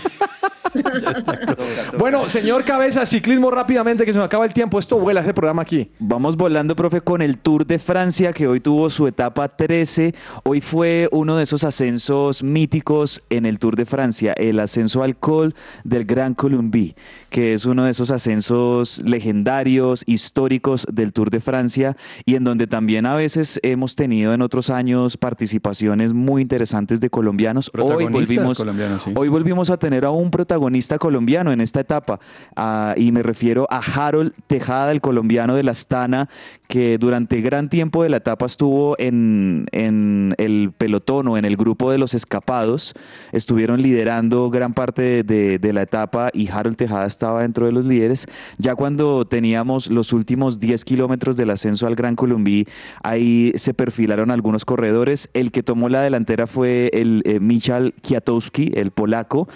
bueno, 1.98 2.28
señor 2.28 2.64
Cabeza, 2.64 3.06
ciclismo 3.06 3.50
rápidamente 3.50 4.04
que 4.04 4.12
se 4.12 4.18
nos 4.18 4.26
acaba 4.26 4.44
el 4.44 4.52
tiempo. 4.52 4.78
Esto 4.78 4.98
vuela 4.98 5.20
ese 5.20 5.34
programa 5.34 5.62
aquí. 5.62 5.90
Vamos 5.98 6.36
volando, 6.36 6.76
profe, 6.76 7.00
con 7.00 7.22
el 7.22 7.38
Tour 7.38 7.66
de 7.66 7.78
Francia 7.78 8.32
que 8.32 8.46
hoy 8.46 8.60
tuvo 8.60 8.90
su 8.90 9.06
etapa 9.06 9.48
13. 9.48 10.14
Hoy 10.44 10.60
fue 10.60 11.08
uno 11.12 11.36
de 11.36 11.44
esos 11.44 11.64
ascensos 11.64 12.42
míticos 12.42 13.22
en 13.30 13.46
el 13.46 13.58
Tour 13.58 13.76
de 13.76 13.86
Francia, 13.86 14.32
el 14.34 14.60
ascenso 14.60 15.02
al 15.02 15.16
col 15.16 15.54
del 15.84 16.04
Gran 16.04 16.34
Colombi, 16.34 16.94
que 17.30 17.52
es 17.52 17.64
uno 17.66 17.84
de 17.84 17.90
esos 17.90 18.10
ascensos 18.10 19.00
legendarios, 19.04 20.02
históricos 20.06 20.86
del 20.90 21.12
Tour 21.12 21.30
de 21.30 21.40
Francia 21.40 21.96
y 22.24 22.34
en 22.34 22.44
donde 22.44 22.66
también 22.66 23.06
a 23.06 23.14
veces 23.14 23.60
hemos 23.62 23.94
tenido 23.94 24.34
en 24.34 24.42
otros 24.42 24.70
años 24.70 25.16
participaciones 25.16 26.12
muy 26.12 26.42
interesantes 26.42 27.00
de 27.00 27.10
colombianos. 27.10 27.70
Hoy 27.78 28.06
volvimos, 28.06 28.58
colombianos, 28.58 29.02
sí. 29.02 29.12
hoy 29.14 29.28
volvimos 29.28 29.70
a 29.70 29.76
tener 29.76 30.04
a 30.04 30.10
un 30.10 30.30
protagonista 30.30 30.65
colombiano 30.98 31.52
en 31.52 31.60
esta 31.60 31.80
etapa 31.80 32.18
ah, 32.56 32.94
y 32.96 33.12
me 33.12 33.22
refiero 33.22 33.66
a 33.70 33.78
Harold 33.78 34.32
Tejada, 34.46 34.92
el 34.92 35.00
colombiano 35.00 35.54
de 35.54 35.62
la 35.62 35.72
Astana, 35.72 36.28
que 36.68 36.98
durante 36.98 37.40
gran 37.40 37.68
tiempo 37.68 38.02
de 38.02 38.08
la 38.08 38.16
etapa 38.18 38.46
estuvo 38.46 38.96
en, 38.98 39.66
en 39.72 40.34
el 40.38 40.72
pelotón 40.76 41.28
o 41.28 41.38
en 41.38 41.44
el 41.44 41.56
grupo 41.56 41.90
de 41.92 41.98
los 41.98 42.14
escapados, 42.14 42.94
estuvieron 43.32 43.82
liderando 43.82 44.50
gran 44.50 44.74
parte 44.74 45.02
de, 45.02 45.22
de- 45.22 45.58
de 45.58 45.72
la 45.72 45.82
etapa 45.82 46.30
y 46.32 46.48
Harold 46.48 46.76
Tejada 46.76 47.06
estaba 47.06 47.42
dentro 47.42 47.66
de 47.66 47.72
los 47.72 47.84
líderes. 47.84 48.26
Ya 48.58 48.74
cuando 48.74 49.24
teníamos 49.26 49.88
los 49.90 50.12
últimos 50.12 50.58
10 50.58 50.84
kilómetros 50.84 51.36
del 51.36 51.50
ascenso 51.50 51.86
al 51.86 51.94
Gran 51.94 52.16
Colombí, 52.16 52.66
ahí 53.02 53.52
se 53.56 53.72
perfilaron 53.74 54.30
algunos 54.30 54.64
corredores. 54.64 55.28
El 55.34 55.52
que 55.52 55.62
tomó 55.62 55.88
la 55.88 56.02
delantera 56.02 56.46
fue 56.46 56.90
el 56.92 57.22
eh, 57.24 57.38
Michal 57.40 57.94
Kwiatkowski, 58.06 58.72
el 58.74 58.90
polaco, 58.90 59.48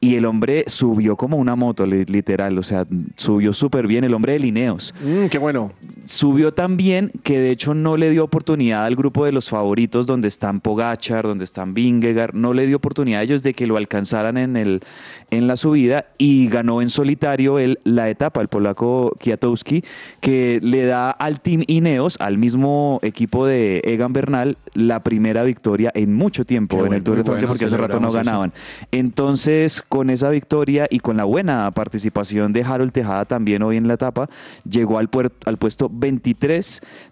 y 0.00 0.16
el 0.16 0.24
hombre 0.24 0.64
subió 0.66 1.16
como 1.16 1.36
una 1.36 1.56
moto, 1.56 1.84
li- 1.86 2.04
literal, 2.04 2.58
o 2.58 2.62
sea, 2.62 2.86
subió 3.16 3.52
súper 3.52 3.86
bien, 3.86 4.04
el 4.04 4.14
hombre 4.14 4.32
de 4.34 4.38
Lineos 4.38 4.94
Mm, 5.04 5.26
qué 5.26 5.38
bueno. 5.38 5.72
subió 6.04 6.53
tan 6.54 6.76
bien 6.76 7.10
que 7.22 7.38
de 7.38 7.50
hecho 7.50 7.74
no 7.74 7.96
le 7.96 8.10
dio 8.10 8.24
oportunidad 8.24 8.84
al 8.86 8.96
grupo 8.96 9.24
de 9.26 9.32
los 9.32 9.48
favoritos 9.48 10.06
donde 10.06 10.28
están 10.28 10.60
Pogachar, 10.60 11.24
donde 11.26 11.44
están 11.44 11.74
Vingegaard, 11.74 12.34
no 12.34 12.52
le 12.54 12.66
dio 12.66 12.76
oportunidad 12.76 13.20
a 13.20 13.22
ellos 13.24 13.42
de 13.42 13.52
que 13.54 13.66
lo 13.66 13.76
alcanzaran 13.76 14.36
en, 14.38 14.56
el, 14.56 14.80
en 15.30 15.46
la 15.46 15.56
subida 15.56 16.06
y 16.18 16.48
ganó 16.48 16.80
en 16.80 16.88
solitario 16.88 17.58
él 17.58 17.78
la 17.84 18.08
etapa, 18.08 18.40
el 18.40 18.48
polaco 18.48 19.16
Kwiatkowski, 19.22 19.84
que 20.20 20.60
le 20.62 20.84
da 20.86 21.10
al 21.10 21.40
Team 21.40 21.62
Ineos, 21.66 22.16
al 22.20 22.38
mismo 22.38 23.00
equipo 23.02 23.46
de 23.46 23.80
Egan 23.84 24.12
Bernal, 24.12 24.56
la 24.74 25.02
primera 25.02 25.42
victoria 25.42 25.90
en 25.94 26.14
mucho 26.14 26.44
tiempo 26.44 26.76
Qué 26.76 26.82
en 26.82 26.86
bueno, 26.86 26.96
el 26.98 27.04
Tour 27.04 27.16
de 27.18 27.24
Francia 27.24 27.46
bueno, 27.46 27.52
porque 27.52 27.64
hace 27.66 27.76
rato 27.76 28.00
no 28.00 28.08
eso. 28.08 28.16
ganaban. 28.18 28.52
Entonces, 28.92 29.82
con 29.82 30.08
esa 30.10 30.30
victoria 30.30 30.86
y 30.88 31.00
con 31.00 31.16
la 31.16 31.24
buena 31.24 31.70
participación 31.72 32.52
de 32.52 32.62
Harold 32.62 32.92
Tejada 32.92 33.24
también 33.24 33.62
hoy 33.62 33.76
en 33.76 33.88
la 33.88 33.94
etapa, 33.94 34.28
llegó 34.68 34.98
al, 34.98 35.10
puer- 35.10 35.32
al 35.46 35.56
puesto 35.56 35.90
23 35.92 36.43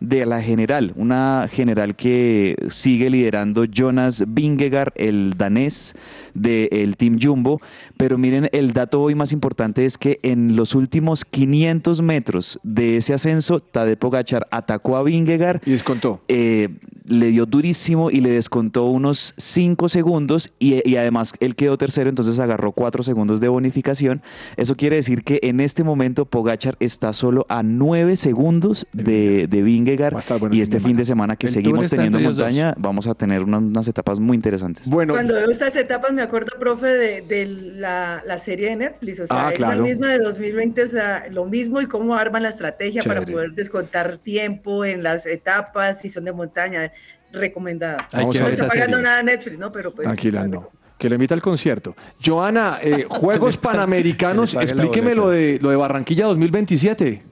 de 0.01 0.27
la 0.27 0.43
general, 0.43 0.93
una 0.95 1.49
general 1.51 1.97
que 1.97 2.55
sigue 2.69 3.09
liderando 3.09 3.65
Jonas 3.65 4.25
Vingegaard, 4.29 4.93
el 4.97 5.33
danés 5.39 5.95
del 6.35 6.97
Team 6.99 7.19
Jumbo. 7.19 7.59
Pero 8.03 8.19
miren, 8.19 8.49
el 8.51 8.73
dato 8.73 9.01
hoy 9.01 9.15
más 9.15 9.31
importante 9.31 9.85
es 9.85 9.97
que 9.97 10.19
en 10.25 10.57
los 10.57 10.75
últimos 10.75 11.25
500 11.25 12.03
metros 12.03 12.59
de 12.65 12.97
ese 12.97 13.15
ascenso, 13.15 13.61
Tadej 13.61 13.97
Pogacar 13.97 14.49
atacó 14.51 14.97
a 14.97 15.05
Vingegaard 15.05 15.61
Y 15.65 15.71
descontó. 15.71 16.21
eh, 16.27 16.71
le 17.05 17.27
dio 17.27 17.47
durísimo 17.47 18.11
y 18.11 18.21
le 18.21 18.31
descontó 18.31 18.87
unos 18.87 19.35
5 19.37 19.89
segundos 19.89 20.53
y, 20.59 20.89
y 20.89 20.97
además 20.97 21.35
él 21.41 21.55
quedó 21.57 21.77
tercero, 21.79 22.09
entonces 22.09 22.39
agarró 22.41 22.73
4 22.73 23.03
segundos 23.05 23.41
de 23.41 23.47
bonificación. 23.49 24.23
Eso 24.57 24.77
quiere 24.77 24.97
decir 24.97 25.23
que 25.23 25.39
en 25.43 25.61
este 25.61 25.85
momento 25.85 26.25
Pogachar 26.25 26.77
está 26.81 27.13
solo 27.13 27.45
a 27.49 27.63
9 27.63 28.17
segundos 28.17 28.87
de, 28.93 29.47
de 29.49 29.63
Vingegaard 29.63 30.15
bueno 30.41 30.55
y 30.57 30.61
este 30.61 30.81
fin 30.81 30.97
de 30.97 31.05
semana 31.05 31.37
que 31.37 31.47
seguimos 31.49 31.89
teniendo 31.89 32.19
montaña, 32.19 32.75
vamos 32.79 33.07
a 33.07 33.15
tener 33.15 33.43
una- 33.45 33.59
unas 33.59 33.87
etapas 33.87 34.19
muy 34.19 34.35
interesantes. 34.37 34.89
Bueno, 34.89 35.15
Cuando 35.15 35.35
veo 35.35 35.51
estas 35.51 35.77
etapas 35.77 36.13
me 36.13 36.23
acuerdo, 36.23 36.53
profe, 36.59 36.87
de, 36.87 37.21
de 37.23 37.47
la, 37.47 37.92
la 38.25 38.39
serie 38.39 38.71
de 38.71 38.77
Netflix, 38.77 39.21
o 39.21 39.27
sea, 39.27 39.49
Ah, 39.49 39.51
es 39.51 39.57
claro. 39.59 39.77
la 39.77 39.83
misma 39.83 40.09
de 40.09 40.19
2020, 40.19 40.83
o 40.83 40.87
sea, 40.87 41.27
lo 41.31 41.45
mismo 41.45 41.81
y 41.81 41.87
cómo 41.87 42.15
arman 42.15 42.43
la 42.43 42.49
estrategia 42.49 43.03
para 43.03 43.23
poder 43.23 43.53
descontar 43.53 44.19
tiempo 44.19 44.85
en 44.85 45.03
las 45.03 45.27
etapas, 45.27 46.01
si 46.01 46.09
son 46.09 46.25
de 46.25 46.33
montaña, 46.33 46.93
recomendada. 47.33 48.09
No 48.13 48.31
está 48.31 48.69
pagando 48.69 48.97
serie. 48.97 49.03
nada 49.03 49.23
Netflix, 49.23 49.59
¿no? 49.59 49.73
Pero 49.73 49.95
pues... 49.95 50.07
tranquila, 50.07 50.47
no. 50.47 50.71
Que 50.99 51.09
le 51.09 51.17
invita 51.17 51.35
al 51.35 51.43
concierto. 51.43 51.97
Joana, 52.25 52.79
eh, 52.83 53.07
Juegos 53.09 53.57
Panamericanos, 53.57 54.55
explíqueme 54.55 55.15
lo 55.15 55.31
de, 55.31 55.59
lo 55.61 55.71
de 55.71 55.77
Barranquilla 55.77 56.27
2027. 56.27 57.32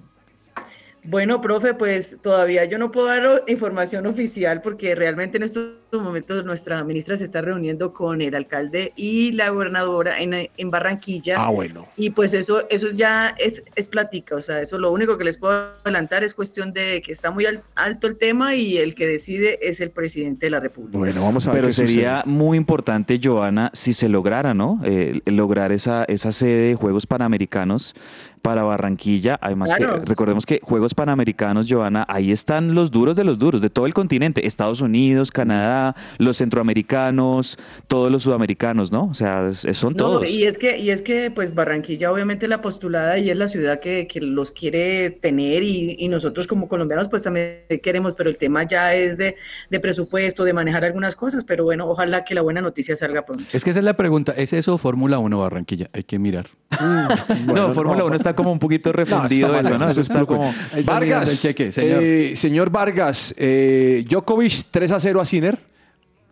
Bueno, 1.08 1.40
profe, 1.40 1.74
pues 1.74 2.18
todavía 2.22 2.64
yo 2.66 2.78
no 2.78 2.90
puedo 2.92 3.06
dar 3.06 3.42
información 3.48 4.06
oficial 4.06 4.60
porque 4.60 4.94
realmente 4.94 5.38
en 5.38 5.44
estos 5.44 5.70
momentos 5.92 6.44
nuestra 6.44 6.84
ministra 6.84 7.16
se 7.16 7.24
está 7.24 7.40
reuniendo 7.40 7.92
con 7.92 8.20
el 8.20 8.34
alcalde 8.34 8.92
y 8.96 9.32
la 9.32 9.48
gobernadora 9.48 10.20
en, 10.20 10.48
en 10.56 10.70
Barranquilla. 10.70 11.36
Ah, 11.38 11.50
bueno. 11.50 11.86
Y 11.96 12.10
pues 12.10 12.34
eso, 12.34 12.64
eso 12.70 12.88
ya 12.94 13.34
es, 13.38 13.64
es 13.76 13.88
plática, 13.88 14.36
o 14.36 14.40
sea, 14.40 14.60
eso 14.60 14.78
lo 14.78 14.92
único 14.92 15.16
que 15.18 15.24
les 15.24 15.38
puedo 15.38 15.72
adelantar 15.84 16.22
es 16.22 16.34
cuestión 16.34 16.72
de 16.72 17.00
que 17.02 17.12
está 17.12 17.30
muy 17.30 17.46
al- 17.46 17.62
alto 17.74 18.06
el 18.06 18.16
tema 18.16 18.54
y 18.54 18.76
el 18.76 18.94
que 18.94 19.06
decide 19.06 19.58
es 19.62 19.80
el 19.80 19.90
presidente 19.90 20.46
de 20.46 20.50
la 20.50 20.60
República. 20.60 20.98
Bueno, 20.98 21.22
vamos 21.24 21.46
a 21.46 21.50
ver 21.50 21.60
Pero 21.62 21.68
qué 21.68 21.72
sería 21.72 22.20
sucede. 22.20 22.32
muy 22.36 22.56
importante, 22.58 23.18
Joana, 23.22 23.70
si 23.72 23.92
se 23.94 24.08
lograra, 24.08 24.54
¿no? 24.54 24.80
Eh, 24.84 25.20
lograr 25.26 25.72
esa, 25.72 26.04
esa 26.04 26.30
sede 26.30 26.68
de 26.68 26.74
Juegos 26.74 27.06
Panamericanos 27.06 27.94
para 28.42 28.62
Barranquilla. 28.62 29.38
Además, 29.40 29.72
Claro. 29.74 30.00
que 30.00 30.06
recordemos 30.06 30.46
que 30.46 30.60
Juegos 30.62 30.94
Panamericanos, 30.94 31.66
Joana, 31.68 32.04
ahí 32.08 32.32
están 32.32 32.74
los 32.74 32.90
duros 32.90 33.16
de 33.16 33.24
los 33.24 33.38
duros, 33.38 33.60
de 33.62 33.70
todo 33.70 33.86
el 33.86 33.94
continente. 33.94 34.46
Estados 34.46 34.80
Unidos, 34.80 35.30
Canadá, 35.30 35.94
los 36.18 36.38
centroamericanos, 36.38 37.58
todos 37.88 38.10
los 38.10 38.22
sudamericanos, 38.22 38.92
¿no? 38.92 39.04
O 39.04 39.14
sea, 39.14 39.48
es- 39.48 39.64
es- 39.64 39.78
son 39.78 39.92
No, 39.94 40.04
todos. 40.04 40.30
y 40.30 40.44
es 40.44 40.58
que, 40.58 40.78
y 40.78 40.90
es 40.90 41.02
que 41.02 41.30
pues 41.30 41.54
Barranquilla 41.54 42.10
obviamente 42.12 42.46
es 42.46 42.50
la 42.50 42.60
postulada 42.60 43.18
y 43.18 43.30
es 43.30 43.36
la 43.36 43.48
ciudad 43.48 43.80
que, 43.80 44.06
que 44.06 44.20
los 44.20 44.50
quiere 44.50 45.10
tener 45.10 45.62
y, 45.62 45.96
y 45.98 46.08
nosotros 46.08 46.46
como 46.46 46.68
colombianos 46.68 47.08
pues 47.08 47.22
también 47.22 47.60
queremos, 47.82 48.14
pero 48.14 48.30
el 48.30 48.38
tema 48.38 48.62
ya 48.64 48.94
es 48.94 49.16
de, 49.18 49.36
de 49.70 49.80
presupuesto, 49.80 50.44
de 50.44 50.52
manejar 50.52 50.84
algunas 50.84 51.14
cosas, 51.16 51.44
pero 51.44 51.64
bueno, 51.64 51.88
ojalá 51.88 52.24
que 52.24 52.34
la 52.34 52.42
buena 52.42 52.60
noticia 52.60 52.96
salga 52.96 53.24
pronto. 53.24 53.44
Es 53.52 53.64
que 53.64 53.70
esa 53.70 53.80
es 53.80 53.84
la 53.84 53.94
pregunta. 53.94 54.32
¿Es 54.36 54.52
eso 54.52 54.74
o 54.74 54.78
Fórmula 54.78 55.18
1 55.18 55.38
Barranquilla? 55.38 55.90
Hay 55.92 56.02
que 56.04 56.18
mirar. 56.18 56.46
no, 57.46 57.72
Fórmula 57.74 58.04
1 58.04 58.14
está 58.16 58.29
como 58.34 58.52
un 58.52 58.58
poquito 58.58 58.92
refundido 58.92 59.48
está 59.48 59.60
eso, 59.60 59.70
mal, 59.70 59.78
¿no? 59.80 59.90
Eso 59.90 60.00
está 60.00 60.14
está 60.14 60.26
como... 60.26 60.54
Está 60.74 60.92
Vargas, 60.92 61.30
el 61.30 61.38
cheque, 61.38 61.72
señor. 61.72 62.02
eh, 62.02 62.36
señor 62.36 62.70
Vargas, 62.70 63.34
eh, 63.36 64.04
Djokovic 64.08 64.66
3 64.70 64.92
a 64.92 65.00
0 65.00 65.20
a 65.20 65.24
Sinner. 65.24 65.58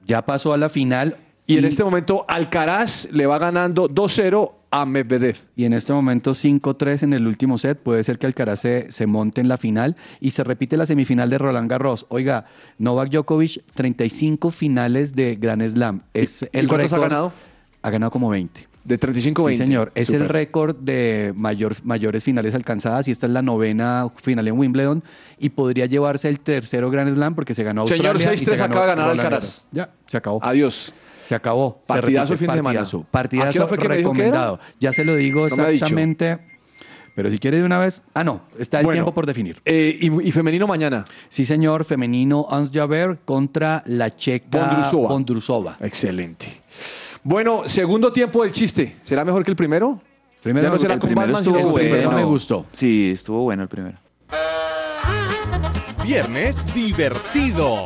Ya 0.07 0.25
pasó 0.25 0.53
a 0.53 0.57
la 0.57 0.69
final. 0.69 1.17
Y 1.47 1.57
en 1.57 1.65
este 1.65 1.83
momento 1.83 2.27
Alcaraz 2.29 3.09
le 3.11 3.25
va 3.27 3.39
ganando 3.39 3.89
2-0 3.89 4.53
a 4.71 4.85
Medvedev. 4.85 5.39
Y 5.57 5.65
en 5.65 5.73
este 5.73 5.95
momento 5.95 6.33
5-3 6.33 7.05
en 7.05 7.15
el 7.15 7.27
último 7.27 7.57
set. 7.57 7.79
Puede 7.79 8.05
ser 8.05 8.19
que 8.19 8.27
Alcaraz 8.27 8.61
se, 8.61 8.93
se 8.93 9.07
monte 9.07 9.41
en 9.41 9.49
la 9.49 9.57
final 9.57 9.97
y 10.21 10.33
se 10.33 10.45
repite 10.45 10.77
la 10.77 10.85
semifinal 10.85 11.31
de 11.31 11.39
Roland 11.39 11.71
Garros. 11.71 12.05
Oiga, 12.11 12.45
Novak 12.77 13.09
Djokovic, 13.11 13.63
35 13.75 14.51
finales 14.51 15.15
de 15.15 15.37
Grand 15.37 15.67
Slam. 15.67 16.03
Es 16.13 16.43
¿Y 16.53 16.59
el 16.59 16.69
cuántos 16.69 16.93
ha 16.93 16.99
ganado? 16.99 17.33
Ha 17.81 17.91
ganado 17.91 18.11
como 18.11 18.29
20. 18.29 18.68
De 18.89 18.99
35-20. 18.99 19.51
Sí, 19.51 19.55
señor. 19.57 19.93
Es 19.95 20.11
el 20.11 20.29
récord 20.29 20.75
de 20.77 21.33
mayor, 21.37 21.75
mayores 21.85 22.25
finales 22.25 22.55
alcanzadas 22.55 23.07
y 23.07 23.11
esta 23.11 23.27
es 23.27 23.33
la 23.33 23.43
novena 23.43 24.09
final 24.17 24.49
en 24.49 24.59
Wimbledon 24.59 25.05
y 25.39 25.51
podría 25.51 25.85
llevarse 25.87 26.29
el 26.29 26.41
tercero 26.41 26.91
Grand 26.91 27.15
Slam 27.15 27.35
porque 27.35 27.53
se 27.55 27.63
ganó 27.65 27.87
Señor, 27.87 28.15
Australia 28.15 28.41
y 28.41 28.45
6-3 28.45 28.57
se 28.57 28.63
acaba 28.63 28.81
de 28.83 28.89
ganar 28.89 29.11
Alcaraz. 29.11 29.67
Ya, 29.71 29.91
se 30.07 30.17
acabó. 30.17 30.41
Adiós. 30.43 30.95
Se 31.25 31.35
acabó. 31.35 31.83
Se 31.83 31.87
Partidazo 31.89 32.33
el 32.33 32.39
repite, 32.39 32.39
fin 32.39 32.47
de 32.55 32.59
semana. 32.59 32.79
partidazo. 32.81 32.99
¿A 32.99 33.03
qué 33.03 33.09
Partidazo 33.11 33.69
fue 33.69 33.79
que 33.79 33.89
me 33.91 33.97
dijo 33.99 34.13
que 34.15 34.21
era? 34.21 34.29
recomendado. 34.31 34.61
Ya 34.81 34.93
se 34.95 35.05
lo 35.05 35.15
digo 35.17 35.41
No 35.41 35.67
exactamente. 35.67 36.39
Pero 37.15 37.31
si 37.31 37.39
quiere 37.39 37.59
de 37.59 37.65
una 37.65 37.79
vez. 37.79 38.03
Ah, 38.15 38.25
no. 38.25 38.43
Está 38.59 38.79
el 38.79 38.87
Bueno. 38.87 38.95
tiempo 38.97 39.13
por 39.13 39.27
definir. 39.27 39.61
Eh, 39.67 39.99
y, 40.01 40.29
y 40.29 40.33
femenino 40.33 40.67
mañana. 40.67 41.05
Sí, 41.29 41.45
señor. 41.45 41.85
Femenino 41.85 42.47
Ans 42.49 42.71
Javer 42.73 43.19
contra 43.27 43.83
la 43.87 44.09
checa 44.17 44.47
Bondrusova. 44.59 45.09
Bondrusova. 45.11 45.77
Excelente. 45.81 46.63
Bueno, 47.29 47.65
segundo 47.67 48.11
tiempo 48.11 48.43
del 48.43 48.53
chiste. 48.53 48.97
¿Será 49.03 49.23
mejor 49.23 49.45
que 49.45 49.51
el 49.51 49.57
primero? 49.57 50.01
Primero, 50.43 50.67
Ya 50.67 50.73
no 50.73 50.79
será 50.79 50.95
El 50.95 51.01
con 51.01 51.09
primero 51.09 51.31
Batman, 51.31 51.43
estuvo 51.43 51.57
sino 51.59 51.67
con 51.69 51.73
bueno. 51.73 51.95
Superman. 51.95 52.17
me 52.17 52.25
gustó. 52.25 52.67
Sí, 52.73 53.11
estuvo 53.13 53.43
bueno 53.43 53.65
el 53.65 53.69
primero. 53.69 53.99
Viernes 56.03 56.75
divertido. 56.75 57.85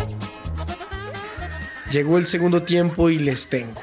Llegó 1.90 2.18
el 2.18 2.26
segundo 2.26 2.62
tiempo 2.62 3.10
y 3.10 3.18
les 3.18 3.48
tengo. 3.48 3.80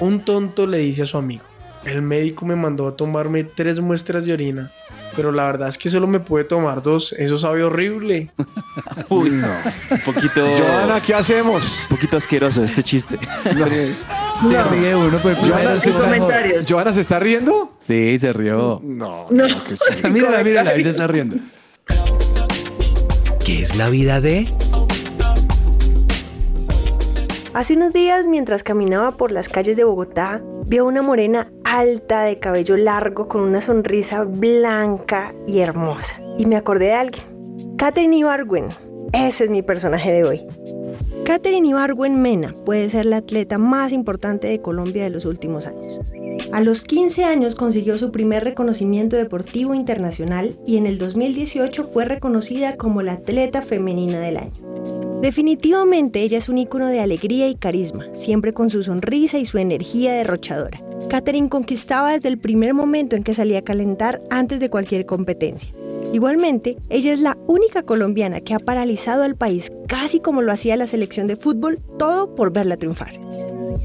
Un 0.00 0.24
tonto 0.24 0.66
le 0.66 0.78
dice 0.78 1.04
a 1.04 1.06
su 1.06 1.16
amigo, 1.16 1.44
el 1.84 2.02
médico 2.02 2.44
me 2.44 2.56
mandó 2.56 2.88
a 2.88 2.96
tomarme 2.96 3.44
tres 3.44 3.78
muestras 3.78 4.26
de 4.26 4.32
orina, 4.32 4.72
pero 5.14 5.30
la 5.30 5.44
verdad 5.44 5.68
es 5.68 5.78
que 5.78 5.88
solo 5.88 6.08
me 6.08 6.18
puede 6.18 6.44
tomar 6.46 6.82
dos, 6.82 7.12
eso 7.12 7.38
sabe 7.38 7.62
horrible. 7.62 8.32
Uy, 9.08 9.30
no. 9.30 9.46
Un 9.88 10.00
poquito... 10.00 10.44
Joana, 10.44 11.00
¿qué 11.00 11.14
hacemos? 11.14 11.82
Un 11.82 11.96
poquito 11.96 12.16
asqueroso 12.16 12.64
este 12.64 12.82
chiste. 12.82 13.20
Se 14.40 14.62
ríe 14.64 14.94
uno, 14.94 15.18
pues 15.18 15.36
Joana, 15.38 15.80
se 15.80 15.88
Los 15.88 15.98
está, 15.98 16.00
comentarios. 16.00 16.66
Joana, 16.68 16.92
¿se 16.92 17.00
está 17.00 17.18
riendo? 17.18 17.72
Sí, 17.82 18.18
se 18.18 18.32
rió. 18.32 18.80
No. 18.82 19.26
No. 19.30 19.44
mírala, 20.10 20.42
mírala, 20.44 20.70
ahí 20.70 20.82
se 20.82 20.90
está 20.90 21.06
riendo. 21.06 21.36
¿Qué 23.44 23.62
es 23.62 23.76
la 23.76 23.88
vida 23.88 24.20
de? 24.20 24.48
Hace 27.54 27.74
unos 27.74 27.92
días, 27.92 28.26
mientras 28.26 28.62
caminaba 28.62 29.16
por 29.16 29.32
las 29.32 29.48
calles 29.48 29.76
de 29.76 29.84
Bogotá, 29.84 30.42
vi 30.66 30.76
a 30.76 30.84
una 30.84 31.00
morena 31.00 31.50
alta 31.64 32.24
de 32.24 32.38
cabello 32.38 32.76
largo 32.76 33.28
con 33.28 33.40
una 33.40 33.62
sonrisa 33.62 34.24
blanca 34.24 35.32
y 35.46 35.60
hermosa. 35.60 36.20
Y 36.38 36.46
me 36.46 36.56
acordé 36.56 36.86
de 36.86 36.94
alguien. 36.94 37.24
Katherine 37.78 38.18
Ibargüen. 38.18 38.74
Ese 39.12 39.44
es 39.44 39.50
mi 39.50 39.62
personaje 39.62 40.12
de 40.12 40.24
hoy. 40.24 40.46
Katherine 41.26 41.66
Ibargüen 41.66 42.22
Mena 42.22 42.54
puede 42.64 42.88
ser 42.88 43.04
la 43.04 43.16
atleta 43.16 43.58
más 43.58 43.90
importante 43.90 44.46
de 44.46 44.60
Colombia 44.60 45.02
de 45.02 45.10
los 45.10 45.24
últimos 45.24 45.66
años. 45.66 45.98
A 46.52 46.60
los 46.60 46.82
15 46.82 47.24
años 47.24 47.56
consiguió 47.56 47.98
su 47.98 48.12
primer 48.12 48.44
reconocimiento 48.44 49.16
deportivo 49.16 49.74
internacional 49.74 50.56
y 50.64 50.76
en 50.76 50.86
el 50.86 50.98
2018 50.98 51.82
fue 51.92 52.04
reconocida 52.04 52.76
como 52.76 53.02
la 53.02 53.14
atleta 53.14 53.60
femenina 53.60 54.20
del 54.20 54.36
año. 54.36 55.20
Definitivamente 55.20 56.22
ella 56.22 56.38
es 56.38 56.48
un 56.48 56.58
ícono 56.58 56.86
de 56.86 57.00
alegría 57.00 57.48
y 57.48 57.56
carisma, 57.56 58.06
siempre 58.12 58.54
con 58.54 58.70
su 58.70 58.84
sonrisa 58.84 59.38
y 59.38 59.46
su 59.46 59.58
energía 59.58 60.12
derrochadora. 60.12 60.80
Katherine 61.08 61.48
conquistaba 61.48 62.12
desde 62.12 62.28
el 62.28 62.38
primer 62.38 62.72
momento 62.72 63.16
en 63.16 63.24
que 63.24 63.34
salía 63.34 63.58
a 63.58 63.62
calentar 63.62 64.22
antes 64.30 64.60
de 64.60 64.70
cualquier 64.70 65.06
competencia. 65.06 65.72
Igualmente, 66.12 66.76
ella 66.88 67.12
es 67.12 67.20
la 67.20 67.36
única 67.46 67.82
colombiana 67.82 68.40
que 68.40 68.54
ha 68.54 68.58
paralizado 68.58 69.22
al 69.22 69.36
país 69.36 69.70
casi 69.86 70.20
como 70.20 70.42
lo 70.42 70.52
hacía 70.52 70.76
la 70.76 70.86
selección 70.86 71.26
de 71.26 71.36
fútbol, 71.36 71.80
todo 71.98 72.34
por 72.34 72.52
verla 72.52 72.76
triunfar. 72.76 73.12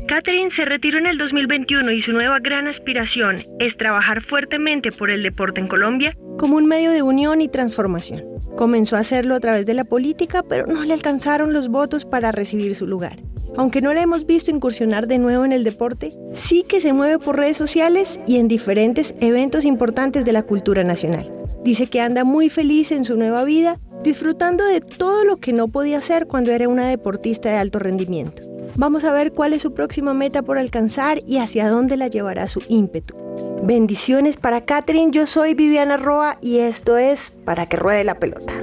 Katherine 0.07 0.51
se 0.51 0.65
retiró 0.65 0.99
en 0.99 1.07
el 1.07 1.17
2021 1.17 1.91
y 1.91 2.01
su 2.01 2.11
nueva 2.11 2.39
gran 2.39 2.67
aspiración 2.67 3.45
es 3.59 3.77
trabajar 3.77 4.21
fuertemente 4.21 4.91
por 4.91 5.09
el 5.09 5.23
deporte 5.23 5.61
en 5.61 5.67
Colombia 5.67 6.15
como 6.37 6.57
un 6.57 6.65
medio 6.65 6.91
de 6.91 7.01
unión 7.01 7.41
y 7.41 7.47
transformación. 7.47 8.23
Comenzó 8.57 8.95
a 8.95 8.99
hacerlo 8.99 9.35
a 9.35 9.39
través 9.39 9.65
de 9.65 9.73
la 9.73 9.85
política, 9.85 10.43
pero 10.43 10.65
no 10.65 10.83
le 10.83 10.93
alcanzaron 10.93 11.53
los 11.53 11.67
votos 11.67 12.05
para 12.05 12.31
recibir 12.31 12.75
su 12.75 12.87
lugar. 12.87 13.19
Aunque 13.57 13.81
no 13.81 13.93
la 13.93 14.01
hemos 14.01 14.25
visto 14.25 14.51
incursionar 14.51 15.07
de 15.07 15.17
nuevo 15.17 15.45
en 15.45 15.51
el 15.51 15.63
deporte, 15.63 16.13
sí 16.33 16.63
que 16.67 16.81
se 16.81 16.93
mueve 16.93 17.19
por 17.19 17.37
redes 17.37 17.57
sociales 17.57 18.19
y 18.27 18.37
en 18.37 18.47
diferentes 18.47 19.13
eventos 19.19 19.65
importantes 19.65 20.25
de 20.25 20.31
la 20.31 20.43
cultura 20.43 20.83
nacional. 20.83 21.31
Dice 21.63 21.87
que 21.87 22.01
anda 22.01 22.23
muy 22.23 22.49
feliz 22.49 22.91
en 22.91 23.05
su 23.05 23.17
nueva 23.17 23.43
vida, 23.43 23.79
disfrutando 24.03 24.65
de 24.65 24.81
todo 24.81 25.25
lo 25.25 25.37
que 25.37 25.53
no 25.53 25.67
podía 25.67 25.99
hacer 25.99 26.27
cuando 26.27 26.51
era 26.51 26.67
una 26.67 26.87
deportista 26.87 27.49
de 27.49 27.57
alto 27.57 27.77
rendimiento. 27.77 28.50
Vamos 28.75 29.03
a 29.03 29.11
ver 29.11 29.33
cuál 29.33 29.53
es 29.53 29.61
su 29.61 29.73
próxima 29.73 30.13
meta 30.13 30.41
por 30.41 30.57
alcanzar 30.57 31.21
y 31.25 31.37
hacia 31.37 31.69
dónde 31.69 31.97
la 31.97 32.07
llevará 32.07 32.47
su 32.47 32.61
ímpetu. 32.67 33.15
Bendiciones 33.63 34.37
para 34.37 34.65
Catherine, 34.65 35.11
yo 35.11 35.25
soy 35.25 35.53
Viviana 35.53 35.97
Roa 35.97 36.37
y 36.41 36.59
esto 36.59 36.97
es 36.97 37.31
Para 37.31 37.67
que 37.67 37.77
ruede 37.77 38.03
la 38.03 38.15
pelota. 38.15 38.53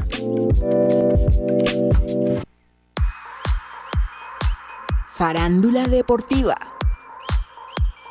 Farándula 5.17 5.85
Deportiva. 5.85 6.57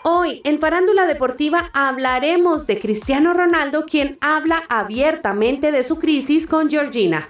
Hoy 0.04 0.42
en 0.46 0.60
Farándula 0.60 1.06
Deportiva 1.06 1.70
hablaremos 1.74 2.66
de 2.66 2.80
Cristiano 2.80 3.34
Ronaldo, 3.34 3.86
quien 3.86 4.18
habla 4.22 4.64
abiertamente 4.70 5.72
de 5.72 5.84
su 5.84 5.98
crisis 5.98 6.48
con 6.48 6.70
Georgina. 6.70 7.30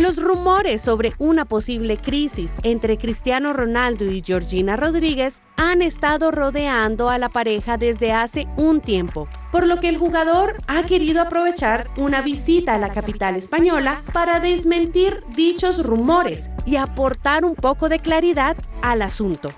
Los 0.00 0.16
rumores 0.16 0.80
sobre 0.80 1.12
una 1.18 1.44
posible 1.44 1.98
crisis 1.98 2.56
entre 2.62 2.96
Cristiano 2.96 3.52
Ronaldo 3.52 4.06
y 4.06 4.22
Georgina 4.22 4.74
Rodríguez 4.74 5.42
han 5.58 5.82
estado 5.82 6.30
rodeando 6.30 7.10
a 7.10 7.18
la 7.18 7.28
pareja 7.28 7.76
desde 7.76 8.10
hace 8.10 8.48
un 8.56 8.80
tiempo, 8.80 9.28
por 9.52 9.66
lo 9.66 9.78
que 9.78 9.90
el 9.90 9.98
jugador 9.98 10.56
ha 10.68 10.84
querido 10.84 11.20
aprovechar 11.20 11.86
una 11.98 12.22
visita 12.22 12.76
a 12.76 12.78
la 12.78 12.88
capital 12.88 13.36
española 13.36 14.00
para 14.14 14.40
desmentir 14.40 15.22
dichos 15.36 15.84
rumores 15.84 16.52
y 16.64 16.76
aportar 16.76 17.44
un 17.44 17.54
poco 17.54 17.90
de 17.90 17.98
claridad 17.98 18.56
al 18.80 19.02
asunto. 19.02 19.52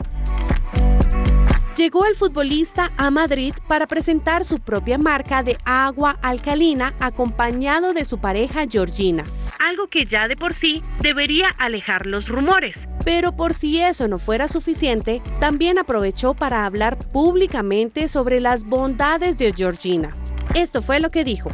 Llegó 1.76 2.04
el 2.04 2.14
futbolista 2.14 2.92
a 2.98 3.10
Madrid 3.10 3.54
para 3.66 3.86
presentar 3.86 4.44
su 4.44 4.60
propia 4.60 4.98
marca 4.98 5.42
de 5.42 5.56
agua 5.64 6.18
alcalina 6.20 6.92
acompañado 7.00 7.94
de 7.94 8.04
su 8.04 8.18
pareja 8.18 8.66
Georgina, 8.68 9.24
algo 9.58 9.88
que 9.88 10.04
ya 10.04 10.28
de 10.28 10.36
por 10.36 10.52
sí 10.52 10.82
debería 11.00 11.48
alejar 11.48 12.06
los 12.06 12.28
rumores. 12.28 12.88
Pero 13.06 13.32
por 13.32 13.54
si 13.54 13.80
eso 13.80 14.06
no 14.06 14.18
fuera 14.18 14.48
suficiente, 14.48 15.22
también 15.40 15.78
aprovechó 15.78 16.34
para 16.34 16.66
hablar 16.66 16.98
públicamente 16.98 18.06
sobre 18.06 18.40
las 18.40 18.64
bondades 18.64 19.38
de 19.38 19.54
Georgina. 19.54 20.14
Esto 20.54 20.82
fue 20.82 21.00
lo 21.00 21.10
que 21.10 21.24
dijo. 21.24 21.50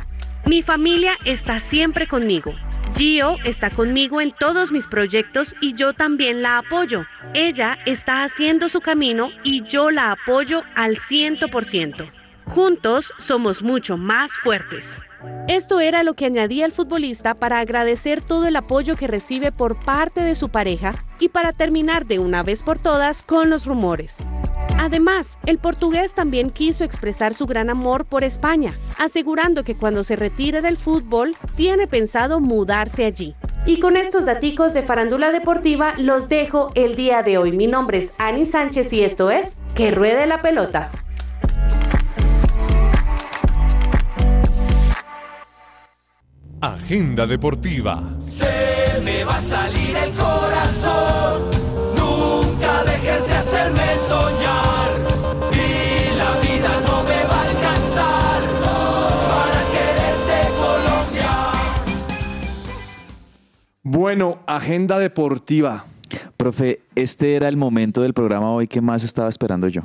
Mi 0.46 0.62
familia 0.62 1.12
está 1.26 1.60
siempre 1.60 2.08
conmigo. 2.08 2.52
Gio 2.98 3.36
está 3.44 3.70
conmigo 3.70 4.20
en 4.20 4.32
todos 4.32 4.72
mis 4.72 4.88
proyectos 4.88 5.54
y 5.60 5.74
yo 5.74 5.92
también 5.92 6.42
la 6.42 6.58
apoyo. 6.58 7.04
Ella 7.32 7.78
está 7.86 8.24
haciendo 8.24 8.68
su 8.68 8.80
camino 8.80 9.30
y 9.44 9.62
yo 9.62 9.92
la 9.92 10.10
apoyo 10.10 10.64
al 10.74 10.96
100%. 10.96 12.10
Juntos 12.46 13.12
somos 13.18 13.62
mucho 13.62 13.96
más 13.98 14.32
fuertes. 14.32 15.00
Esto 15.46 15.78
era 15.78 16.02
lo 16.02 16.14
que 16.14 16.26
añadía 16.26 16.66
el 16.66 16.72
futbolista 16.72 17.36
para 17.36 17.60
agradecer 17.60 18.20
todo 18.20 18.48
el 18.48 18.56
apoyo 18.56 18.96
que 18.96 19.06
recibe 19.06 19.52
por 19.52 19.78
parte 19.78 20.22
de 20.22 20.34
su 20.34 20.48
pareja 20.48 21.04
y 21.20 21.28
para 21.28 21.52
terminar 21.52 22.04
de 22.04 22.18
una 22.18 22.42
vez 22.42 22.64
por 22.64 22.80
todas 22.80 23.22
con 23.22 23.48
los 23.48 23.64
rumores. 23.64 24.26
Además, 24.78 25.38
el 25.44 25.58
portugués 25.58 26.14
también 26.14 26.50
quiso 26.50 26.84
expresar 26.84 27.34
su 27.34 27.46
gran 27.46 27.68
amor 27.68 28.04
por 28.04 28.22
España, 28.22 28.72
asegurando 28.96 29.64
que 29.64 29.74
cuando 29.74 30.04
se 30.04 30.14
retire 30.14 30.62
del 30.62 30.76
fútbol 30.76 31.36
tiene 31.56 31.88
pensado 31.88 32.38
mudarse 32.38 33.04
allí. 33.04 33.34
Y 33.66 33.80
con 33.80 33.96
estos 33.96 34.24
daticos 34.24 34.72
de 34.74 34.82
farándula 34.82 35.32
deportiva 35.32 35.94
los 35.98 36.28
dejo 36.28 36.68
el 36.76 36.94
día 36.94 37.24
de 37.24 37.38
hoy. 37.38 37.52
Mi 37.52 37.66
nombre 37.66 37.98
es 37.98 38.14
Ani 38.18 38.46
Sánchez 38.46 38.92
y 38.92 39.02
esto 39.02 39.30
es 39.32 39.56
Que 39.74 39.90
Ruede 39.90 40.26
la 40.26 40.42
Pelota. 40.42 40.92
Agenda 46.60 47.26
Deportiva. 47.26 48.02
Se 48.22 49.00
me 49.02 49.24
va 49.24 49.36
a 49.36 49.40
salir 49.40 49.96
el 49.96 50.14
Bueno, 63.90 64.40
agenda 64.46 64.98
deportiva. 64.98 65.86
Profe, 66.36 66.82
este 66.94 67.36
era 67.36 67.48
el 67.48 67.56
momento 67.56 68.02
del 68.02 68.12
programa 68.12 68.52
hoy 68.52 68.68
que 68.68 68.82
más 68.82 69.02
estaba 69.02 69.30
esperando 69.30 69.66
yo. 69.66 69.80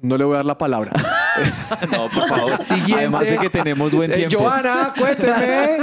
No 0.00 0.16
le 0.16 0.24
voy 0.24 0.32
a 0.32 0.36
dar 0.36 0.46
la 0.46 0.56
palabra. 0.56 0.92
no, 1.92 2.08
por 2.10 2.28
favor. 2.28 2.62
Siguiente. 2.64 2.94
Además 2.94 3.22
de 3.24 3.38
que 3.38 3.50
tenemos 3.50 3.92
buen 3.92 4.10
Eh, 4.12 4.16
tiempo. 4.16 4.38
Joana, 4.40 4.92
cuénteme. 4.98 5.78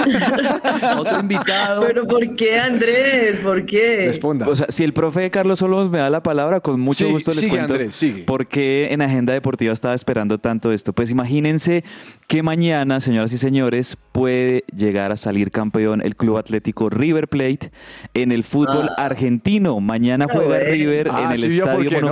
Otro 0.98 1.20
invitado. 1.20 1.82
Pero 1.86 2.08
¿por 2.08 2.34
qué, 2.34 2.60
Andrés? 2.60 3.40
¿Por 3.40 3.66
qué? 3.66 4.06
Responda. 4.08 4.48
O 4.48 4.56
sea, 4.56 4.68
si 4.70 4.84
el 4.84 4.94
profe 4.94 5.30
Carlos 5.32 5.60
Solos 5.60 5.90
me 5.90 5.98
da 6.00 6.10
la 6.10 6.22
palabra, 6.24 6.60
con 6.60 6.80
mucho 6.80 7.06
Sí, 7.06 7.12
gusto 7.12 7.32
les 7.32 7.40
sigue, 7.40 7.50
cuento 7.50 7.74
Andrés, 7.74 7.96
sigue. 7.96 8.24
por 8.24 8.48
qué 8.48 8.90
en 8.92 9.02
Agenda 9.02 9.34
Deportiva 9.34 9.74
estaba 9.74 9.94
esperando 9.94 10.38
tanto 10.40 10.72
esto. 10.72 10.94
Pues 10.94 11.12
imagínense 11.12 11.84
que 12.28 12.44
mañana, 12.44 13.00
señoras 13.00 13.32
y 13.34 13.38
señores, 13.38 13.98
puede 14.12 14.64
llegar 14.76 15.12
a 15.12 15.18
salir 15.18 15.52
campeón 15.52 16.02
el 16.02 16.16
Club 16.16 16.38
Atlético 16.38 16.90
River 16.90 17.28
Plate 17.28 17.72
en 18.14 18.32
el 18.32 18.44
fútbol 18.44 18.90
argentino. 18.98 19.80
Mañana 19.80 20.26
Ah, 20.30 20.34
juega. 20.34 20.60
River 20.60 21.10
Ah, 21.12 21.24
en 21.26 21.32
el 21.32 21.38
sí 21.40 21.48
vio 21.50 21.64
por 21.66 21.84
Estadio 21.86 22.02
¿no? 22.02 22.08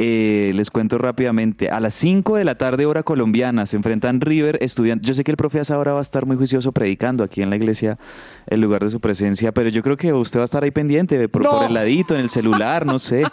Eh, 0.00 0.52
les 0.54 0.70
cuento 0.70 0.96
rápidamente. 0.96 1.70
A 1.70 1.80
las 1.80 1.92
5 1.94 2.36
de 2.36 2.44
la 2.44 2.54
tarde, 2.54 2.86
hora 2.86 3.02
colombiana, 3.02 3.66
se 3.66 3.76
enfrentan 3.76 4.20
River, 4.20 4.56
estudiantes. 4.60 5.08
Yo 5.08 5.12
sé 5.12 5.24
que 5.24 5.32
el 5.32 5.36
profe 5.36 5.60
ahora 5.70 5.92
va 5.92 5.98
a 5.98 6.02
estar 6.02 6.24
muy 6.24 6.36
juicioso 6.36 6.70
predicando 6.70 7.24
aquí 7.24 7.42
en 7.42 7.50
la 7.50 7.56
iglesia, 7.56 7.98
el 8.46 8.60
lugar 8.60 8.84
de 8.84 8.90
su 8.92 9.00
presencia, 9.00 9.50
pero 9.50 9.70
yo 9.70 9.82
creo 9.82 9.96
que 9.96 10.12
usted 10.12 10.38
va 10.38 10.44
a 10.44 10.46
estar 10.46 10.62
ahí 10.62 10.70
pendiente, 10.70 11.28
por, 11.28 11.42
No. 11.42 11.50
por 11.50 11.64
el 11.66 11.74
ladito, 11.74 12.14
en 12.14 12.20
el 12.20 12.30
celular, 12.30 12.86
no 12.86 13.00
sé. 13.00 13.24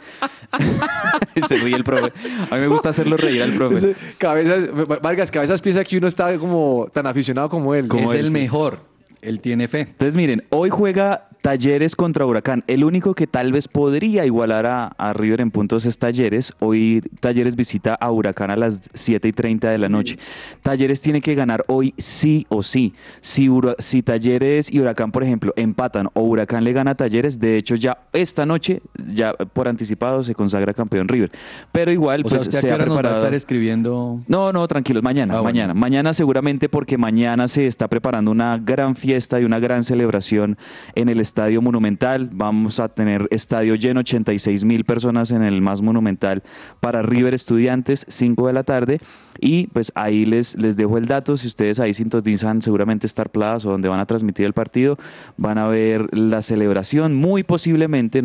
se 1.47 1.57
ríe 1.57 1.75
el 1.75 1.83
profe. 1.83 2.11
A 2.49 2.55
mí 2.55 2.61
me 2.61 2.67
gusta 2.67 2.89
hacerlo 2.89 3.15
reír 3.15 3.43
al 3.43 3.51
profe. 3.51 3.75
Ese 3.75 3.95
Cabezas, 4.17 4.63
Vargas, 5.03 5.29
Cabezas 5.29 5.61
piensa 5.61 5.83
que 5.83 5.99
uno 5.99 6.07
está 6.07 6.35
como 6.39 6.87
tan 6.91 7.05
aficionado 7.05 7.47
como 7.47 7.75
él. 7.75 7.87
Como 7.87 8.11
es 8.11 8.17
él, 8.19 8.25
el 8.25 8.31
sí. 8.31 8.33
mejor. 8.33 8.94
Él 9.25 9.39
tiene 9.39 9.67
fe. 9.67 9.81
Entonces, 9.81 10.15
miren, 10.15 10.43
hoy 10.49 10.69
juega 10.69 11.29
Talleres 11.41 11.95
contra 11.95 12.25
Huracán. 12.25 12.63
El 12.65 12.83
único 12.83 13.13
que 13.13 13.27
tal 13.27 13.51
vez 13.51 13.67
podría 13.67 14.25
igualar 14.25 14.65
a, 14.65 14.85
a 14.87 15.13
River 15.13 15.41
en 15.41 15.51
puntos 15.51 15.85
es 15.85 15.99
Talleres. 15.99 16.53
Hoy 16.59 17.03
Talleres 17.19 17.55
visita 17.55 17.93
a 17.93 18.11
Huracán 18.11 18.49
a 18.49 18.55
las 18.55 18.89
7 18.95 19.27
y 19.27 19.31
30 19.31 19.69
de 19.69 19.77
la 19.77 19.87
noche. 19.89 20.17
Talleres 20.63 21.01
tiene 21.01 21.21
que 21.21 21.35
ganar 21.35 21.63
hoy 21.67 21.93
sí 21.97 22.47
o 22.49 22.63
sí. 22.63 22.93
Si, 23.21 24.01
Talleres 24.03 24.71
y 24.73 24.79
Huracán, 24.79 25.11
por 25.11 25.23
ejemplo, 25.23 25.53
empatan 25.55 26.07
o 26.13 26.21
Huracán 26.21 26.63
le 26.63 26.73
gana 26.73 26.91
a 26.91 26.95
Talleres, 26.95 27.39
de 27.39 27.57
hecho 27.57 27.75
ya 27.75 27.97
esta 28.13 28.45
noche, 28.45 28.81
ya 29.13 29.33
por 29.33 29.67
anticipado, 29.67 30.23
se 30.23 30.33
consagra 30.33 30.73
campeón 30.73 31.07
River. 31.07 31.31
Pero 31.71 31.91
igual, 31.91 32.21
O 32.25 32.29
pues 32.29 32.43
se 32.43 32.67
ha 32.71 32.77
va 32.77 32.83
a 32.83 32.85
preparado. 32.85 33.15
estar 33.15 33.33
escribiendo. 33.33 34.19
No, 34.27 34.51
no, 34.51 34.67
tranquilos, 34.67 35.03
mañana, 35.03 35.35
Ah, 35.35 35.41
bueno. 35.41 35.43
mañana. 35.55 35.73
Mañana 35.75 36.13
seguramente 36.13 36.69
porque 36.69 36.97
mañana 36.97 37.47
se 37.47 37.67
está 37.67 37.87
preparando 37.87 38.31
una 38.31 38.57
gran 38.57 38.95
fiesta 38.95 39.14
y 39.15 39.45
una 39.45 39.59
gran 39.59 39.83
celebración 39.85 40.57
en 40.93 41.07
el 41.07 41.21
Estadio 41.21 41.61
Monumental. 41.61 42.29
Vamos 42.33 42.81
a 42.81 42.89
tener 42.89 43.27
estadio 43.31 43.75
lleno, 43.75 44.01
86 44.01 44.65
mil 44.65 44.83
personas 44.83 45.31
en 45.31 45.41
el 45.41 45.61
más 45.61 45.81
monumental 45.81 46.43
para 46.81 47.01
River 47.01 47.33
Estudiantes, 47.33 48.05
5 48.09 48.47
de 48.47 48.53
la 48.53 48.63
tarde. 48.63 48.99
Y 49.39 49.67
pues 49.67 49.93
ahí 49.95 50.25
les, 50.25 50.57
les 50.57 50.75
dejo 50.75 50.97
el 50.97 51.05
dato, 51.05 51.37
si 51.37 51.47
ustedes 51.47 51.79
ahí 51.79 51.93
sintonizan 51.93 52.61
seguramente 52.61 53.07
Star 53.07 53.29
Plus 53.29 53.65
o 53.65 53.71
donde 53.71 53.87
van 53.87 53.99
a 54.01 54.05
transmitir 54.05 54.45
el 54.45 54.53
partido, 54.53 54.97
van 55.37 55.57
a 55.57 55.67
ver 55.67 56.15
la 56.17 56.41
celebración, 56.41 57.13
muy 57.15 57.43
posiblemente, 57.43 58.21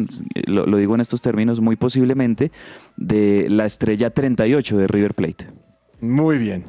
lo, 0.46 0.66
lo 0.66 0.76
digo 0.76 0.96
en 0.96 1.00
estos 1.00 1.22
términos, 1.22 1.60
muy 1.60 1.76
posiblemente, 1.76 2.50
de 2.96 3.46
la 3.48 3.64
estrella 3.64 4.10
38 4.10 4.76
de 4.76 4.86
River 4.88 5.14
Plate. 5.14 5.46
Muy 6.00 6.38
bien. 6.38 6.64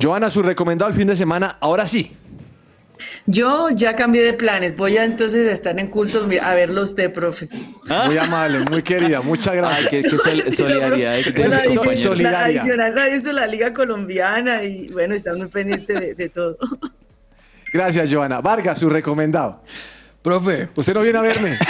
Joana, 0.00 0.30
su 0.30 0.42
recomendado 0.42 0.90
el 0.90 0.96
fin 0.96 1.08
de 1.08 1.16
semana, 1.16 1.58
ahora 1.60 1.86
sí. 1.86 2.12
Yo 3.26 3.68
ya 3.70 3.96
cambié 3.96 4.22
de 4.22 4.32
planes. 4.32 4.76
Voy 4.76 4.96
a 4.96 5.04
entonces 5.04 5.48
a 5.48 5.52
estar 5.52 5.78
en 5.78 5.88
cultos 5.88 6.26
a 6.42 6.54
verlo 6.54 6.82
usted, 6.82 7.12
profe. 7.12 7.48
Muy 8.06 8.18
amable, 8.18 8.60
muy 8.70 8.82
querida, 8.82 9.20
muchas 9.20 9.54
gracias. 9.54 9.80
Ay, 9.92 10.02
qué, 10.02 10.02
qué 10.08 10.18
sol- 10.18 10.52
solidaridad. 10.52 11.14
de- 11.14 11.22
de 11.22 11.32
Bueno, 11.32 11.54
adicional, 11.56 11.96
solidaria. 11.96 12.60
adicional 12.60 12.98
a 12.98 13.08
eso, 13.08 13.32
la 13.32 13.46
Liga 13.46 13.72
Colombiana 13.72 14.62
y 14.64 14.88
bueno, 14.88 15.14
están 15.14 15.38
muy 15.38 15.48
pendientes 15.48 15.98
de, 16.00 16.14
de 16.14 16.28
todo. 16.28 16.56
Gracias, 17.72 18.12
Joana. 18.12 18.40
Vargas, 18.40 18.78
su 18.80 18.88
recomendado. 18.88 19.62
Profe, 20.22 20.68
Usted 20.74 20.92
no 20.94 21.02
viene 21.02 21.18
a 21.18 21.22
verme. 21.22 21.56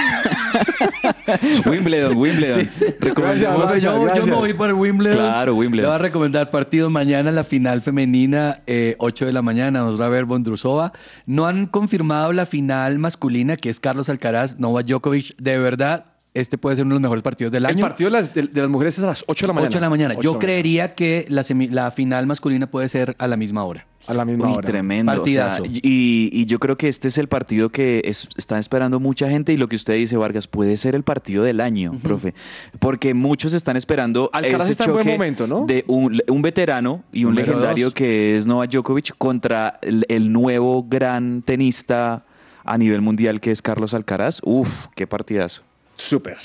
Wimbledon, 1.67 2.17
Wimbledon. 2.17 2.69
Gracias, 3.01 3.41
yo, 3.41 3.79
yo 3.81 4.03
gracias. 4.03 4.27
me 4.27 4.35
voy 4.35 4.53
por 4.53 4.73
Wimbledon. 4.73 5.19
Claro, 5.19 5.55
Wimbledon. 5.55 5.83
Le 5.83 5.89
voy 5.89 5.95
a 5.95 5.99
recomendar 5.99 6.51
partido 6.51 6.91
mañana, 6.91 7.31
la 7.33 7.45
final 7.45 7.83
femenina, 7.83 8.61
eh, 8.67 8.97
8 8.99 9.27
de 9.27 9.33
la 9.33 9.43
mañana, 9.43 9.81
nos 9.81 10.01
va 10.01 10.07
a 10.07 10.09
ver 10.09 10.25
Bondrusova. 10.25 10.93
No 11.27 11.47
han 11.47 11.67
confirmado 11.67 12.33
la 12.33 12.47
final 12.47 12.99
masculina, 12.99 13.57
que 13.57 13.69
es 13.71 13.81
Carlos 13.81 14.09
Alcaraz, 14.09 14.59
Novak 14.59 14.87
Djokovic. 14.87 15.37
De 15.39 15.59
verdad, 15.59 16.07
este 16.33 16.59
puede 16.59 16.77
ser 16.77 16.85
uno 16.85 16.95
de 16.95 17.01
los 17.01 17.03
mejores 17.03 17.23
partidos 17.23 17.53
del 17.53 17.65
El 17.65 17.71
año. 17.71 17.81
partido 17.81 18.09
de 18.09 18.13
las, 18.19 18.33
de, 18.33 18.43
de 18.43 18.61
las 18.61 18.71
mujeres 18.71 18.97
es 18.99 19.03
a 19.05 19.09
las 19.09 19.25
8 19.27 19.47
de 19.47 19.49
la 19.49 19.53
mañana. 19.55 19.69
8 19.69 19.79
de 19.79 19.81
la 19.83 19.91
mañana. 19.91 20.15
8 20.17 20.23
Yo 20.23 20.39
creería 20.39 20.95
que 20.95 21.27
la, 21.29 21.43
semi- 21.43 21.69
la 21.71 21.91
final 21.91 22.27
masculina 22.27 22.71
puede 22.71 22.89
ser 22.89 23.17
a 23.19 23.27
la 23.27 23.37
misma 23.37 23.65
hora. 23.65 23.87
A 24.07 24.15
la 24.15 24.25
misma 24.25 24.47
Uy, 24.49 24.55
hora. 24.59 24.67
tremendo. 24.67 25.11
o 25.11 25.27
sea, 25.27 25.49
Partidazo. 25.49 25.65
y, 25.83 26.31
y 26.33 26.47
yo 26.47 26.59
creo 26.59 26.77
que 26.77 26.89
este 26.89 27.09
es 27.09 27.19
el 27.19 27.27
partido 27.29 27.69
que 27.69 28.03
es- 28.05 28.29
está 28.37 28.59
esperando 28.59 29.01
mucha 29.01 29.29
gente 29.29 29.53
y 29.53 29.57
lo 29.57 29.69
que 29.69 29.75
usted 29.77 29.95
dice, 29.95 30.17
Vargas, 30.17 30.47
puede 30.47 30.77
ser 30.77 30.95
el 30.95 31.03
partido 31.03 31.43
del 31.43 31.61
año, 31.61 31.93
profe. 32.03 32.33
Porque 32.79 33.13
muchos 33.13 33.53
están 33.53 33.77
esperando 33.77 34.31
Alcaraz 34.33 34.63
ese 34.63 34.73
está 34.73 34.85
en 34.85 34.93
buen 34.93 35.07
momento, 35.09 35.47
¿no? 35.49 35.67
de 35.67 35.85
un, 35.89 36.21
un 36.29 36.43
veterano 36.43 37.03
y 37.13 37.25
un 37.25 37.33
Número 37.35 37.49
legendario 37.55 37.87
dos. 37.87 37.95
que 37.95 38.37
es 38.37 38.47
Novak 38.47 38.71
Djokovic 38.71 39.15
contra 39.19 39.79
el, 39.83 40.05
el 40.09 40.33
nuevo 40.33 40.85
gran 40.89 41.43
tenista 41.43 42.25
a 42.65 42.79
nivel 42.79 43.01
mundial 43.03 43.41
que 43.41 43.51
es 43.51 43.61
Carlos 43.63 43.95
Alcaraz. 43.95 44.41
Uf, 44.45 44.87
qué 44.95 45.07
partidazo. 45.09 45.63
Súper. 46.01 46.39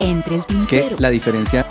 Entre 0.00 0.34
el 0.36 0.42
Es 0.58 0.66
que 0.66 0.94
la 0.98 1.08
diferencia 1.08 1.66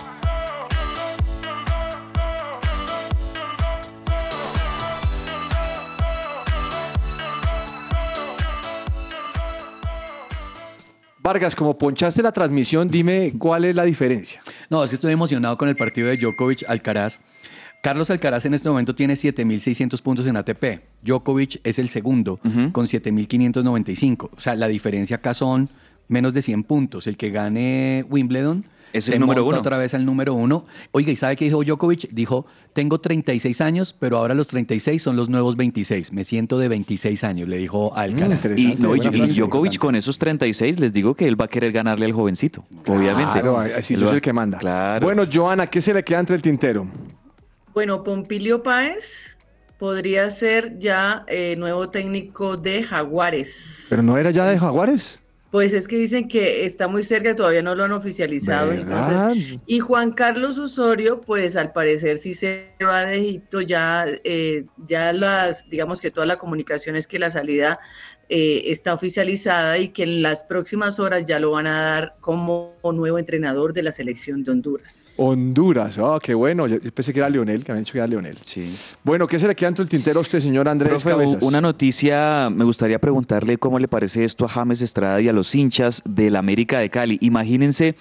Vargas, 11.19 11.55
como 11.55 11.77
ponchaste 11.77 12.21
la 12.21 12.31
transmisión, 12.31 12.89
dime 12.89 13.33
cuál 13.37 13.65
es 13.65 13.75
la 13.75 13.83
diferencia. 13.83 14.41
No, 14.69 14.83
es 14.83 14.89
que 14.89 14.95
estoy 14.95 15.13
emocionado 15.13 15.57
con 15.57 15.69
el 15.69 15.75
partido 15.75 16.07
de 16.07 16.17
Djokovic 16.17 16.63
Alcaraz. 16.67 17.19
Carlos 17.83 18.09
Alcaraz 18.09 18.45
en 18.45 18.53
este 18.53 18.69
momento 18.69 18.95
tiene 18.95 19.15
7.600 19.15 20.01
puntos 20.01 20.25
en 20.25 20.37
ATP. 20.37 20.79
Djokovic 21.03 21.59
es 21.65 21.79
el 21.79 21.89
segundo 21.89 22.39
con 22.71 22.87
7.595. 22.87 24.29
O 24.35 24.39
sea, 24.39 24.55
la 24.55 24.69
diferencia 24.69 25.17
acá 25.17 25.33
son 25.33 25.69
menos 26.07 26.33
de 26.33 26.41
100 26.41 26.63
puntos. 26.63 27.07
El 27.07 27.17
que 27.17 27.29
gane 27.29 28.05
Wimbledon 28.09 28.65
Es 28.93 29.03
se 29.03 29.15
el 29.15 29.19
número 29.19 29.41
monta 29.41 29.55
uno. 29.57 29.59
otra 29.59 29.77
vez 29.77 29.93
al 29.93 30.05
número 30.05 30.33
uno. 30.33 30.65
Oiga, 30.93 31.11
¿y 31.11 31.17
sabe 31.17 31.35
qué 31.35 31.43
dijo 31.43 31.61
Djokovic? 31.61 32.07
Dijo, 32.13 32.45
tengo 32.71 33.01
36 33.01 33.59
años, 33.59 33.93
pero 33.99 34.17
ahora 34.17 34.33
los 34.33 34.47
36 34.47 35.01
son 35.03 35.17
los 35.17 35.27
nuevos 35.27 35.57
26. 35.57 36.13
Me 36.13 36.23
siento 36.23 36.57
de 36.59 36.69
26 36.69 37.21
años, 37.25 37.49
le 37.49 37.57
dijo 37.57 37.91
a 37.97 38.03
Alcaraz. 38.03 38.45
Y, 38.57 38.75
no, 38.75 38.95
y- 38.95 38.99
buena 38.99 39.13
y 39.17 39.19
frase. 39.19 39.41
Djokovic 39.41 39.77
con 39.77 39.95
esos 39.97 40.17
36, 40.19 40.79
les 40.79 40.93
digo 40.93 41.15
que 41.15 41.27
él 41.27 41.37
va 41.39 41.45
a 41.45 41.49
querer 41.49 41.73
ganarle 41.73 42.05
al 42.05 42.13
jovencito, 42.13 42.63
obviamente. 42.87 43.41
Claro, 43.41 43.59
así 43.59 43.95
soy 43.97 44.07
el 44.15 44.21
que 44.21 44.31
manda. 44.31 44.57
Claro. 44.59 45.05
Bueno, 45.05 45.23
Joana, 45.29 45.67
¿qué 45.67 45.81
se 45.81 45.93
le 45.93 46.01
queda 46.01 46.19
entre 46.21 46.37
el 46.37 46.41
tintero? 46.41 46.87
Bueno, 47.73 48.03
Pompilio 48.03 48.61
Páez 48.61 49.37
podría 49.79 50.29
ser 50.29 50.77
ya 50.77 51.25
eh, 51.27 51.55
nuevo 51.57 51.89
técnico 51.89 52.55
de 52.55 52.83
Jaguares. 52.83 53.87
¿Pero 53.89 54.03
no 54.03 54.17
era 54.17 54.29
ya 54.29 54.45
de 54.45 54.59
Jaguares? 54.59 55.19
Pues 55.49 55.73
es 55.73 55.87
que 55.87 55.95
dicen 55.97 56.27
que 56.27 56.65
está 56.65 56.87
muy 56.87 57.03
cerca, 57.03 57.35
todavía 57.35 57.61
no 57.61 57.75
lo 57.75 57.83
han 57.83 57.91
oficializado. 57.91 58.71
Entonces, 58.71 59.59
y 59.67 59.79
Juan 59.79 60.11
Carlos 60.11 60.57
Osorio, 60.57 61.21
pues 61.21 61.55
al 61.55 61.71
parecer 61.71 62.17
sí 62.17 62.33
se 62.33 62.71
va 62.83 63.05
de 63.05 63.17
Egipto, 63.17 63.61
ya, 63.61 64.07
eh, 64.23 64.65
ya 64.77 65.13
las, 65.13 65.69
digamos 65.69 66.01
que 66.01 66.09
toda 66.09 66.25
la 66.25 66.37
comunicación 66.37 66.95
es 66.95 67.05
que 67.05 67.19
la 67.19 67.29
salida 67.29 67.79
eh, 68.35 68.71
está 68.71 68.95
oficializada 68.95 69.77
y 69.77 69.89
que 69.89 70.01
en 70.01 70.23
las 70.23 70.43
próximas 70.43 70.99
horas 70.99 71.23
ya 71.23 71.37
lo 71.37 71.51
van 71.51 71.67
a 71.67 71.81
dar 71.81 72.15
como 72.19 72.73
nuevo 72.83 73.19
entrenador 73.19 73.73
de 73.73 73.83
la 73.83 73.91
selección 73.91 74.43
de 74.43 74.49
Honduras. 74.49 75.17
Honduras. 75.19 75.99
Ah, 75.99 76.17
qué 76.19 76.33
bueno. 76.33 76.65
Yo 76.65 76.79
pensé 76.91 77.13
que 77.13 77.19
era 77.19 77.29
Leonel, 77.29 77.63
que 77.63 77.71
habían 77.71 77.83
dicho 77.83 77.91
que 77.91 77.99
era 77.99 78.07
Leonel. 78.07 78.35
Sí. 78.41 78.75
Bueno, 79.03 79.27
¿qué 79.27 79.37
se 79.37 79.47
le 79.47 79.55
queda 79.55 79.69
el 79.77 79.87
tintero 79.87 80.19
a 80.19 80.21
usted, 80.21 80.39
señor 80.39 80.67
Andrés 80.67 81.03
Profe, 81.03 81.11
Cabezas? 81.11 81.43
una 81.43 81.61
noticia, 81.61 82.49
me 82.49 82.63
gustaría 82.63 82.97
preguntarle 82.97 83.59
cómo 83.59 83.77
le 83.77 83.87
parece 83.87 84.23
esto 84.23 84.45
a 84.45 84.47
James 84.47 84.81
Estrada 84.81 85.21
y 85.21 85.27
a 85.29 85.33
los 85.33 85.53
hinchas 85.53 86.01
del 86.03 86.35
América 86.35 86.79
de 86.79 86.89
Cali. 86.89 87.19
Imagínense 87.21 87.95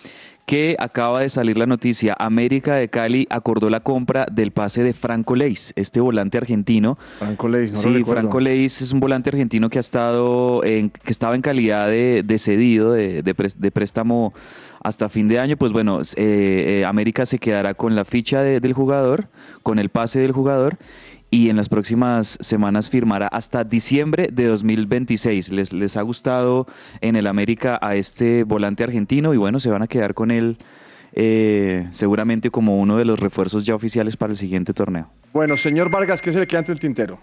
que 0.46 0.76
acaba 0.78 1.20
de 1.20 1.28
salir 1.28 1.56
la 1.56 1.66
noticia, 1.66 2.14
América 2.18 2.74
de 2.74 2.88
Cali 2.88 3.26
acordó 3.30 3.70
la 3.70 3.80
compra 3.80 4.26
del 4.30 4.50
pase 4.50 4.82
de 4.82 4.92
Franco 4.92 5.36
Leis, 5.36 5.72
este 5.76 6.00
volante 6.00 6.36
argentino. 6.36 6.98
Franco 7.18 7.48
Leis, 7.48 7.72
no 7.72 7.78
sí. 7.78 8.04
Franco 8.04 8.40
Leis 8.40 8.82
es 8.82 8.92
un 8.92 9.00
volante 9.00 9.30
argentino 9.30 9.70
que 9.70 9.78
ha 9.78 9.80
estado 9.80 10.64
en, 10.64 10.90
que 10.90 11.12
estaba 11.12 11.34
en 11.36 11.42
calidad 11.42 11.88
de, 11.88 12.22
de 12.24 12.38
cedido, 12.38 12.92
de, 12.92 13.22
de 13.22 13.36
pres- 13.36 13.56
de 13.56 13.70
préstamo 13.70 14.34
hasta 14.82 15.08
fin 15.08 15.28
de 15.28 15.38
año. 15.38 15.56
Pues 15.56 15.72
bueno, 15.72 16.00
eh, 16.16 16.80
eh, 16.80 16.84
América 16.86 17.24
se 17.24 17.38
quedará 17.38 17.74
con 17.74 17.94
la 17.94 18.04
ficha 18.04 18.42
de- 18.42 18.58
del 18.60 18.72
jugador, 18.72 19.28
con 19.62 19.78
el 19.78 19.88
pase 19.90 20.18
del 20.20 20.32
jugador. 20.32 20.76
Y 21.32 21.48
en 21.48 21.56
las 21.56 21.70
próximas 21.70 22.36
semanas 22.42 22.90
firmará 22.90 23.26
hasta 23.26 23.64
diciembre 23.64 24.28
de 24.30 24.44
2026. 24.48 25.50
Les, 25.50 25.72
les 25.72 25.96
ha 25.96 26.02
gustado 26.02 26.66
en 27.00 27.16
el 27.16 27.26
América 27.26 27.78
a 27.80 27.96
este 27.96 28.44
volante 28.44 28.84
argentino 28.84 29.32
y 29.32 29.38
bueno, 29.38 29.58
se 29.58 29.70
van 29.70 29.80
a 29.80 29.86
quedar 29.86 30.12
con 30.12 30.30
él 30.30 30.58
eh, 31.14 31.88
seguramente 31.92 32.50
como 32.50 32.78
uno 32.78 32.98
de 32.98 33.06
los 33.06 33.18
refuerzos 33.18 33.64
ya 33.64 33.74
oficiales 33.74 34.18
para 34.18 34.32
el 34.32 34.36
siguiente 34.36 34.74
torneo. 34.74 35.08
Bueno, 35.32 35.56
señor 35.56 35.90
Vargas, 35.90 36.20
¿qué 36.20 36.34
se 36.34 36.38
le 36.38 36.46
queda 36.46 36.58
entre 36.58 36.74
el 36.74 36.80
tintero? 36.80 37.18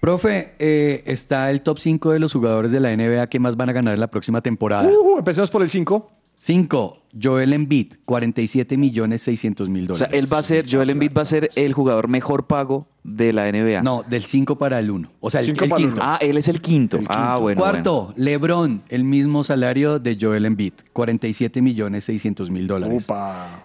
Profe, 0.00 0.54
eh, 0.58 1.04
está 1.06 1.52
el 1.52 1.62
top 1.62 1.78
5 1.78 2.10
de 2.10 2.18
los 2.18 2.32
jugadores 2.32 2.72
de 2.72 2.80
la 2.80 2.90
NBA 2.96 3.28
que 3.28 3.38
más 3.38 3.56
van 3.56 3.68
a 3.68 3.72
ganar 3.72 3.96
la 4.00 4.08
próxima 4.08 4.40
temporada. 4.40 4.90
Uh, 4.90 5.18
empecemos 5.18 5.48
por 5.48 5.62
el 5.62 5.70
5. 5.70 6.10
5. 6.38 7.03
Joel 7.20 7.52
Embiid, 7.52 7.94
47 8.04 8.76
millones 8.76 9.22
600 9.22 9.68
mil 9.68 9.90
O 9.90 9.94
sea, 9.96 10.06
dólares. 10.08 10.24
él 10.24 10.32
va 10.32 10.38
a 10.38 10.42
ser, 10.42 10.66
Joel 10.70 10.90
Embiid 10.90 11.12
va 11.16 11.22
a 11.22 11.26
ser 11.26 11.50
el 11.54 11.72
jugador 11.72 12.08
mejor 12.08 12.46
pago 12.46 12.86
de 13.04 13.34
la 13.34 13.50
NBA. 13.52 13.82
No, 13.82 14.02
del 14.08 14.22
5 14.22 14.56
para 14.56 14.78
el 14.78 14.90
1. 14.90 15.10
O 15.20 15.30
sea, 15.30 15.40
el, 15.42 15.50
el 15.50 15.54
para 15.56 15.66
el 15.66 15.72
quinto. 15.74 16.00
Ah, 16.02 16.18
él 16.22 16.38
es 16.38 16.48
el 16.48 16.62
quinto. 16.62 16.98
Ah, 17.08 17.36
bueno. 17.38 17.60
Cuarto, 17.60 18.14
LeBron, 18.16 18.80
el 18.88 19.04
mismo 19.04 19.44
salario 19.44 19.98
de 19.98 20.16
Joel 20.18 20.46
Embiid, 20.46 20.72
47 20.94 21.60
millones 21.60 22.04
600 22.04 22.50
mil 22.50 22.66
dólares. 22.66 23.06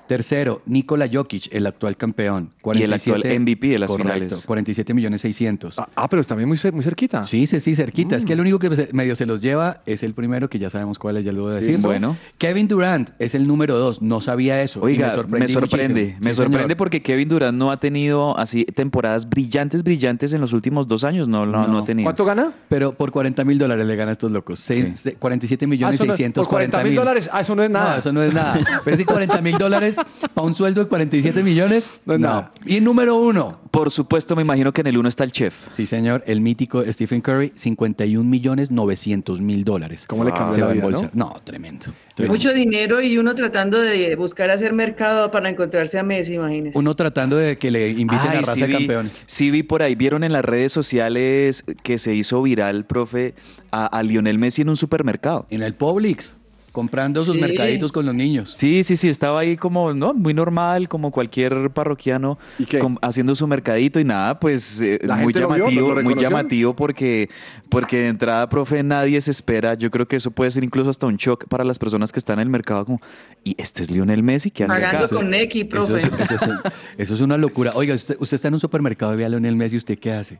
Tercero, 0.07 0.61
Nikola 0.65 1.07
Jokic, 1.11 1.47
el 1.53 1.67
actual 1.67 1.95
campeón. 1.95 2.51
Y 2.73 2.81
el 2.83 2.91
actual 2.93 3.23
MVP 3.39 3.67
de 3.67 3.79
las 3.79 3.91
correcto, 3.91 4.13
finales. 4.13 4.45
47 4.45 4.93
millones 4.93 5.21
600. 5.21 5.79
Ah, 5.79 5.87
ah, 5.95 6.07
pero 6.09 6.23
también 6.23 6.49
muy, 6.49 6.57
muy 6.73 6.83
cerquita. 6.83 7.25
Sí, 7.25 7.47
sí, 7.47 7.59
sí, 7.59 7.75
cerquita. 7.75 8.15
Es 8.15 8.25
que 8.25 8.29
Mm. 8.35 8.39
el 8.39 8.41
único 8.41 8.59
que 8.59 8.89
medio 8.93 9.15
se 9.15 9.25
los 9.25 9.41
lleva 9.41 9.81
es 9.85 10.03
el 10.03 10.13
primero, 10.13 10.49
que 10.49 10.59
ya 10.59 10.69
sabemos 10.69 10.99
cuál 10.99 11.17
es, 11.17 11.25
ya 11.25 11.31
lo 11.31 11.43
voy 11.43 11.51
a 11.53 11.55
decir. 11.55 11.75
Sí, 11.75 11.81
bueno. 11.81 12.17
Kevin 12.37 12.67
Durant 12.67 13.09
es 13.19 13.35
el 13.35 13.38
número 13.47 13.77
dos. 13.77 14.01
No 14.01 14.21
sabía 14.21 14.61
eso. 14.61 14.79
y 14.81 14.93
Oiga, 14.93 15.07
me, 15.07 15.13
sorprendí 15.15 15.53
sorprende, 15.53 16.01
muchísimo. 16.01 16.19
me 16.25 16.33
Sí, 16.33 16.37
sorprende 16.37 16.63
señor. 16.63 16.77
porque 16.77 17.01
Kevin 17.01 17.29
Durant 17.29 17.57
no 17.57 17.71
ha 17.71 17.79
tenido 17.79 18.37
así 18.37 18.65
temporadas 18.65 19.29
brillantes, 19.29 19.83
brillantes 19.83 20.33
en 20.33 20.41
los 20.41 20.53
últimos 20.53 20.87
dos 20.87 21.03
años, 21.03 21.27
no, 21.27 21.45
no, 21.45 21.67
no 21.67 21.79
ha 21.79 21.83
tenido. 21.85 22.05
¿Cuánto 22.05 22.25
gana? 22.25 22.51
Pero 22.69 22.93
por 22.93 23.11
40 23.11 23.43
mil 23.43 23.57
dólares 23.57 23.85
le 23.85 23.95
gana 23.95 24.09
a 24.09 24.13
estos 24.13 24.31
locos. 24.31 24.59
Seis- 24.59 24.99
se- 24.99 25.13
47 25.15 25.67
millones 25.67 25.93
Ah, 25.93 25.95
eso 25.95 26.05
no 26.05 26.13
es- 26.13 26.17
640 26.17 26.41
por 26.41 26.49
40 26.49 26.83
mil 26.83 26.95
dólares. 26.95 27.29
Ah, 27.31 27.41
eso 27.41 27.55
no 27.55 27.63
es 27.63 27.69
nada. 27.69 27.91
No, 27.93 27.97
eso 27.99 28.11
no 28.13 28.23
es 28.23 28.33
nada. 28.33 28.59
Pero 28.85 28.97
si 28.97 29.05
40 29.05 29.41
mil 29.41 29.57
dólares 29.57 29.97
para 30.33 30.45
un 30.47 30.55
sueldo 30.55 30.81
de 30.83 30.87
47 30.87 31.43
millones, 31.43 31.91
No 32.05 32.13
es 32.15 32.19
nada. 32.19 32.51
Y 32.65 32.79
número 32.81 33.15
uno. 33.17 33.59
Por 33.71 33.91
supuesto, 33.91 34.35
me 34.35 34.41
imagino 34.41 34.71
que 34.73 34.81
en 34.81 34.87
el 34.87 34.97
uno 34.97 35.09
está 35.09 35.23
el 35.23 35.31
chef. 35.31 35.67
Sí, 35.73 35.85
señor. 35.85 36.23
El 36.25 36.41
mítico 36.41 36.83
Stephen 36.91 37.21
Curry, 37.21 37.51
51 37.55 38.27
millones 38.27 38.71
900 38.71 39.41
mil 39.41 39.63
dólares. 39.63 40.05
¿Cómo 40.07 40.23
le 40.23 40.31
cambió 40.31 40.51
Se 40.55 40.59
la 40.59 40.65
va 40.65 40.71
a 40.71 40.73
vida, 40.75 40.85
embolsar. 40.85 41.11
No, 41.13 41.33
tremendo. 41.43 41.87
Mucho 42.27 42.53
dinero 42.53 43.01
y 43.01 43.17
uno 43.17 43.35
tratando 43.35 43.79
de 43.79 44.15
buscar 44.15 44.49
hacer 44.49 44.73
mercado 44.73 45.31
para 45.31 45.49
encontrarse 45.49 45.97
a 45.99 46.03
Messi, 46.03 46.33
imagínese. 46.35 46.77
Uno 46.77 46.95
tratando 46.95 47.37
de 47.37 47.55
que 47.57 47.71
le 47.71 47.89
inviten 47.89 48.29
Ay, 48.31 48.37
a 48.37 48.41
raza 48.41 48.53
sí 48.55 48.61
de 48.61 48.67
vi- 48.67 48.73
campeones. 48.73 49.23
Sí 49.25 49.51
vi 49.51 49.63
por 49.63 49.81
ahí, 49.83 49.95
vieron 49.95 50.23
en 50.23 50.33
las 50.33 50.43
redes 50.43 50.71
sociales 50.71 51.63
que 51.83 51.97
se 51.97 52.13
hizo 52.15 52.41
viral, 52.41 52.85
profe, 52.85 53.33
a, 53.71 53.85
a 53.85 54.03
Lionel 54.03 54.37
Messi 54.39 54.61
en 54.63 54.69
un 54.69 54.75
supermercado. 54.77 55.45
En 55.49 55.61
el 55.63 55.73
Publix, 55.75 56.35
comprando 56.79 57.25
sus 57.25 57.35
Sí. 57.35 57.41
mercaditos 57.41 57.91
con 57.91 58.05
los 58.05 58.15
niños. 58.15 58.53
Sí, 58.57 58.85
sí, 58.85 58.95
sí, 58.95 59.09
estaba 59.09 59.41
ahí 59.41 59.57
como, 59.57 59.93
¿no? 59.93 60.13
Muy 60.13 60.33
normal, 60.33 60.87
como 60.87 61.11
cualquier 61.11 61.69
parroquiano, 61.71 62.37
¿Y 62.57 62.65
qué? 62.65 62.79
com- 62.79 62.95
haciendo 63.01 63.35
su 63.35 63.45
mercadito 63.47 63.99
y 63.99 64.05
nada, 64.05 64.39
pues 64.39 64.79
eh, 64.81 64.97
¿La 65.03 65.17
muy 65.17 65.33
vio? 65.33 65.41
llamativo, 65.41 65.93
¿Lo 65.93 66.01
muy 66.03 66.15
llamativo 66.15 66.73
porque, 66.73 67.29
porque 67.69 67.97
de 67.97 68.07
entrada, 68.07 68.47
profe, 68.47 68.81
nadie 68.81 69.19
se 69.19 69.31
espera. 69.31 69.73
Yo 69.73 69.91
creo 69.91 70.07
que 70.07 70.15
eso 70.15 70.31
puede 70.31 70.51
ser 70.51 70.63
incluso 70.63 70.89
hasta 70.89 71.05
un 71.05 71.17
shock 71.17 71.47
para 71.49 71.65
las 71.65 71.77
personas 71.77 72.13
que 72.13 72.19
están 72.19 72.35
en 72.39 72.43
el 72.43 72.49
mercado, 72.49 72.85
como, 72.85 72.99
¿y 73.43 73.55
este 73.57 73.83
es 73.83 73.91
Lionel 73.91 74.23
Messi? 74.23 74.51
¿Qué 74.51 74.63
hace 74.63 74.73
Pagando 74.73 75.05
acá? 75.05 75.15
con 75.17 75.33
Eso 75.33 75.67
profe. 75.67 75.97
es, 75.97 76.31
eso 76.31 76.45
es- 76.45 76.73
eso 76.97 77.13
es 77.15 77.19
una 77.21 77.35
locura. 77.35 77.71
Oiga, 77.75 77.93
usted, 77.93 78.15
usted 78.19 78.35
está 78.35 78.47
en 78.47 78.53
un 78.53 78.59
supermercado 78.61 79.13
y 79.13 79.17
ve 79.17 79.25
a 79.25 79.29
Leonel 79.29 79.57
Messi, 79.57 79.75
¿usted 79.75 79.99
qué 79.99 80.13
hace? 80.13 80.39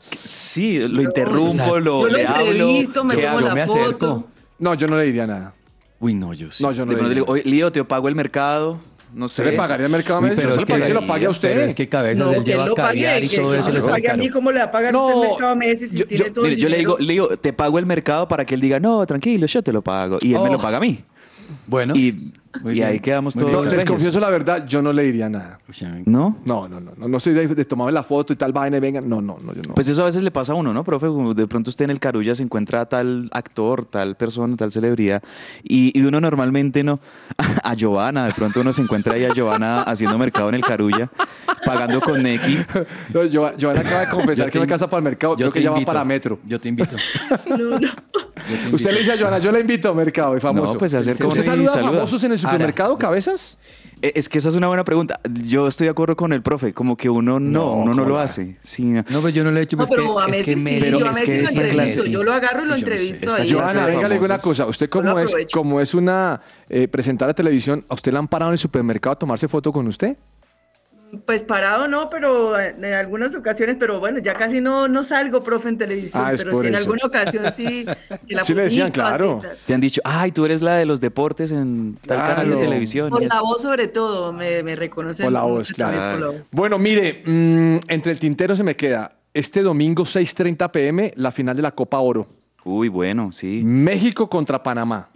Sí, 0.00 0.78
lo 0.88 1.02
interrumpo, 1.02 1.48
o 1.48 1.52
sea, 1.52 1.66
lo 1.68 1.80
yo 2.02 2.06
lo 2.08 2.08
le 2.08 2.26
hablo. 2.26 2.44
entrevisto, 2.50 3.04
me 3.04 3.14
¿qué 3.16 3.22
tomo 3.22 3.38
hago? 3.38 3.48
la 3.48 3.54
me 3.54 3.66
foto. 3.66 3.80
acerco. 3.82 4.28
No, 4.60 4.74
yo 4.74 4.86
no 4.88 4.96
le 4.96 5.04
diría 5.04 5.26
nada. 5.26 5.54
Uy, 6.00 6.14
no, 6.14 6.32
yo 6.34 6.50
sí. 6.52 6.62
No, 6.62 6.72
yo 6.72 6.84
no 6.84 6.92
De 6.92 6.96
le 6.96 6.98
pronto 6.98 7.02
le 7.02 7.08
diría 7.08 7.22
digo, 7.24 7.32
oye, 7.32 7.42
Lío, 7.44 7.72
te 7.72 7.82
pago 7.84 8.08
el 8.08 8.14
mercado. 8.14 8.78
no 9.14 9.28
sé. 9.28 9.42
¿Se 9.42 9.50
le 9.50 9.56
pagaría 9.56 9.86
el 9.86 9.92
mercado 9.92 10.18
a 10.18 10.22
Messi? 10.22 10.36
pero 10.36 10.50
Yo 10.50 10.60
es 10.60 10.64
que- 10.66 10.72
lo 10.72 10.78
pagué, 10.78 10.86
se 10.86 10.94
lo 10.94 11.06
pague 11.06 11.26
a 11.26 11.30
usted. 11.30 11.48
pero 11.54 11.60
es 11.66 11.74
que 11.74 11.88
cabezas 11.88 12.18
No, 12.24 12.32
él 12.32 12.44
que 12.44 12.50
lleva 12.52 12.66
lo 12.66 12.74
pague, 12.74 12.88
caviar 12.88 13.24
y 13.24 13.28
todo 13.28 13.54
eso 13.54 13.68
lo 13.68 13.74
le 13.74 13.80
sale 13.80 13.92
pague 13.94 14.10
a 14.10 14.16
mí, 14.16 14.22
caro. 14.28 14.34
¿cómo 14.34 14.52
le 14.52 14.58
va 14.58 14.64
a 14.66 14.70
pagar 14.70 14.92
No, 14.92 15.22
el 15.22 15.28
mercado 15.30 15.50
a 15.50 15.54
Messi 15.54 15.86
si 15.88 15.98
yo- 15.98 16.06
tiene 16.06 16.24
yo- 16.26 16.32
todo 16.32 16.44
el 16.44 16.50
Mire, 16.52 16.62
yo 16.62 16.68
le 16.68 16.76
dinero? 16.76 16.96
digo, 16.98 17.06
le 17.06 17.12
digo, 17.12 17.28
te 17.38 17.52
pago 17.52 17.78
el 17.78 17.86
mercado 17.86 18.28
para 18.28 18.44
que 18.44 18.54
él 18.54 18.60
diga, 18.60 18.78
no, 18.78 19.04
tranquilo, 19.06 19.46
yo 19.46 19.62
te 19.62 19.72
lo 19.72 19.82
pago. 19.82 20.18
Y 20.20 20.34
él 20.34 20.40
me 20.40 20.48
Oh. 20.50 20.52
lo 20.52 20.58
paga 20.58 20.76
a 20.76 20.80
mí. 20.80 21.00
Bueno, 21.66 21.94
Y, 21.96 22.32
Muy 22.62 22.72
y 22.72 22.74
bien. 22.76 22.88
ahí 22.88 23.00
quedamos 23.00 23.36
Muy 23.36 23.44
todos. 23.44 23.66
No, 23.66 23.70
les 23.72 23.84
confieso 23.84 24.18
la 24.20 24.30
verdad, 24.30 24.66
yo 24.66 24.80
no 24.82 24.92
le 24.92 25.02
diría 25.02 25.28
nada. 25.28 25.58
¿No? 26.06 26.38
No, 26.44 26.66
no, 26.68 26.80
no, 26.80 26.92
no, 26.96 27.06
no 27.08 27.20
soy 27.20 27.34
de, 27.34 27.46
de 27.46 27.64
tomarme 27.64 27.92
la 27.92 28.02
foto 28.02 28.32
y 28.32 28.36
tal 28.36 28.52
vaina 28.52 28.78
y 28.78 28.80
venga. 28.80 29.00
No, 29.00 29.20
no, 29.20 29.38
no, 29.42 29.52
yo 29.54 29.62
no. 29.68 29.74
Pues 29.74 29.86
eso 29.88 30.02
a 30.02 30.06
veces 30.06 30.22
le 30.22 30.30
pasa 30.30 30.52
a 30.52 30.54
uno, 30.56 30.72
¿no, 30.72 30.82
profe? 30.82 31.06
Como 31.08 31.34
De 31.34 31.46
pronto 31.46 31.70
usted 31.70 31.84
en 31.84 31.90
el 31.90 32.00
Carulla 32.00 32.34
se 32.34 32.42
encuentra 32.42 32.80
a 32.80 32.86
tal 32.86 33.28
actor, 33.32 33.84
tal 33.84 34.16
persona, 34.16 34.56
tal 34.56 34.72
celebridad, 34.72 35.22
y, 35.62 35.96
y 35.98 36.02
uno 36.02 36.20
normalmente 36.20 36.82
no. 36.82 37.00
A 37.62 37.74
Giovanna, 37.74 38.24
de 38.26 38.32
pronto 38.32 38.60
uno 38.60 38.72
se 38.72 38.80
encuentra 38.82 39.14
ahí 39.14 39.24
a 39.24 39.34
Giovanna 39.34 39.82
haciendo 39.82 40.16
mercado 40.16 40.48
en 40.48 40.54
el 40.54 40.62
Carulla, 40.62 41.10
pagando 41.66 42.00
con 42.00 42.22
Neki. 42.22 42.56
No, 43.12 43.24
Giovanna 43.24 43.56
Giovanna 43.58 43.80
acaba 43.80 44.00
de 44.00 44.08
confesar 44.08 44.46
Yo 44.46 44.52
que 44.52 44.58
te- 44.58 44.60
me 44.60 44.66
casa 44.66 44.88
para 44.88 44.98
el 44.98 45.04
mercado. 45.04 45.36
Yo 45.36 45.46
yo 45.46 45.52
que 45.52 45.60
te 45.60 45.64
ya 45.64 45.70
va 45.70 45.76
invito. 45.76 45.92
para 45.92 46.04
metro. 46.04 46.38
Yo 46.46 46.58
te 46.60 46.68
invito. 46.68 46.96
No, 47.48 47.56
no. 47.58 47.88
Usted 48.72 48.92
le 48.92 48.98
dice 49.00 49.12
a 49.12 49.18
Joana, 49.18 49.38
yo 49.38 49.50
la 49.52 49.60
invito 49.60 49.88
a 49.90 49.94
mercado 49.94 50.36
y 50.36 50.40
famoso. 50.40 50.72
No, 50.74 50.78
pues 50.78 50.90
se 50.92 50.98
acerca 50.98 51.26
¿Usted 51.26 51.40
uno 51.40 51.42
y 51.42 51.46
saluda 51.46 51.70
a 51.70 51.74
saluda. 51.74 51.92
famosos 51.92 52.24
en 52.24 52.32
el 52.38 52.50
supermercado, 52.50 52.98
cabezas? 52.98 53.58
Eh, 54.00 54.12
Es 54.14 54.28
que 54.28 54.38
esa 54.38 54.48
es 54.50 54.54
una 54.54 54.68
buena 54.68 54.84
pregunta. 54.84 55.20
Yo 55.44 55.66
estoy 55.66 55.86
de 55.86 55.90
acuerdo 55.90 56.14
con 56.16 56.32
el 56.32 56.40
profe, 56.42 56.72
como 56.72 56.96
que 56.96 57.10
uno 57.10 57.40
no, 57.40 57.50
No, 57.50 57.72
uno 57.72 57.94
no 57.94 58.04
lo 58.04 58.18
hace. 58.18 58.56
Sí, 58.62 58.84
no. 58.84 59.04
No, 59.10 59.20
pues 59.20 59.34
yo 59.34 59.42
no 59.42 59.50
le 59.50 59.58
he 59.60 59.62
hecho. 59.64 59.76
No, 59.76 59.86
pues, 59.86 59.98
pero 60.00 60.14
que- 60.14 60.20
a 60.22 60.24
es 60.26 60.30
Messi 60.30 60.54
que 60.54 60.60
sí, 60.60 60.64
me- 60.74 60.80
pero 60.80 60.98
yo 61.00 61.06
a 61.06 61.10
es 61.10 61.16
Messi 61.16 61.32
que 61.32 61.42
lo 61.42 61.48
entrevisto, 61.48 62.06
yo 62.06 62.22
lo 62.22 62.32
agarro 62.32 62.62
y 62.62 62.68
lo 62.68 62.70
Yo 62.70 62.74
sé, 62.74 62.78
entrevisto 62.92 63.34
ahí. 63.34 63.48
Yo 63.48 63.58
Joana, 63.58 63.86
venga, 63.86 64.08
le 64.08 64.14
digo 64.14 64.24
una 64.26 64.38
cosa. 64.38 64.66
Usted 64.66 64.86
Yo 64.86 64.90
como 64.90 65.10
lo 65.10 65.18
es, 65.18 65.34
como 65.52 65.80
es 65.80 65.94
una 65.94 66.40
eh, 66.68 66.86
presentada 66.86 67.30
de 67.30 67.34
televisión, 67.34 67.84
¿a 67.88 67.94
usted 67.94 68.12
la 68.12 68.20
han 68.20 68.28
parado 68.28 68.50
en 68.50 68.54
el 68.54 68.58
supermercado 68.58 69.14
a 69.14 69.18
tomarse 69.18 69.48
foto 69.48 69.72
con 69.72 69.86
usted? 69.88 70.16
Pues 71.24 71.42
parado 71.42 71.88
no, 71.88 72.10
pero 72.10 72.58
en 72.58 72.84
en 72.84 72.92
algunas 72.92 73.34
ocasiones, 73.34 73.76
pero 73.78 73.98
bueno, 73.98 74.18
ya 74.18 74.34
casi 74.34 74.60
no, 74.60 74.88
no 74.88 75.02
salgo, 75.02 75.42
profe, 75.42 75.70
en 75.70 75.78
televisión, 75.78 76.22
Ah, 76.26 76.32
pero 76.36 76.54
sí 76.54 76.66
en 76.66 76.74
eso. 76.74 76.82
alguna 76.82 77.00
ocasión 77.04 77.50
sí. 77.50 77.86
la 78.28 78.44
Sí 78.44 78.52
le 78.54 78.62
decían, 78.62 78.90
claro. 78.90 79.40
Te 79.66 79.72
han 79.74 79.80
dicho, 79.80 80.00
ay, 80.04 80.32
tú 80.32 80.44
eres 80.44 80.60
la 80.60 80.74
de 80.76 80.84
los 80.84 81.00
deportes 81.00 81.50
en 81.50 81.98
tal 82.06 82.18
canal 82.18 82.50
de 82.50 82.56
televisión. 82.56 83.10
Por 83.10 83.22
la 83.24 83.40
voz 83.40 83.62
sobre 83.62 83.88
todo, 83.88 84.32
me, 84.32 84.62
me 84.62 84.76
reconocen 84.76 85.24
Por 85.26 85.32
la 85.32 85.40
mucho 85.42 85.54
voz, 85.54 85.68
también 85.74 86.02
claro. 86.02 86.18
por 86.18 86.20
la 86.20 86.38
voz. 86.38 86.46
Bueno, 86.50 86.78
mire, 86.78 87.22
mm, 87.24 87.78
entre 87.88 88.12
el 88.12 88.18
tintero 88.18 88.54
se 88.54 88.62
me 88.62 88.76
queda 88.76 89.12
este 89.32 89.62
domingo 89.62 90.04
6.30 90.04 90.70
pm 90.70 91.12
la 91.16 91.32
final 91.32 91.56
de 91.56 91.62
la 91.62 91.70
Copa 91.70 91.98
Oro. 92.00 92.26
Uy, 92.64 92.88
bueno, 92.88 93.32
sí. 93.32 93.62
México 93.64 94.28
contra 94.28 94.62
Panamá. 94.62 95.08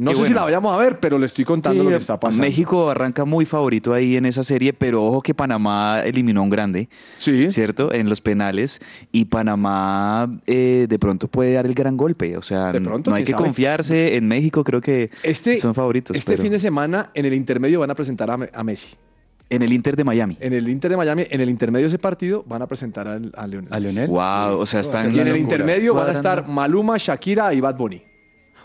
No 0.00 0.12
Qué 0.12 0.16
sé 0.16 0.26
si 0.26 0.34
la 0.34 0.44
vayamos 0.44 0.72
a 0.74 0.78
ver, 0.78 0.98
pero 0.98 1.18
le 1.18 1.26
estoy 1.26 1.44
contando 1.44 1.82
Sí, 1.82 1.84
lo 1.84 1.90
que 1.90 1.96
está 2.00 2.18
pasando. 2.18 2.42
México 2.46 2.88
arranca 2.90 3.24
muy 3.24 3.44
favorito 3.44 3.92
ahí 3.92 4.16
en 4.16 4.24
esa 4.26 4.42
serie, 4.42 4.72
pero 4.72 5.04
ojo 5.04 5.20
que 5.20 5.34
Panamá 5.34 6.00
eliminó 6.04 6.40
a 6.40 6.44
un 6.44 6.50
grande, 6.50 6.88
Sí. 7.18 7.50
¿cierto? 7.50 7.92
En 7.92 8.08
los 8.08 8.20
penales. 8.20 8.80
Y 9.12 9.26
Panamá 9.26 10.30
eh, 10.46 10.86
de 10.88 10.98
pronto 10.98 11.28
puede 11.28 11.52
dar 11.52 11.66
el 11.66 11.74
gran 11.74 11.96
golpe. 11.96 12.36
O 12.36 12.42
sea, 12.42 12.72
De 12.72 12.80
pronto, 12.80 13.10
no 13.10 13.16
hay 13.16 13.24
que 13.24 13.32
sabe. 13.32 13.44
confiarse. 13.44 14.16
En 14.16 14.26
México 14.26 14.64
creo 14.64 14.80
que 14.80 15.10
Este, 15.22 15.58
son 15.58 15.74
favoritos. 15.74 16.16
este 16.16 16.32
pero- 16.32 16.42
fin 16.42 16.52
de 16.52 16.58
semana, 16.58 17.10
en 17.14 17.26
el 17.26 17.34
intermedio, 17.34 17.80
van 17.80 17.90
a 17.90 17.94
presentar 17.94 18.30
a, 18.30 18.36
Me- 18.36 18.50
a 18.52 18.64
Messi. 18.64 18.94
En 19.50 19.62
el 19.62 19.72
Inter 19.72 19.96
de 19.96 20.04
Miami. 20.04 20.36
En 20.40 20.52
el 20.52 20.68
Inter 20.68 20.92
de 20.92 20.96
Miami, 20.96 21.26
en 21.28 21.40
el 21.40 21.50
intermedio 21.50 21.84
de 21.86 21.88
ese 21.88 21.98
partido, 21.98 22.44
van 22.46 22.62
a 22.62 22.66
presentar 22.68 23.08
al- 23.08 23.32
a, 23.36 23.46
Leonel. 23.48 23.72
¿A 23.72 23.80
Leonel? 23.80 24.06
Wow, 24.08 24.60
o 24.60 24.64
sea, 24.66 24.78
están 24.80 25.06
Y 25.14 25.18
en 25.18 25.26
el 25.26 25.32
locura. 25.34 25.38
intermedio 25.38 25.92
van 25.94 26.08
a 26.08 26.12
estar 26.12 26.46
Maluma, 26.46 26.96
Shakira 26.98 27.52
y 27.52 27.60
Bad 27.60 27.76
Bunny. 27.76 28.00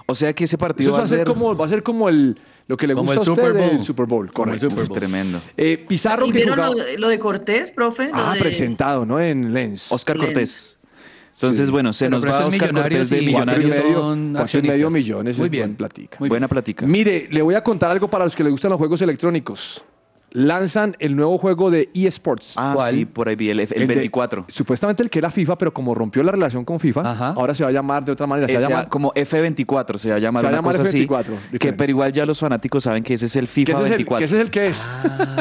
O 0.08 0.14
sea 0.16 0.34
que 0.34 0.44
ese 0.44 0.58
partido 0.58 0.92
va 0.94 1.02
a 1.04 1.06
ser 1.08 1.26
como, 1.26 1.56
va 1.56 1.66
a 1.66 1.70
ser 1.70 1.82
como 1.84 2.10
el, 2.10 2.38
lo 2.68 2.78
que 2.78 2.86
le 2.88 2.94
Como 2.94 3.12
gusta 3.12 3.14
el 3.24 3.28
a 3.28 3.32
usted 3.32 3.44
Super 3.44 3.54
Bowl. 3.62 3.70
del 3.78 3.84
Super 3.84 4.06
Bowl. 4.06 4.32
Como 4.32 4.44
el 4.54 4.60
Correcto. 4.60 4.70
Super 4.70 4.88
Bowl. 4.88 4.98
tremendo. 5.00 5.42
Eh, 5.58 5.84
Pizarro 5.88 6.26
¿Y 6.28 6.32
que 6.32 6.38
vieron 6.40 6.56
jugaba- 6.56 6.76
lo 6.76 6.84
de, 6.84 6.98
lo 6.98 7.08
de 7.10 7.20
Cortés, 7.20 7.72
profe? 7.72 8.10
Lo 8.10 8.16
Ah, 8.16 8.34
de- 8.36 8.40
presentado, 8.40 9.06
¿no? 9.06 9.20
En 9.20 9.54
Lens. 9.54 9.92
Oscar 9.92 10.18
Lens. 10.18 10.28
Cortés. 10.34 10.80
Entonces, 11.34 11.66
Sí. 11.66 11.72
bueno, 11.72 11.92
se 11.92 12.06
Pero 12.06 12.12
nos 12.12 12.24
va 12.26 12.30
en 12.30 12.44
Oscar 12.46 12.52
Millonarios 12.72 13.00
Cortés 13.00 13.10
de 13.10 13.18
y 13.18 13.34
Cuatro 13.34 13.54
y 13.54 13.58
Millonarios. 13.66 13.94
cuatro 14.38 14.60
y 14.60 14.62
medio 14.62 14.90
millones. 14.90 15.38
Muy 15.38 15.46
es 15.48 15.52
bien. 15.52 15.64
buena 15.64 15.78
platica. 15.78 16.18
Muy 16.20 16.30
Buena 16.30 16.48
plática. 16.48 16.86
Mire, 16.86 17.28
le 17.30 17.42
voy 17.42 17.56
a 17.56 17.64
contar 17.64 17.92
algo 17.92 18.10
para 18.10 18.24
los 18.24 18.36
que 18.36 18.44
les 18.44 18.52
gustan 18.52 18.70
los 18.72 18.78
juegos 18.78 19.02
electrónicos. 19.02 19.84
Lanzan 20.36 20.96
el 21.00 21.16
nuevo 21.16 21.38
juego 21.38 21.72
de 21.72 21.90
eSports. 21.94 22.54
Ah, 22.58 22.72
¿Cuál? 22.76 22.94
sí, 22.94 23.06
por 23.06 23.30
ahí 23.30 23.36
vi 23.36 23.50
el, 23.50 23.62
el 23.62 23.68
de- 23.70 23.86
24. 23.86 24.46
supuestamente 24.50 25.02
el 25.02 25.10
que 25.10 25.20
era 25.20 25.32
FIFA, 25.32 25.58
pero 25.58 25.74
como 25.74 25.96
rompió 25.96 26.22
la 26.24 26.32
relación 26.34 26.66
con 26.66 26.80
FIFA, 26.80 27.10
Ajá. 27.10 27.30
ahora 27.38 27.54
se 27.54 27.64
va 27.64 27.70
a 27.70 27.74
llamar 27.74 28.04
de 28.04 28.12
otra 28.12 28.28
manera. 28.28 28.48
Se 28.48 28.56
va 28.58 28.66
a 28.66 28.70
llamar 28.70 28.90
como 28.90 29.14
F24 29.14 29.98
se 29.98 30.10
va 30.10 30.16
a 30.18 30.20
llamar 30.20 30.42
Se 30.42 30.46
va 30.46 30.50
a 30.50 30.52
una 30.54 30.58
llamar 30.62 30.76
cosa 30.78 30.90
así, 30.90 31.08
F24, 31.08 31.58
que 31.60 31.74
pero 31.74 31.90
igual 31.90 32.12
ya 32.12 32.26
los 32.26 32.40
fanáticos 32.40 32.84
saben 32.84 33.02
que 33.04 33.14
ese 33.14 33.28
es 33.28 33.36
el 33.38 33.46
que 33.46 33.52
FIFA 33.52 33.72
ese, 33.74 33.82
es 33.84 33.90
el, 33.92 33.96
24. 33.96 34.20
que 34.20 34.26
ese 34.26 34.36
es 34.36 34.42
el 34.42 34.52
que 34.52 34.68
es. 34.68 34.90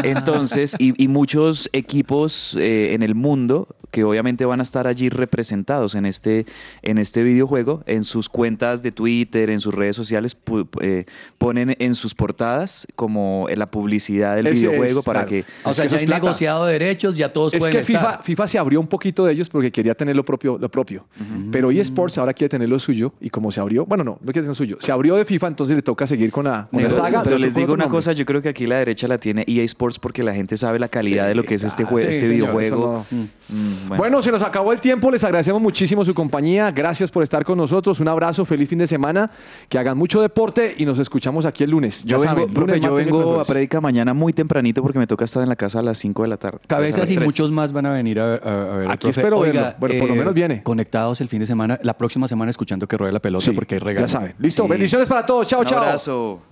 Entonces, 0.05 0.77
y, 0.79 1.03
y 1.03 1.09
muchos 1.09 1.69
equipos 1.73 2.57
eh, 2.59 2.95
en 2.95 3.03
el 3.03 3.15
mundo 3.15 3.69
que 3.95 4.03
obviamente 4.03 4.45
van 4.45 4.59
a 4.59 4.65
estar 4.65 4.89
allí 4.89 5.09
representados 5.09 5.95
en 5.95 6.05
este, 6.05 6.47
en 6.83 6.99
este 6.99 7.23
videojuego, 7.23 7.85
en 7.87 8.03
sus 8.03 8.29
cuentas 8.29 8.83
de 8.83 8.91
Twitter, 8.91 9.51
en 9.51 9.61
sus 9.61 9.73
redes 9.73 9.95
sociales, 9.95 10.37
pu- 10.37 10.67
eh, 10.81 11.05
ponen 11.39 11.77
en 11.79 11.95
sus 11.95 12.13
portadas 12.13 12.89
como 12.97 13.47
la 13.55 13.71
publicidad 13.71 14.35
del 14.35 14.49
Ese 14.49 14.67
videojuego 14.67 14.99
es, 14.99 15.05
para 15.05 15.27
claro. 15.27 15.45
que... 15.45 15.45
O 15.63 15.71
Es 15.71 15.77
sea, 15.77 15.87
ya 15.87 15.95
es 15.97 16.01
hay 16.01 16.07
plata. 16.07 16.23
negociado 16.23 16.67
derechos, 16.67 17.17
ya 17.17 17.33
todos 17.33 17.55
Es 17.55 17.61
pueden 17.61 17.77
que 17.79 17.85
FIFA, 17.85 17.99
estar. 18.01 18.23
FIFA 18.25 18.49
se 18.49 18.59
abrió 18.59 18.81
un 18.81 18.89
poquito 18.89 19.25
de 19.27 19.33
ellos 19.33 19.49
porque 19.49 19.71
quería 19.71 19.95
tener 19.95 20.17
lo 20.17 20.25
propio. 20.25 20.59
Lo 20.59 20.69
propio. 20.69 21.07
Pero 21.53 21.71
eSports 21.71 22.19
ahora 22.19 22.35
quiere 22.35 22.49
tener 22.49 22.69
lo 22.69 22.81
suyo 22.81 23.13
y 23.21 23.31
como 23.31 23.53
se 23.53 23.61
abrió, 23.61 23.87
bueno, 23.87 24.03
no, 24.03 24.13
no 24.21 24.33
quiere 24.33 24.41
tener 24.41 24.49
lo 24.49 24.55
suyo. 24.57 24.77
Se 24.81 24.91
abrió 24.91 25.15
de 25.15 25.25
FIFA, 25.25 25.47
entonces 25.47 25.77
le 25.77 25.83
toca 25.83 26.07
seguir 26.09 26.33
con 26.33 26.47
la, 26.47 26.67
con 26.69 26.83
la 26.83 26.89
Negocio, 26.89 27.05
saga. 27.05 27.23
Pero 27.23 27.37
de 27.37 27.43
les 27.43 27.55
digo 27.55 27.75
una 27.75 27.85
nombre. 27.85 27.97
cosa, 27.99 28.13
yo 28.13 28.25
creo 28.27 28.43
que 28.43 28.49
aquí 28.49 28.67
la 28.67 28.79
derecha 28.79 29.07
la 29.07 29.19
tiene 29.19 29.45
EA 29.47 29.63
Sports 29.63 30.01
porque 30.01 30.25
la 30.25 30.35
gente 30.35 30.57
sabe 30.57 30.79
la 30.81 30.89
calidad 30.89 31.29
de 31.29 31.35
lo 31.37 31.45
que 31.45 31.55
es 31.55 31.63
este, 31.63 31.85
jue- 31.87 32.03
Sí, 32.03 32.09
este 32.09 32.27
señor, 32.27 32.49
videojuego. 32.49 33.05
no- 33.11 33.25
Mm, 33.51 33.84
Bueno. 33.89 34.23
se 34.23 34.31
nos 34.33 34.43
acabó 34.43 34.73
el 34.73 34.81
tiempo. 34.81 35.11
Les 35.11 35.23
agradecemos 35.25 35.61
muchísimo 35.61 36.05
su 36.05 36.15
compañía. 36.15 36.71
Gracias 36.71 37.11
por 37.11 37.23
estar 37.23 37.45
con 37.45 37.59
nosotros. 37.59 38.01
Un 38.01 38.09
abrazo, 38.09 38.45
feliz 38.45 38.69
fin 38.69 38.79
de 38.79 38.87
semana. 38.87 39.31
Que 39.69 39.79
hagan 39.79 39.97
mucho 39.99 40.21
deporte 40.21 40.75
y 40.79 40.85
nos 40.87 40.99
escuchamos 40.99 41.47
aquí 41.47 41.65
el 41.65 41.71
lunes. 41.71 42.03
Yo 42.05 42.17
Ya 42.17 42.17
vengo, 42.19 42.41
saben, 42.41 42.55
profe, 42.55 42.73
lunes, 42.79 42.85
yo 42.85 42.95
vengo 42.95 43.41
a 43.41 43.45
predica 43.45 43.81
mañana 43.81 44.15
muy 44.15 44.33
tempranito 44.33 44.83
porque 44.83 44.99
me 44.99 45.07
toca 45.07 45.25
estar 45.25 45.43
en 45.43 45.49
la 45.49 45.57
casa 45.57 45.79
a 45.79 45.83
las 45.83 45.99
5 45.99 46.23
de 46.23 46.29
la 46.29 46.37
tarde. 46.37 46.59
Cabezas 46.67 47.11
y 47.11 47.19
muchos 47.19 47.51
más 47.51 47.73
van 47.73 47.87
a 47.87 47.93
venir 47.93 48.21
a, 48.21 48.35
a- 48.35 48.75
a 48.75 48.77
ver. 48.79 48.91
Aquí 48.91 49.07
profe. 49.07 49.21
espero 49.21 49.39
Oiga, 49.39 49.53
verlo. 49.63 49.77
Bueno, 49.81 49.99
por 50.01 50.09
lo 50.09 50.15
eh, 50.15 50.19
menos 50.19 50.35
viene. 50.35 50.63
Conectados 50.63 51.21
el 51.21 51.29
fin 51.29 51.41
de 51.41 51.47
semana, 51.47 51.79
la 51.83 51.95
próxima 51.97 52.27
semana 52.29 52.51
escuchando 52.51 52.87
que 52.87 52.97
ruede 52.97 53.13
la 53.13 53.21
pelota 53.21 53.45
Sí, 53.45 53.51
porque 53.53 53.75
hay 53.77 53.79
regalos. 53.81 54.11
Ya 54.11 54.19
saben. 54.19 54.35
Listo. 54.39 54.63
Sí. 54.65 54.69
Bendiciones 54.69 55.09
para 55.09 55.25
todos. 55.27 55.47
Chao, 55.47 55.61
Un 55.61 55.67
chao. 55.67 55.79
abrazo. 55.81 56.43